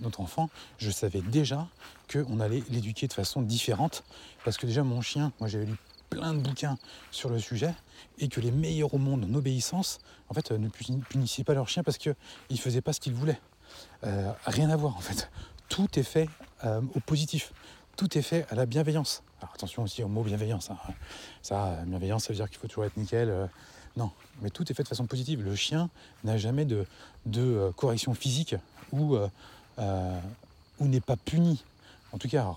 [0.00, 1.66] notre enfant, je savais déjà
[2.10, 4.04] qu'on allait l'éduquer de façon différente.
[4.44, 5.76] Parce que déjà, mon chien, moi j'avais lu
[6.10, 6.78] plein de bouquins
[7.10, 7.74] sur le sujet,
[8.18, 9.98] et que les meilleurs au monde en obéissance,
[10.28, 12.14] en fait, ne punissaient pas leur chien parce qu'ils
[12.50, 13.40] ne faisaient pas ce qu'ils voulaient.
[14.04, 15.30] Euh, rien à voir, en fait.
[15.68, 16.28] Tout est fait
[16.64, 17.52] euh, au positif.
[17.96, 19.22] Tout est fait à la bienveillance.
[19.40, 20.70] Alors attention aussi au mot bienveillance.
[20.70, 20.78] Hein.
[21.42, 23.28] Ça, bienveillance, ça veut dire qu'il faut toujours être nickel.
[23.28, 23.46] Euh,
[23.96, 25.42] non, mais tout est fait de façon positive.
[25.42, 25.90] Le chien
[26.24, 26.86] n'a jamais de,
[27.76, 28.54] correction physique
[28.92, 29.16] ou,
[29.76, 31.64] ou n'est pas puni.
[32.12, 32.56] En tout cas,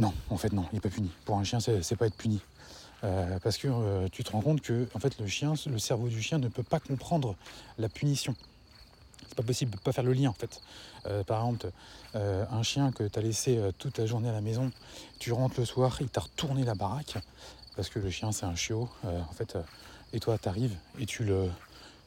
[0.00, 1.10] non, en fait, non, il n'est pas puni.
[1.26, 2.40] Pour un chien, c'est pas être puni.
[3.04, 6.08] Euh, parce que euh, tu te rends compte que en fait, le, chien, le cerveau
[6.08, 7.36] du chien ne peut pas comprendre
[7.78, 8.34] la punition.
[9.28, 10.60] C'est pas possible, de pas faire le lien en fait.
[11.06, 11.70] Euh, par exemple,
[12.14, 14.72] un chien que tu as laissé toute la journée à la maison,
[15.18, 17.18] tu rentres le soir, il t'a retourné la baraque,
[17.76, 19.56] parce que le chien c'est un chiot, en fait,
[20.12, 21.48] et toi tu arrives et tu le,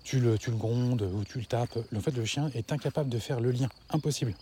[0.03, 1.77] tu, tu le grondes ou tu le tapes.
[1.95, 4.33] En fait, le chien est incapable de faire le lien, impossible.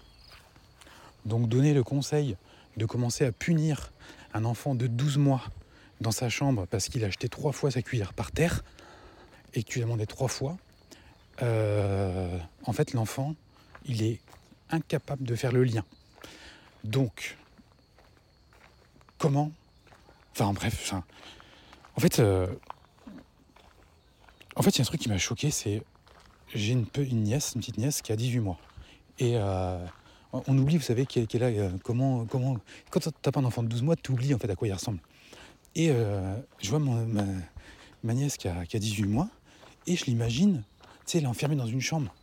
[1.25, 2.35] Donc donner le conseil
[2.77, 3.91] de commencer à punir
[4.33, 5.43] un enfant de 12 mois
[5.99, 8.63] dans sa chambre parce qu'il a acheté trois fois sa cuillère par terre
[9.53, 10.57] et que tu lui as demandé trois fois,
[11.41, 13.35] euh, en fait l'enfant,
[13.85, 14.19] il est
[14.69, 15.83] incapable de faire le lien.
[16.83, 17.37] Donc,
[19.17, 19.51] comment
[20.33, 20.93] Enfin bref,
[21.95, 22.47] en fait, euh,
[24.55, 25.83] en fait, il y a un truc qui m'a choqué, c'est
[26.53, 28.59] j'ai une, une nièce, une petite nièce qui a 18 mois.
[29.19, 29.85] Et euh,
[30.33, 32.57] on oublie, vous savez, qu'elle a, comment, comment.
[32.89, 34.73] Quand t'as pas un enfant de 12 mois, tu oublies en fait à quoi il
[34.73, 34.99] ressemble.
[35.75, 39.29] Et euh, je vois ma, nièce qui a, 18 mois,
[39.87, 42.13] et je l'imagine, tu sais, elle est enfermée dans une chambre.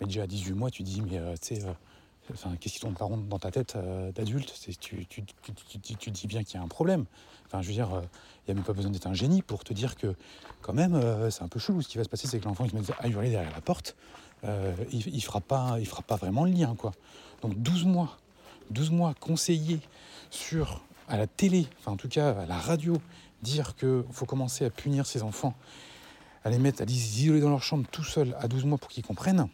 [0.00, 2.96] Mais déjà à 18 mois, tu dis, mais euh, tu sais, euh, qu'est-ce qui tombe
[2.96, 3.78] par dans ta tête
[4.14, 4.52] d'adulte?
[4.80, 5.24] Tu, tu,
[5.96, 7.06] tu, dis bien qu'il y a un problème.
[7.46, 9.72] Enfin, je veux dire, il n'y a même pas besoin d'être un génie pour te
[9.72, 10.14] dire que,
[10.60, 11.80] quand même, c'est un peu chelou.
[11.82, 13.60] Ce qui va se passer, c'est que l'enfant, il se met à hurler derrière la
[13.60, 13.96] porte.
[14.42, 16.92] il ne fera, pas, fera pas vraiment le lien, quoi.
[17.42, 18.16] Donc 12 mois,
[18.70, 19.80] 12 mois conseillés
[20.30, 23.00] sur à la télé, enfin en tout cas à la radio,
[23.42, 25.54] dire qu'il faut commencer à punir ses enfants,
[26.44, 28.88] à les mettre, à les isoler dans leur chambre tout seuls à 12 mois pour
[28.88, 29.48] qu'ils comprennent.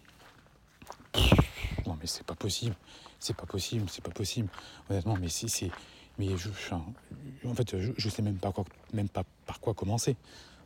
[1.87, 2.75] Non mais c'est pas possible,
[3.19, 4.49] c'est pas possible, c'est pas possible.
[4.89, 5.71] Honnêtement, mais c'est.
[6.19, 10.17] Mais je, en fait, je, sais même pas, quoi, même pas par quoi commencer.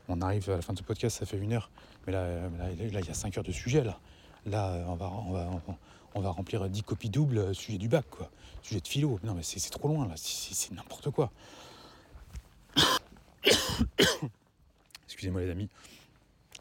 [0.09, 1.71] On arrive à la fin de ce podcast, ça fait une heure,
[2.07, 3.99] mais là, là, il y a 5 heures de sujet là.
[4.45, 5.51] Là, on va, on va,
[6.21, 8.07] va remplir 10 copies doubles euh, sujet du bac.
[8.63, 9.21] Sujet de philo.
[9.23, 10.15] Non, mais c'est trop loin, là.
[10.17, 11.31] C'est n'importe quoi.
[15.07, 15.69] Excusez-moi, les amis.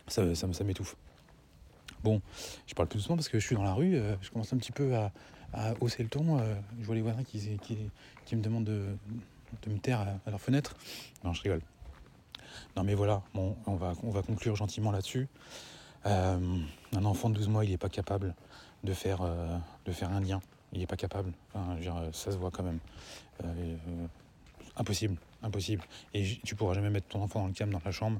[0.08, 0.96] Ça, ça, m'étouffe.
[2.04, 2.22] Bon,
[2.68, 3.96] je parle plus doucement parce que je suis dans la rue.
[3.96, 5.12] Euh, je commence un petit peu à,
[5.80, 6.38] hausser le ton.
[6.38, 7.58] Euh, je vois les voisins qui,
[8.34, 8.98] me demandent de,
[9.68, 10.76] me taire à, leur fenêtre.
[11.24, 11.62] Non, je rigole.
[12.76, 13.24] Non, mais voilà.
[13.34, 15.28] On on va conclure gentiment là-dessus.
[16.04, 16.60] un
[16.94, 18.36] enfant de 12 mois, il n'est pas capable
[18.86, 20.40] de faire, euh, de faire un lien.
[20.72, 21.34] Il n'est pas capable.
[21.54, 21.78] Enfin,
[22.14, 22.80] ça se voit quand même.
[23.44, 24.08] Euh, euh,
[24.78, 25.84] impossible, impossible.
[26.14, 28.20] Et tu pourras jamais mettre ton enfant dans le cam dans la chambre.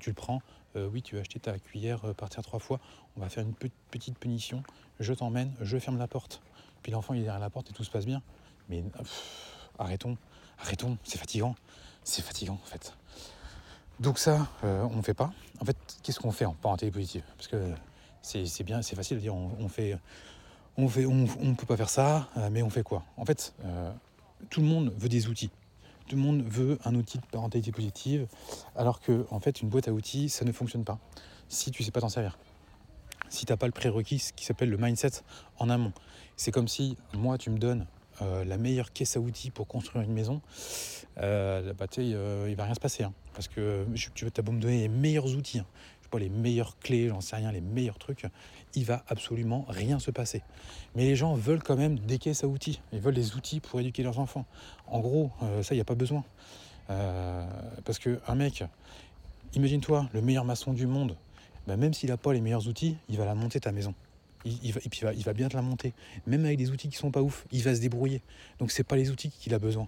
[0.00, 0.40] tu le prends.
[0.76, 2.78] oui, tu vas acheter ta cuillère par terre trois fois.
[3.16, 3.54] On va faire une
[3.90, 4.62] petite punition.
[5.00, 6.40] Je t'emmène, je ferme la porte.
[6.82, 8.22] Puis l'enfant il est derrière la porte et tout se passe bien.
[8.68, 8.84] Mais
[9.78, 10.16] arrêtons,
[10.60, 10.98] arrêtons.
[11.02, 11.56] C'est fatigant.
[12.04, 12.96] C'est fatigant en fait.
[13.98, 15.32] Donc ça, on ne fait pas.
[15.60, 16.44] En fait, qu'est-ce qu'on fait?
[16.44, 17.74] En parenté positive Parce que
[18.22, 19.96] c'est bien, c'est facile de dire on, fait,
[20.76, 23.04] on fait, on, peut pas faire ça, euh, mais on fait quoi?
[23.16, 23.92] En fait, euh,
[24.50, 25.50] tout le monde veut des outils.
[26.06, 28.26] Tout le monde veut un outil de parentalité positive,
[28.76, 30.98] alors que en fait, une boîte à outils, ça ne fonctionne pas
[31.48, 32.38] si tu sais pas t'en servir.
[33.28, 35.22] Si tu n'as pas le prérequis qui s'appelle le mindset
[35.58, 35.92] en amont.
[36.36, 37.86] C'est comme si moi, tu me donnes
[38.22, 40.40] euh, la meilleure caisse à outils pour construire une maison,
[41.18, 43.04] euh, bah, il va rien se passer.
[43.04, 43.12] Hein.
[43.32, 45.66] parce que tu as beau me donner les meilleurs outils, hein
[46.08, 48.26] pas les meilleures clés, j'en sais rien, les meilleurs trucs,
[48.74, 50.42] il va absolument rien se passer.
[50.94, 52.80] Mais les gens veulent quand même des caisses à outils.
[52.92, 54.46] Ils veulent des outils pour éduquer leurs enfants.
[54.86, 56.24] En gros, euh, ça, il n'y a pas besoin.
[56.90, 57.46] Euh,
[57.84, 58.64] parce qu'un mec,
[59.54, 61.16] imagine-toi, le meilleur maçon du monde,
[61.66, 63.94] bah, même s'il n'a pas les meilleurs outils, il va la monter ta maison.
[64.44, 65.92] il, va, et puis il va, il va bien te la monter.
[66.26, 68.22] Même avec des outils qui sont pas ouf, il va se débrouiller.
[68.58, 69.86] Donc c'est pas les outils qu'il a besoin.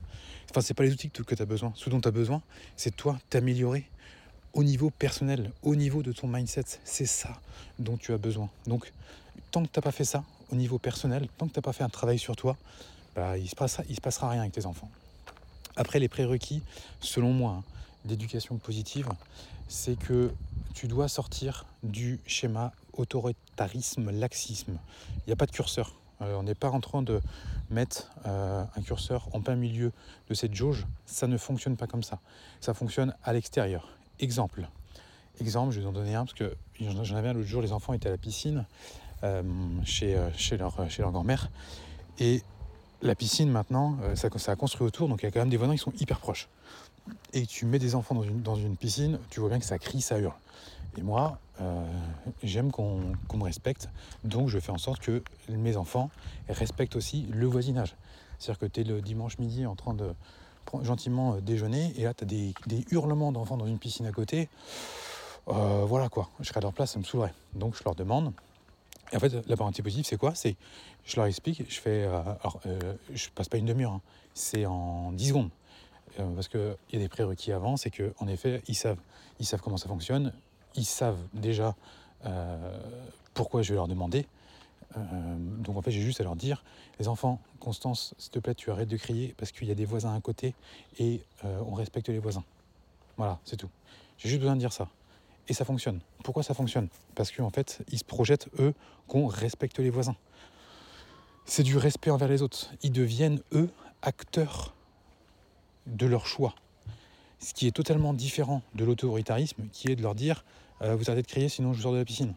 [0.51, 1.73] Enfin, c'est pas les outils que, tu as besoin.
[1.75, 2.43] Ce dont tu as besoin,
[2.77, 3.87] c'est toi t'améliorer
[4.53, 6.65] au niveau personnel, au niveau de ton mindset.
[6.85, 7.41] C'est ça
[7.79, 8.49] dont tu as besoin.
[8.67, 8.93] Donc,
[9.51, 11.73] tant que tu n'as pas fait ça au niveau personnel, tant que tu n'as pas
[11.73, 12.57] fait un travail sur toi,
[13.15, 14.91] bah, il ne se, passera, se passera rien avec tes enfants.
[15.77, 16.63] Après, les prérequis,
[17.01, 17.65] selon moi, hein,
[18.05, 19.09] d'éducation positive,
[19.69, 20.33] c'est que
[20.75, 24.79] tu dois sortir du schéma autoritarisme, laxisme.
[25.19, 25.95] Il n'y a pas de curseur.
[26.23, 27.21] Euh, on n'est pas en train de
[27.71, 29.93] mettre euh, un curseur en plein milieu
[30.29, 30.87] de cette jauge.
[31.07, 32.19] Ça ne fonctionne pas comme ça.
[32.61, 33.89] Ça fonctionne à l'extérieur.
[34.21, 34.69] Exemple.
[35.41, 37.73] Exemple, je vais vous en donner un parce que j'en avais un l'autre jour, les
[37.73, 38.67] enfants étaient à la piscine
[39.25, 39.43] euh,
[39.85, 41.51] chez, chez, leur, chez leur grand-mère.
[42.19, 42.43] Et
[43.03, 45.73] la piscine maintenant, ça, a construit autour, donc il y a quand même des voisins
[45.73, 46.49] qui sont hyper proches.
[47.33, 49.79] Et tu mets des enfants dans une, dans une piscine, tu vois bien que ça
[49.79, 50.35] crie, ça hurle.
[50.99, 51.85] Et moi, euh,
[52.43, 53.89] j'aime qu'on me respecte,
[54.25, 56.11] donc je fais en sorte que mes enfants
[56.49, 57.97] respectent aussi le voisinage.
[58.39, 60.15] C'est-à-dire que tu es le dimanche midi en train de
[60.83, 62.55] gentiment euh, déjeuner, et là tu as des,
[62.91, 64.49] hurlements d'enfants dans une piscine à côté.
[65.49, 67.35] Euh, voilà quoi, je serais à leur place, ça me saoulerait.
[67.55, 68.33] Donc je leur demande.
[69.13, 70.35] Et en fait, la parenté positive, c'est quoi?
[70.35, 70.55] C'est,
[71.05, 72.61] je leur explique, je fais, alors,
[73.13, 74.01] je passe pas une demi-heure, hein.
[74.35, 75.51] c'est en 10 secondes.
[76.17, 79.01] parce qu'il y a des prérequis avant, c'est qu'en effet, ils savent,
[79.41, 80.33] ils savent comment ça fonctionne,
[80.77, 81.75] ils savent déjà
[82.27, 82.79] euh,
[83.35, 84.27] pourquoi je vais leur demander.
[84.97, 86.65] Euh, donc en fait, j'ai juste à leur dire,
[86.99, 89.85] les enfants, Constance, s'il te plaît, tu arrêtes de crier parce qu'il y a des
[89.85, 90.55] voisins à côté
[90.99, 92.45] et euh, on respecte les voisins.
[93.17, 93.71] Voilà, c'est tout.
[94.19, 94.89] J'ai juste besoin de dire ça.
[95.49, 96.01] Et ça fonctionne.
[96.23, 96.89] Pourquoi ça fonctionne?
[97.15, 98.75] Parce qu'en fait, ils se projettent, eux,
[99.09, 100.17] qu'on respecte les voisins.
[101.45, 102.71] C'est du respect envers les autres.
[102.83, 103.69] Ils deviennent, eux,
[104.03, 104.75] acteurs
[105.87, 106.55] de leur choix
[107.41, 110.45] ce qui est totalement différent de l'autoritarisme, qui est de leur dire
[110.83, 112.35] euh, vous arrêtez de crier sinon je sors de la piscine.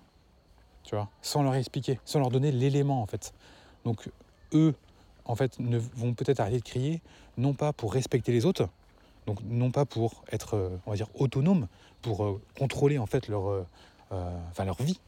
[0.84, 3.34] Tu vois, sans leur expliquer, sans leur donner l'élément en fait.
[3.86, 4.09] Donc
[4.53, 4.73] eux,
[5.25, 7.01] en fait, ne vont peut-être arrêter de crier,
[7.38, 8.67] non pas pour respecter les autres,
[9.25, 11.67] donc non pas pour être, euh, on va dire, autonome,
[12.01, 13.65] pour euh, contrôler en fait leur,
[14.11, 14.99] enfin, leur vie,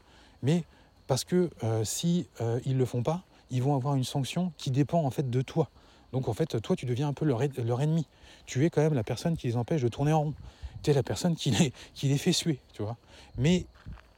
[0.42, 0.64] mais
[1.06, 1.50] parce que
[1.84, 2.26] si
[2.64, 5.68] ils le font pas, ils vont avoir une sanction qui dépend en fait de toi.
[6.12, 8.06] Donc en fait, toi, tu deviens un peu leur, leur, ennemi.
[8.46, 10.34] Tu es quand même la personne qui les empêche de tourner en rond.
[10.82, 12.96] Tu es la personne qui les, qui les fait suer, tu vois.
[13.38, 13.66] Mais,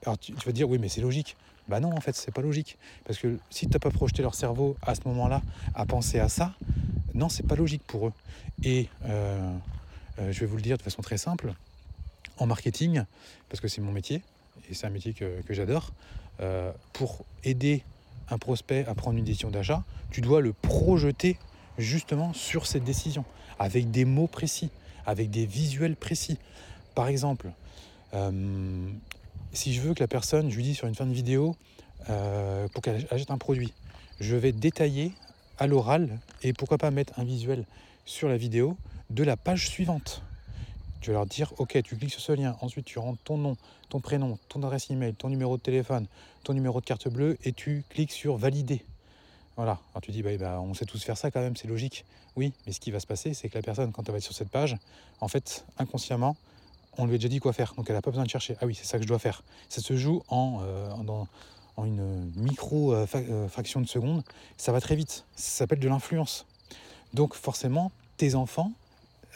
[0.02, 1.36] alors tu, vas dire, oui, mais c'est logique.
[1.68, 2.78] Bah non, en fait, c'est pas logique.
[3.04, 5.42] Parce que si tu n'as pas projeté leur cerveau à ce moment-là
[5.74, 6.54] à penser à ça,
[7.14, 8.12] non, c'est pas logique pour eux.
[8.62, 9.52] Et euh,
[10.18, 11.52] euh, je vais vous le dire de façon très simple.
[12.38, 13.02] En marketing,
[13.48, 14.22] parce que c'est mon métier,
[14.70, 15.90] et c'est un métier que, j'adore,
[16.40, 17.82] euh, pour aider
[18.30, 21.36] un prospect à prendre une décision d'achat, tu dois le projeter
[21.78, 23.24] justement sur cette décision,
[23.58, 24.70] avec des mots précis,
[25.04, 26.38] avec des visuels précis.
[26.94, 27.50] Par exemple,
[29.52, 31.56] si je veux que la personne, je lui dis sur une fin de vidéo,
[32.10, 33.72] euh, pour qu'elle achète un produit,
[34.20, 35.12] je vais détailler
[35.58, 37.64] à l'oral et pourquoi pas mettre un visuel
[38.04, 38.76] sur la vidéo
[39.10, 40.22] de la page suivante.
[41.00, 43.56] Tu vas leur dire, ok, tu cliques sur ce lien, ensuite tu rentres ton nom,
[43.88, 46.06] ton prénom, ton adresse email, ton numéro de téléphone,
[46.42, 48.84] ton numéro de carte bleue et tu cliques sur valider.
[49.56, 49.80] Voilà.
[49.92, 52.04] Alors tu dis, bah, bah, on sait tous faire ça quand même, c'est logique.
[52.36, 54.24] Oui, mais ce qui va se passer, c'est que la personne, quand elle va être
[54.24, 54.76] sur cette page,
[55.20, 56.36] en fait, inconsciemment,
[56.98, 57.74] on lui a déjà dit quoi faire.
[57.76, 58.56] Donc elle n'a pas besoin de chercher.
[58.60, 59.42] Ah oui, c'est ça que je dois faire.
[59.68, 61.24] Ça se joue en, euh,
[61.84, 64.22] une micro euh, euh, fraction de seconde.
[64.56, 65.24] Ça va très vite.
[65.36, 66.44] Ça s'appelle de l'influence.
[67.14, 68.72] Donc forcément, tes enfants,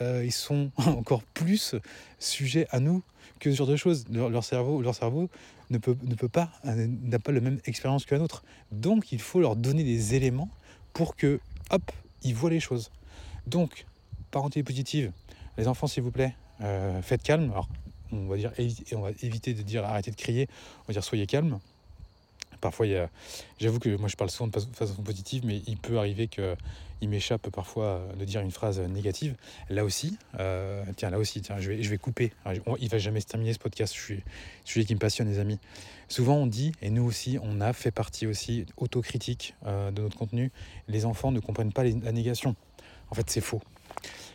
[0.00, 1.76] ils sont encore plus
[2.18, 3.02] sujets à nous
[3.38, 4.04] que ce genre de choses.
[4.10, 5.30] Leur, cerveau, leur cerveau
[5.70, 8.42] ne peut, ne peut pas, n'a pas la même expérience qu'un autre.
[8.72, 10.48] Donc il faut leur donner des éléments
[10.92, 11.38] pour que,
[11.70, 11.92] hop,
[12.22, 12.90] ils voient les choses.
[13.46, 13.86] Donc,
[14.30, 15.12] parenté positive,
[15.56, 17.50] les enfants s'il vous plaît, euh, faites calme.
[17.50, 17.68] Alors,
[18.12, 18.53] on va dire,
[18.92, 20.48] on va éviter de dire arrêtez de crier,
[20.80, 21.59] on va dire soyez calme.
[22.61, 22.86] Parfois,
[23.59, 27.50] j'avoue que moi je parle souvent de façon positive, mais il peut arriver qu'il m'échappe
[27.50, 29.34] parfois de dire une phrase négative.
[29.68, 32.32] Là aussi, euh, tiens, là aussi, tiens, je vais, je vais couper.
[32.78, 33.92] il va jamais se terminer ce podcast.
[33.96, 34.22] Je suis
[34.64, 35.59] sujet qui me passionne, les amis.
[36.07, 40.16] Souvent, on dit, et nous aussi, on a fait partie aussi autocritique euh, de notre
[40.16, 40.53] contenu.
[40.87, 42.54] Les enfants ne comprennent pas la négation.
[43.11, 43.61] En fait, c'est faux.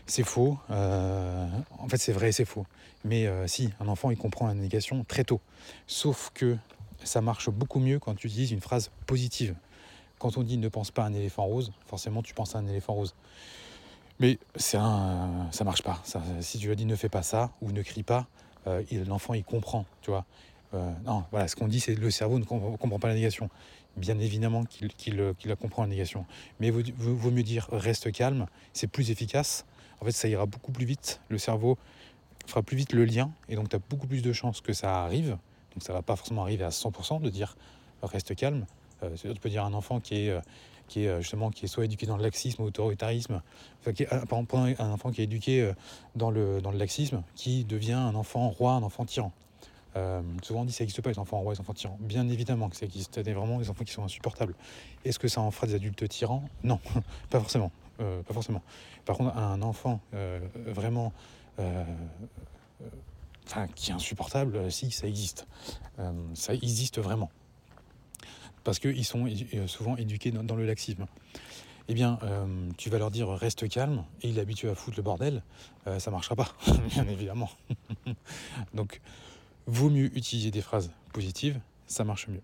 [0.08, 0.58] C'est faux.
[0.72, 1.48] Euh,
[1.78, 2.66] en fait, c'est vrai, c'est faux.
[3.04, 5.40] Mais si, un enfant, il comprend la négation très tôt.
[5.86, 6.58] Sauf que
[7.04, 9.56] ça marche beaucoup mieux quand tu utilises une phrase positive.
[10.20, 12.68] Quand on dit ne pense pas à un éléphant rose, forcément tu penses à un
[12.68, 13.14] éléphant rose.
[14.20, 16.02] Mais c'est un, ça marche pas.
[16.42, 18.28] si tu lui dis ne fais pas ça ou ne crie pas,
[18.66, 20.26] euh, l'enfant il comprend, tu vois.
[20.74, 23.50] Euh, non, voilà, ce qu'on dit, c'est le cerveau ne comprend, pas la négation.
[23.96, 26.26] Bien évidemment qu'il la comprend la négation.
[26.60, 29.66] Mais il vaut, mieux dire reste calme, c'est plus efficace.
[30.02, 31.22] En fait, ça ira beaucoup plus vite.
[31.30, 31.78] Le cerveau
[32.46, 35.04] fera plus vite le lien et donc tu as beaucoup plus de chances que ça
[35.04, 35.38] arrive
[35.78, 37.56] donc ça ne va pas forcément arriver à 100% de dire
[38.02, 38.66] reste calme,
[39.16, 40.36] tu peux dire un enfant qui est,
[40.88, 43.44] qui est justement qui est soit éduqué dans le laxisme ou l'autoritarisme,
[43.86, 43.94] enfin,
[44.26, 45.72] par exemple, un enfant qui est éduqué
[46.16, 49.32] dans le, dans le laxisme, qui devient un enfant roi, un enfant tyran.
[50.42, 51.98] souvent on dit que ça n'existe pas les enfants rois, les enfants tyrans.
[52.00, 53.20] Bien évidemment que ça existe.
[53.20, 54.56] A vraiment des enfants qui sont insupportables.
[55.06, 56.44] Est-ce que ça en fera des adultes tyrans?
[56.64, 56.80] Non,
[57.30, 57.72] pas forcément.
[57.98, 58.62] Pas forcément.
[59.06, 60.02] Par contre, un enfant
[60.56, 61.14] vraiment
[63.48, 65.48] enfin, qui est insupportable, euh, si ça existe.
[66.00, 67.32] Euh, ça existe vraiment.
[68.64, 71.06] Parce qu'ils sont euh, souvent éduqués dans, le laxisme.
[71.90, 72.20] Eh bien,
[72.78, 75.42] tu vas leur dire reste calme et il est habitué à foutre le bordel,
[76.00, 76.54] ça marchera pas,
[76.90, 77.50] bien évidemment.
[78.74, 79.00] Donc,
[79.68, 82.42] vaut mieux utiliser des phrases positives, ça marche mieux.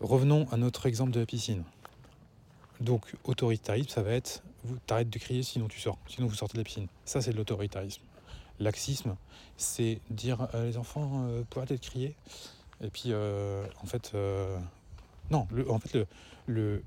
[0.00, 1.62] Revenons à notre exemple de la piscine.
[2.84, 4.42] Donc, autoritarisme, ça va être
[4.86, 6.86] t'arrêtes de crier sinon tu sors, sinon vous sortez de la piscine.
[7.04, 8.02] Ça, c'est de l'autoritarisme.
[8.60, 9.16] Laxisme,
[9.56, 12.14] c'est dire euh, les enfants, euh, pour arrêter de crier.
[12.82, 14.12] Et puis, euh, en fait,
[15.30, 16.06] non, le, en fait, le.
[16.46, 16.82] le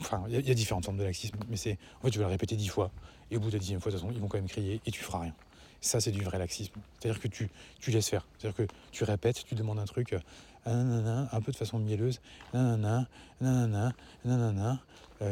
[0.00, 1.78] enfin, il y, a différentes formes de laxisme, mais c'est.
[2.00, 2.90] En fait, tu vas le répéter dix fois,
[3.30, 4.80] et au bout de la dixième fois, de toute façon, ils vont quand même crier,
[4.84, 5.34] et tu feras rien.
[5.80, 6.80] Ça, c'est du vrai laxisme.
[6.98, 8.26] C'est-à-dire que tu, tu laisses faire.
[8.38, 10.16] C'est-à-dire que tu répètes, tu demandes un truc,
[10.64, 12.20] un peu de façon mielleuse,
[12.54, 13.06] nanana,
[13.40, 13.92] nanana,
[14.24, 14.80] nanana,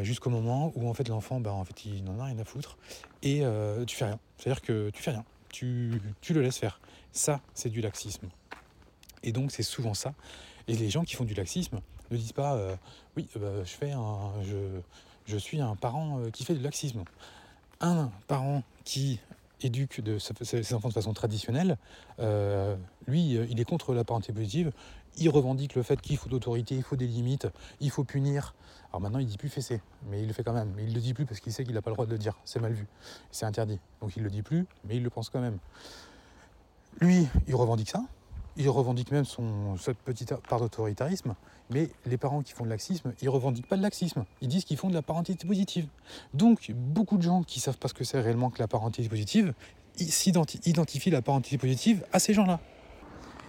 [0.01, 2.77] jusqu'au moment où en fait l'enfant, bah, en fait, il n'en a rien à foutre,
[3.21, 3.43] et
[3.87, 4.19] tu fais rien.
[4.37, 6.79] C'est-à-dire que tu fais rien tu, le laisses faire.
[7.13, 8.27] Ça, c'est du laxisme.
[9.21, 10.13] Et donc, c'est souvent ça.
[10.67, 11.79] Et les gens qui font du laxisme
[12.11, 12.75] ne disent pas euh,
[13.15, 14.33] Oui, euh, bah, je, fais un,
[15.25, 17.03] je, suis un parent euh, qui fait du laxisme.
[17.79, 19.19] Un parent qui
[19.61, 21.77] éduque de ses enfants de façon traditionnelle,
[23.07, 24.73] lui, il est contre la parenté positive.
[25.17, 27.47] Il revendique le fait qu'il faut d'autorité, il faut des limites,
[27.79, 28.55] il faut punir.
[28.89, 30.73] Alors maintenant, il dit plus fessé, mais il le fait quand même.
[30.75, 32.17] Mais il le dit plus parce qu'il sait qu'il n'a pas le droit de le
[32.17, 32.37] dire.
[32.45, 32.87] C'est mal vu,
[33.31, 33.79] c'est interdit.
[34.01, 35.57] Donc il le dit plus, mais il le pense quand même.
[36.99, 38.03] Lui, il revendique ça.
[38.55, 41.33] Il revendique même son, cette petite part d'autoritarisme,
[41.71, 44.25] mais les parents qui font de laxisme, ils revendiquent pas de laxisme.
[44.41, 45.87] Ils disent qu'ils font de la parentalité positive.
[46.35, 49.55] Donc, beaucoup de gens qui savent pas ce que c'est réellement que la parentalité positive,
[49.97, 52.59] identifient la parentalité positive à ces gens-là.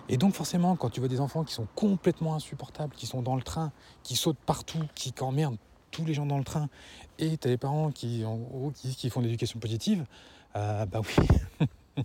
[0.08, 3.36] Et donc forcément, quand tu vois des enfants qui sont complètement insupportables, qui sont dans
[3.36, 3.72] le train,
[4.02, 5.56] qui sautent partout, qui emmerdent
[5.90, 6.68] tous les gens dans le train,
[7.18, 10.04] et tu as les parents qui, en qui, qui font l'éducation positive,
[10.56, 11.26] euh, bah oui,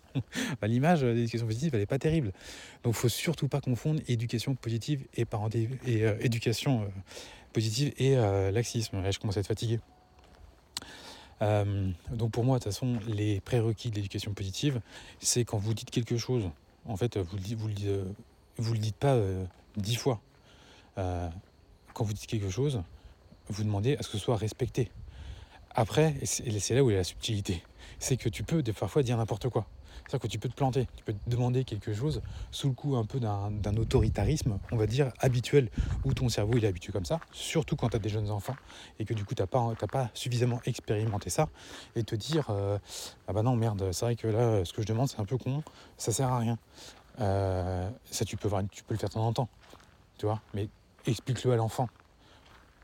[0.62, 2.32] bah, l'image de l'éducation positive, elle n'est pas terrible.
[2.84, 5.26] Donc faut surtout pas confondre éducation positive et,
[5.86, 6.86] et euh, éducation euh,
[7.52, 8.16] positive et
[8.52, 9.02] laxisme.
[9.12, 9.80] je commence à être fatigué.
[11.42, 14.82] donc pour moi, de toute façon, les prérequis de l'éducation positive,
[15.20, 16.50] c'est quand vous dites quelque chose
[16.90, 19.46] en fait, vous ne le dites pas euh,
[19.78, 20.20] dix fois.
[20.98, 21.30] Euh,
[21.94, 22.82] quand vous dites quelque chose,
[23.48, 24.92] vous demandez à ce que ce soit respecté.
[25.76, 27.64] Après, c'est là où est la subtilité,
[28.00, 29.68] c'est que tu peux parfois dire n'importe quoi.
[30.10, 32.96] C'est-à-dire que tu peux te planter, tu peux te demander quelque chose sous le coup
[32.96, 35.70] un peu d'un autoritarisme, on va dire, habituel,
[36.04, 38.56] où ton cerveau il est habitué comme ça, surtout quand tu as des jeunes enfants
[38.98, 41.48] et que du coup tu n'as pas, pas suffisamment expérimenté ça,
[41.96, 42.80] et te dire euh,
[43.28, 45.38] Ah bah non, merde, c'est vrai que là, ce que je demande c'est un peu
[45.38, 45.62] con,
[45.98, 46.58] ça sert à rien.
[47.22, 49.50] Euh, ça, tu peux, le faire de temps en temps,
[50.18, 50.70] tu vois, mais
[51.06, 51.88] explique-le à l'enfant.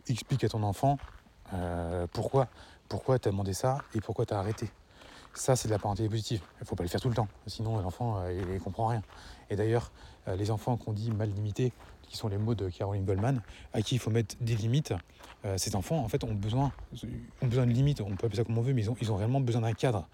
[0.07, 0.99] Explique à ton enfant
[1.53, 2.49] euh, pourquoi,
[2.87, 4.69] pourquoi tu as demandé ça et pourquoi tu as arrêté.
[5.35, 6.39] Ça, c'est de la parenté positive.
[6.59, 9.03] Il ne faut pas le faire tout le temps, sinon l'enfant, euh, ne comprend rien.
[9.49, 9.91] Et d'ailleurs,
[10.29, 13.41] euh, les enfants qu'on dit mal limités, qui sont les mots de Caroline Goldman,
[13.73, 14.93] à qui il faut mettre des limites,
[15.43, 16.71] euh, ces enfants, en fait, ont besoin,
[17.41, 17.99] ont besoin de limites.
[17.99, 19.73] On peut appeler ça comme on veut, mais ils ont, ils ont réellement besoin d'un
[19.73, 20.07] cadre.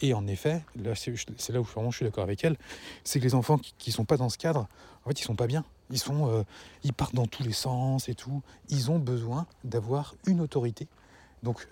[0.00, 0.62] Et en effet,
[0.94, 2.56] c'est là où je suis d'accord avec elle,
[3.02, 4.68] c'est que les enfants qui ne sont pas dans ce cadre,
[5.04, 5.64] en fait, ils sont pas bien.
[5.90, 6.44] Ils, sont,
[6.84, 8.42] ils partent dans tous les sens et tout.
[8.68, 10.86] Ils ont besoin d'avoir une autorité.
[11.42, 11.66] Donc,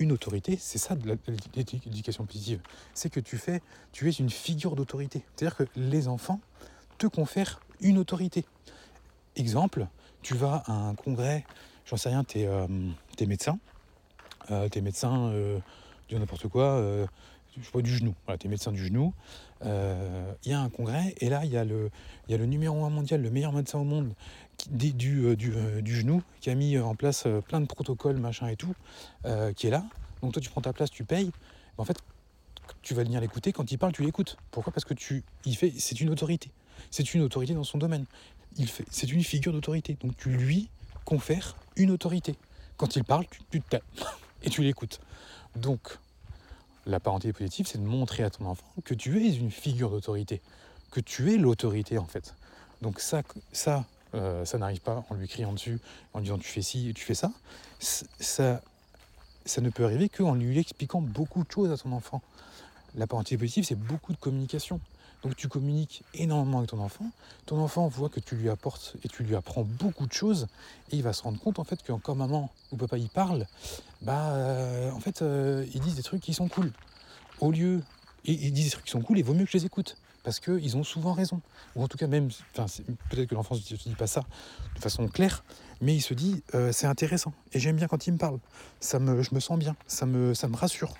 [0.00, 1.16] une autorité, c'est ça de
[1.54, 2.60] l'éducation positive.
[2.94, 3.62] C'est que tu fais,
[3.92, 5.22] tu es une figure d'autorité.
[5.36, 6.40] C'est-à-dire que les enfants
[6.98, 8.44] te confèrent une autorité.
[9.36, 9.86] Exemple,
[10.22, 11.44] tu vas à un congrès,
[11.86, 12.66] j'en sais rien, tu es, euh,
[13.26, 13.58] médecin,
[14.50, 15.60] euh, tu es médecin, euh,
[16.10, 17.06] n'importe quoi, euh,
[17.56, 19.12] je sais du genou, voilà, tu es médecin du genou,
[19.62, 21.64] il y a un congrès, et là, il y, y a
[22.38, 24.14] le numéro un mondial, le meilleur médecin au monde
[24.68, 28.74] du, du, du, genou, qui a mis en place plein de protocoles, machin et tout,
[29.56, 29.84] qui est là.
[30.22, 31.30] Donc toi, tu prends ta place, tu payes.
[31.78, 31.96] en fait,
[32.82, 33.52] tu vas venir l'écouter.
[33.52, 34.36] Quand il parle, tu l'écoutes.
[34.50, 34.72] Pourquoi?
[34.72, 36.50] Parce que tu, il fait, c'est une autorité.
[36.90, 38.04] C'est une autorité dans son domaine.
[38.56, 39.96] Il fait, c'est une figure d'autorité.
[40.02, 40.68] Donc tu lui
[41.04, 42.36] confères une autorité.
[42.76, 43.82] Quand il parle, tu, tu tais
[44.42, 45.00] et tu l'écoutes.
[45.56, 45.98] Donc,
[46.86, 50.40] la parenté positive, c'est de montrer à ton enfant que tu es une figure d'autorité,
[50.90, 52.34] que tu es l'autorité en fait.
[52.80, 53.22] Donc ça,
[53.52, 53.84] ça,
[54.14, 55.78] euh, ça n'arrive pas en lui criant dessus,
[56.14, 57.32] en disant tu fais ci et tu fais ça.
[57.78, 58.60] Ça,
[59.44, 62.22] ça ne peut arriver qu'en lui expliquant beaucoup de choses à ton enfant.
[62.94, 64.80] La parenté positive, c'est beaucoup de communication.
[65.22, 67.04] Donc tu communiques énormément avec ton enfant.
[67.46, 70.46] Ton enfant voit que tu lui apportes et tu lui apprends beaucoup de choses.
[70.90, 73.46] Et il va se rendre compte en fait que quand maman ou papa y parle,
[74.00, 76.72] bah euh, en fait euh, ils disent des trucs qui sont cool.
[77.40, 77.82] Au lieu,
[78.24, 80.40] ils disent des trucs qui sont cool, il vaut mieux que je les écoute parce
[80.40, 81.40] qu'ils ont souvent raison.
[81.76, 84.24] Ou en tout cas, même, peut-être que l'enfant ne se dit pas ça
[84.74, 85.44] de façon claire,
[85.80, 88.38] mais il se dit euh, c'est intéressant et j'aime bien quand il me parle.
[88.80, 90.94] Ça me, je me sens bien, ça me, ça me rassure.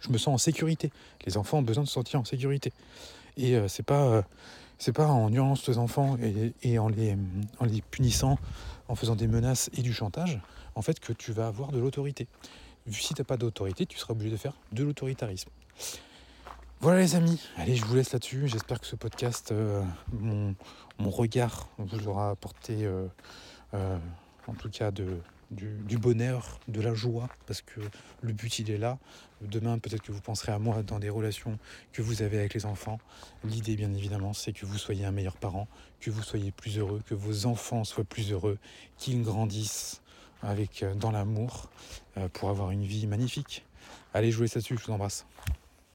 [0.00, 0.92] Je me sens en sécurité.
[1.26, 2.72] Les enfants ont besoin de se sentir en sécurité.
[3.36, 4.22] Et euh, c'est pas, euh,
[4.94, 6.16] pas en nuance les enfants
[6.62, 7.16] et, en, les,
[7.58, 8.38] en les punissant,
[8.88, 10.40] en faisant des menaces et du chantage,
[10.74, 12.28] en fait, que tu vas avoir de l'autorité.
[12.90, 15.50] Si tu n'as pas d'autorité, tu seras obligé de faire de l'autoritarisme.
[16.80, 18.48] Voilà les amis, allez je vous laisse là-dessus.
[18.48, 19.82] J'espère que ce podcast, euh,
[20.12, 20.54] mon,
[21.08, 23.06] regard vous aura apporté euh,
[23.72, 23.96] euh,
[24.46, 27.80] en tout cas du, bonheur, de la joie, parce que
[28.20, 28.98] le but il est là.
[29.40, 31.58] Demain peut-être que vous penserez à moi dans des relations
[31.94, 32.98] que vous avez avec les enfants.
[33.42, 37.00] L'idée bien évidemment c'est que vous soyez un meilleur parent, que vous soyez plus heureux,
[37.06, 38.58] que vos enfants soient plus heureux,
[38.98, 40.02] qu'ils grandissent
[40.42, 41.70] avec, dans l'amour
[42.34, 43.64] pour avoir une vie magnifique.
[44.12, 45.24] Allez, je vous laisse là-dessus, je vous embrasse.